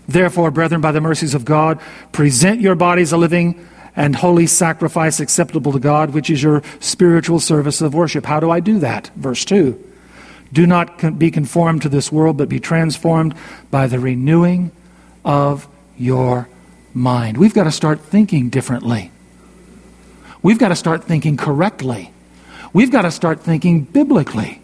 Therefore, 0.09 0.51
brethren, 0.51 0.81
by 0.81 0.93
the 0.93 1.01
mercies 1.01 1.35
of 1.35 1.45
God, 1.45 1.81
present 2.13 2.61
your 2.61 2.75
bodies 2.75 3.13
a 3.13 3.17
living 3.17 3.67
and 3.97 4.15
holy 4.15 4.47
sacrifice 4.47 5.21
acceptable 5.21 5.73
to 5.73 5.81
God, 5.81 6.11
which 6.11 6.31
is 6.31 6.43
your 6.43 6.63
spiritual 6.81 7.41
service 7.41 7.81
of 7.81 7.95
worship. 7.95 8.27
How 8.27 8.39
do 8.39 8.51
I 8.51 8.61
do 8.61 8.79
that? 8.81 9.11
Verse 9.17 9.45
2 9.45 9.83
Do 10.53 10.67
not 10.67 11.19
be 11.19 11.31
conformed 11.31 11.83
to 11.83 11.89
this 11.89 12.13
world, 12.13 12.37
but 12.37 12.49
be 12.49 12.61
transformed 12.61 13.35
by 13.71 13.87
the 13.87 13.99
renewing 13.99 14.71
of 15.25 15.67
your 15.97 16.49
mind. 16.95 17.39
We've 17.39 17.55
got 17.55 17.65
to 17.65 17.73
start 17.73 18.01
thinking 18.01 18.51
differently. 18.51 19.11
We've 20.43 20.59
got 20.59 20.69
to 20.69 20.77
start 20.77 21.05
thinking 21.05 21.37
correctly. 21.37 22.13
We've 22.73 22.93
got 22.93 23.03
to 23.03 23.11
start 23.11 23.41
thinking 23.41 23.83
biblically. 23.83 24.61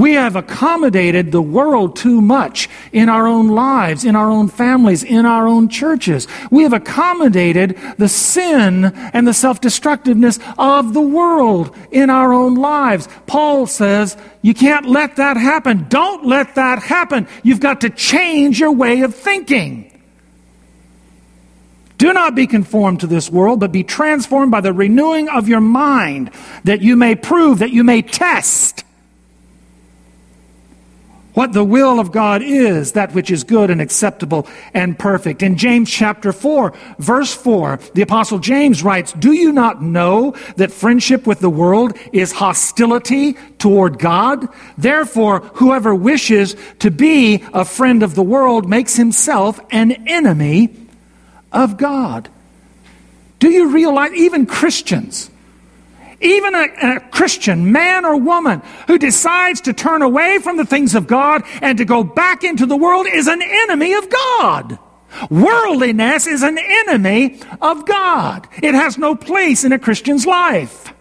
We 0.00 0.14
have 0.14 0.34
accommodated 0.34 1.30
the 1.30 1.42
world 1.42 1.94
too 1.94 2.22
much 2.22 2.70
in 2.90 3.10
our 3.10 3.26
own 3.26 3.48
lives, 3.48 4.02
in 4.02 4.16
our 4.16 4.30
own 4.30 4.48
families, 4.48 5.04
in 5.04 5.26
our 5.26 5.46
own 5.46 5.68
churches. 5.68 6.26
We 6.50 6.62
have 6.62 6.72
accommodated 6.72 7.78
the 7.98 8.08
sin 8.08 8.86
and 8.86 9.28
the 9.28 9.34
self 9.34 9.60
destructiveness 9.60 10.38
of 10.56 10.94
the 10.94 11.02
world 11.02 11.76
in 11.90 12.08
our 12.08 12.32
own 12.32 12.54
lives. 12.54 13.10
Paul 13.26 13.66
says, 13.66 14.16
You 14.40 14.54
can't 14.54 14.86
let 14.86 15.16
that 15.16 15.36
happen. 15.36 15.86
Don't 15.90 16.24
let 16.24 16.54
that 16.54 16.82
happen. 16.82 17.28
You've 17.42 17.60
got 17.60 17.82
to 17.82 17.90
change 17.90 18.58
your 18.58 18.72
way 18.72 19.02
of 19.02 19.14
thinking. 19.14 20.00
Do 21.98 22.14
not 22.14 22.34
be 22.34 22.46
conformed 22.46 23.00
to 23.00 23.06
this 23.06 23.28
world, 23.28 23.60
but 23.60 23.70
be 23.70 23.84
transformed 23.84 24.50
by 24.50 24.62
the 24.62 24.72
renewing 24.72 25.28
of 25.28 25.46
your 25.46 25.60
mind, 25.60 26.30
that 26.64 26.80
you 26.80 26.96
may 26.96 27.16
prove, 27.16 27.58
that 27.58 27.72
you 27.72 27.84
may 27.84 28.00
test 28.00 28.84
what 31.40 31.54
the 31.54 31.64
will 31.64 31.98
of 31.98 32.12
God 32.12 32.42
is, 32.42 32.92
that 32.92 33.14
which 33.14 33.30
is 33.30 33.44
good 33.44 33.70
and 33.70 33.80
acceptable 33.80 34.46
and 34.74 34.98
perfect. 34.98 35.42
In 35.42 35.56
James 35.56 35.90
chapter 35.90 36.34
4, 36.34 36.74
verse 36.98 37.32
4, 37.32 37.80
the 37.94 38.02
apostle 38.02 38.38
James 38.38 38.82
writes, 38.82 39.14
Do 39.14 39.32
you 39.32 39.50
not 39.50 39.80
know 39.80 40.34
that 40.56 40.70
friendship 40.70 41.26
with 41.26 41.40
the 41.40 41.48
world 41.48 41.96
is 42.12 42.30
hostility 42.30 43.38
toward 43.56 43.98
God? 43.98 44.48
Therefore, 44.76 45.40
whoever 45.54 45.94
wishes 45.94 46.56
to 46.80 46.90
be 46.90 47.42
a 47.54 47.64
friend 47.64 48.02
of 48.02 48.14
the 48.14 48.22
world 48.22 48.68
makes 48.68 48.96
himself 48.96 49.58
an 49.70 49.92
enemy 50.06 50.68
of 51.52 51.78
God. 51.78 52.28
Do 53.38 53.48
you 53.48 53.70
realize, 53.70 54.12
even 54.12 54.44
Christians, 54.44 55.30
even 56.20 56.54
a, 56.54 56.68
a, 56.82 57.00
Christian, 57.00 57.72
man 57.72 58.04
or 58.04 58.16
woman, 58.16 58.62
who 58.86 58.98
decides 58.98 59.62
to 59.62 59.72
turn 59.72 60.02
away 60.02 60.38
from 60.38 60.56
the 60.56 60.66
things 60.66 60.94
of 60.94 61.06
God 61.06 61.42
and 61.62 61.78
to 61.78 61.84
go 61.84 62.04
back 62.04 62.44
into 62.44 62.66
the 62.66 62.76
world 62.76 63.06
is 63.06 63.26
an 63.26 63.40
enemy 63.42 63.94
of 63.94 64.08
God. 64.10 64.78
Worldliness 65.28 66.26
is 66.26 66.42
an 66.42 66.58
enemy 66.58 67.40
of 67.60 67.86
God. 67.86 68.46
It 68.62 68.74
has 68.74 68.96
no 68.96 69.14
place 69.16 69.64
in 69.64 69.72
a 69.72 69.78
Christian's 69.78 70.26
life. 70.26 70.92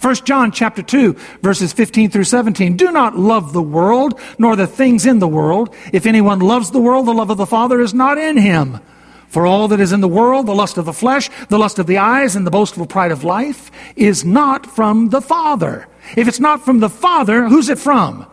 1 0.00 0.14
John 0.16 0.52
chapter 0.52 0.82
2 0.82 1.14
verses 1.40 1.72
15 1.72 2.10
through 2.10 2.24
17 2.24 2.76
do 2.76 2.92
not 2.92 3.18
love 3.18 3.54
the 3.54 3.62
world 3.62 4.20
nor 4.38 4.54
the 4.54 4.66
things 4.66 5.06
in 5.06 5.18
the 5.18 5.26
world 5.26 5.74
if 5.94 6.04
anyone 6.04 6.40
loves 6.40 6.72
the 6.72 6.80
world 6.80 7.06
the 7.06 7.14
love 7.14 7.30
of 7.30 7.38
the 7.38 7.46
father 7.46 7.80
is 7.80 7.94
not 7.94 8.18
in 8.18 8.36
him 8.36 8.80
for 9.28 9.46
all 9.46 9.68
that 9.68 9.80
is 9.80 9.92
in 9.92 10.00
the 10.00 10.08
world, 10.08 10.46
the 10.46 10.54
lust 10.54 10.78
of 10.78 10.84
the 10.84 10.92
flesh, 10.92 11.30
the 11.48 11.58
lust 11.58 11.78
of 11.78 11.86
the 11.86 11.98
eyes, 11.98 12.36
and 12.36 12.46
the 12.46 12.50
boastful 12.50 12.86
pride 12.86 13.12
of 13.12 13.24
life, 13.24 13.70
is 13.96 14.24
not 14.24 14.66
from 14.66 15.08
the 15.08 15.20
Father. 15.20 15.86
If 16.16 16.28
it's 16.28 16.40
not 16.40 16.64
from 16.64 16.80
the 16.80 16.90
Father, 16.90 17.48
who's 17.48 17.68
it 17.68 17.78
from? 17.78 18.26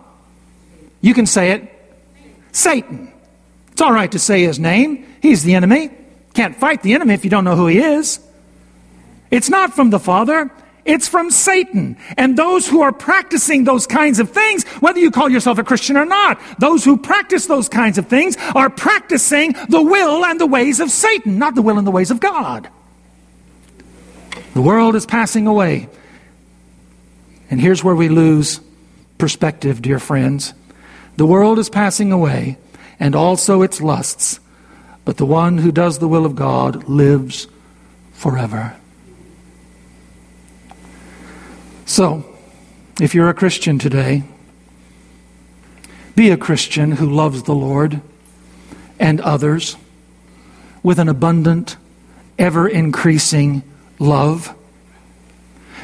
You 1.01 1.13
can 1.13 1.25
say 1.25 1.51
it 1.51 1.71
Satan. 2.51 3.11
It's 3.71 3.81
all 3.81 3.93
right 3.93 4.11
to 4.11 4.19
say 4.19 4.43
his 4.43 4.59
name. 4.59 5.05
He's 5.21 5.43
the 5.43 5.55
enemy. 5.55 5.89
Can't 6.33 6.55
fight 6.55 6.83
the 6.83 6.93
enemy 6.93 7.13
if 7.13 7.23
you 7.23 7.29
don't 7.29 7.43
know 7.43 7.55
who 7.55 7.67
he 7.67 7.79
is. 7.79 8.19
It's 9.31 9.49
not 9.49 9.73
from 9.73 9.89
the 9.89 9.99
Father. 9.99 10.51
It's 10.83 11.07
from 11.07 11.29
Satan. 11.29 11.97
And 12.17 12.37
those 12.37 12.67
who 12.67 12.81
are 12.81 12.91
practicing 12.91 13.63
those 13.63 13.85
kinds 13.85 14.19
of 14.19 14.31
things, 14.31 14.63
whether 14.79 14.99
you 14.99 15.11
call 15.11 15.29
yourself 15.29 15.57
a 15.57 15.63
Christian 15.63 15.95
or 15.95 16.05
not, 16.05 16.41
those 16.59 16.83
who 16.83 16.97
practice 16.97 17.45
those 17.45 17.69
kinds 17.69 17.97
of 17.97 18.07
things 18.07 18.35
are 18.55 18.69
practicing 18.69 19.53
the 19.69 19.81
will 19.81 20.25
and 20.25 20.39
the 20.39 20.47
ways 20.47 20.79
of 20.79 20.89
Satan, 20.89 21.37
not 21.37 21.55
the 21.55 21.61
will 21.61 21.77
and 21.77 21.85
the 21.85 21.91
ways 21.91 22.09
of 22.09 22.19
God. 22.19 22.67
The 24.53 24.61
world 24.61 24.95
is 24.95 25.05
passing 25.05 25.47
away. 25.47 25.87
And 27.49 27.61
here's 27.61 27.83
where 27.83 27.95
we 27.95 28.09
lose 28.09 28.59
perspective, 29.17 29.81
dear 29.81 29.99
friends. 29.99 30.53
The 31.17 31.25
world 31.25 31.59
is 31.59 31.69
passing 31.69 32.11
away, 32.11 32.57
and 32.99 33.15
also 33.15 33.61
its 33.61 33.81
lusts, 33.81 34.39
but 35.05 35.17
the 35.17 35.25
one 35.25 35.57
who 35.57 35.71
does 35.71 35.99
the 35.99 36.07
will 36.07 36.25
of 36.25 36.35
God 36.35 36.87
lives 36.87 37.47
forever. 38.13 38.75
So, 41.91 42.23
if 43.01 43.13
you're 43.13 43.27
a 43.27 43.33
Christian 43.33 43.77
today, 43.77 44.23
be 46.15 46.29
a 46.29 46.37
Christian 46.37 46.93
who 46.93 47.09
loves 47.09 47.43
the 47.43 47.53
Lord 47.53 47.99
and 48.97 49.19
others 49.19 49.75
with 50.83 50.99
an 50.99 51.09
abundant, 51.09 51.75
ever 52.39 52.65
increasing 52.65 53.63
love. 53.99 54.57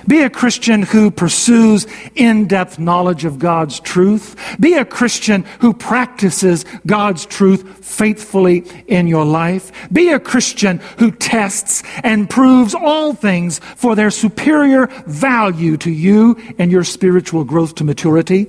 Be 0.07 0.21
a 0.21 0.29
Christian 0.29 0.83
who 0.83 1.11
pursues 1.11 1.85
in 2.15 2.47
depth 2.47 2.79
knowledge 2.79 3.25
of 3.25 3.39
God's 3.39 3.79
truth. 3.79 4.35
Be 4.59 4.75
a 4.75 4.85
Christian 4.85 5.43
who 5.59 5.73
practices 5.73 6.65
God's 6.85 7.25
truth 7.25 7.85
faithfully 7.85 8.63
in 8.87 9.07
your 9.07 9.25
life. 9.25 9.71
Be 9.91 10.11
a 10.11 10.19
Christian 10.19 10.79
who 10.97 11.11
tests 11.11 11.83
and 12.03 12.29
proves 12.29 12.73
all 12.73 13.13
things 13.13 13.59
for 13.59 13.95
their 13.95 14.11
superior 14.11 14.87
value 15.05 15.75
to 15.77 15.91
you 15.91 16.37
and 16.57 16.71
your 16.71 16.85
spiritual 16.85 17.43
growth 17.43 17.75
to 17.75 17.83
maturity. 17.83 18.47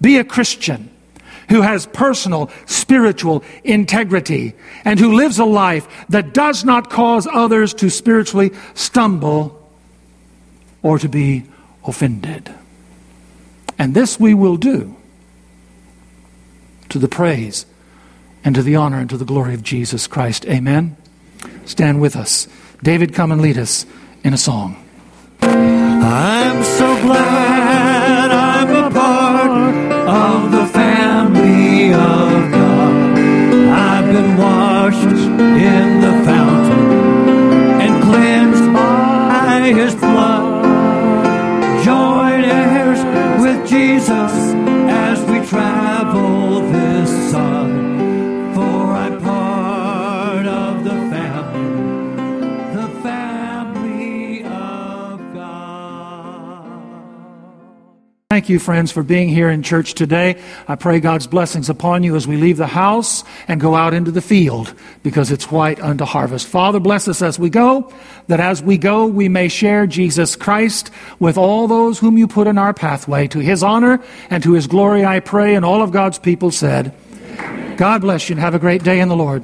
Be 0.00 0.18
a 0.18 0.24
Christian 0.24 0.90
who 1.48 1.62
has 1.62 1.86
personal 1.86 2.48
spiritual 2.66 3.42
integrity 3.64 4.54
and 4.84 5.00
who 5.00 5.14
lives 5.14 5.40
a 5.40 5.44
life 5.44 5.88
that 6.08 6.32
does 6.32 6.64
not 6.64 6.90
cause 6.90 7.26
others 7.26 7.74
to 7.74 7.90
spiritually 7.90 8.52
stumble 8.74 9.59
or 10.82 10.98
to 10.98 11.08
be 11.08 11.44
offended. 11.86 12.54
And 13.78 13.94
this 13.94 14.20
we 14.20 14.34
will 14.34 14.56
do 14.56 14.96
to 16.88 16.98
the 16.98 17.08
praise 17.08 17.66
and 18.44 18.54
to 18.54 18.62
the 18.62 18.76
honor 18.76 18.98
and 18.98 19.08
to 19.10 19.16
the 19.16 19.24
glory 19.24 19.54
of 19.54 19.62
Jesus 19.62 20.06
Christ. 20.06 20.44
Amen. 20.46 20.96
Stand 21.64 22.00
with 22.00 22.16
us. 22.16 22.48
David, 22.82 23.14
come 23.14 23.32
and 23.32 23.40
lead 23.40 23.58
us 23.58 23.86
in 24.24 24.34
a 24.34 24.38
song. 24.38 24.76
I'm 25.42 26.64
so 26.64 27.00
glad 27.02 27.49
you, 58.50 58.58
friends, 58.58 58.92
for 58.92 59.02
being 59.02 59.30
here 59.30 59.48
in 59.48 59.62
church 59.62 59.94
today. 59.94 60.38
I 60.68 60.74
pray 60.74 61.00
God's 61.00 61.26
blessings 61.26 61.70
upon 61.70 62.02
you 62.02 62.16
as 62.16 62.26
we 62.26 62.36
leave 62.36 62.58
the 62.58 62.66
house 62.66 63.24
and 63.48 63.58
go 63.60 63.74
out 63.74 63.94
into 63.94 64.10
the 64.10 64.20
field 64.20 64.74
because 65.02 65.30
it's 65.30 65.50
white 65.50 65.80
unto 65.80 66.04
harvest. 66.04 66.46
Father, 66.46 66.80
bless 66.80 67.08
us 67.08 67.22
as 67.22 67.38
we 67.38 67.48
go, 67.48 67.90
that 68.26 68.40
as 68.40 68.62
we 68.62 68.76
go, 68.76 69.06
we 69.06 69.28
may 69.30 69.48
share 69.48 69.86
Jesus 69.86 70.36
Christ 70.36 70.90
with 71.18 71.38
all 71.38 71.66
those 71.66 71.98
whom 71.98 72.18
you 72.18 72.28
put 72.28 72.46
in 72.46 72.58
our 72.58 72.74
pathway. 72.74 73.26
To 73.28 73.38
his 73.38 73.62
honor 73.62 74.02
and 74.28 74.42
to 74.42 74.52
his 74.52 74.66
glory, 74.66 75.04
I 75.04 75.20
pray, 75.20 75.54
and 75.54 75.64
all 75.64 75.80
of 75.80 75.92
God's 75.92 76.18
people 76.18 76.50
said, 76.50 76.94
God 77.76 78.02
bless 78.02 78.28
you 78.28 78.34
and 78.34 78.40
have 78.40 78.54
a 78.54 78.58
great 78.58 78.82
day 78.82 79.00
in 79.00 79.08
the 79.08 79.16
Lord. 79.16 79.42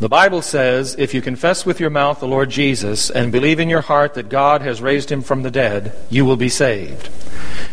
The 0.00 0.08
Bible 0.08 0.42
says, 0.42 0.96
if 0.98 1.14
you 1.14 1.22
confess 1.22 1.64
with 1.64 1.78
your 1.78 1.88
mouth 1.88 2.18
the 2.18 2.26
Lord 2.26 2.50
Jesus 2.50 3.10
and 3.10 3.30
believe 3.30 3.60
in 3.60 3.68
your 3.68 3.80
heart 3.80 4.14
that 4.14 4.28
God 4.28 4.60
has 4.62 4.82
raised 4.82 5.12
him 5.12 5.22
from 5.22 5.44
the 5.44 5.52
dead, 5.52 5.96
you 6.10 6.24
will 6.24 6.36
be 6.36 6.48
saved. 6.48 7.08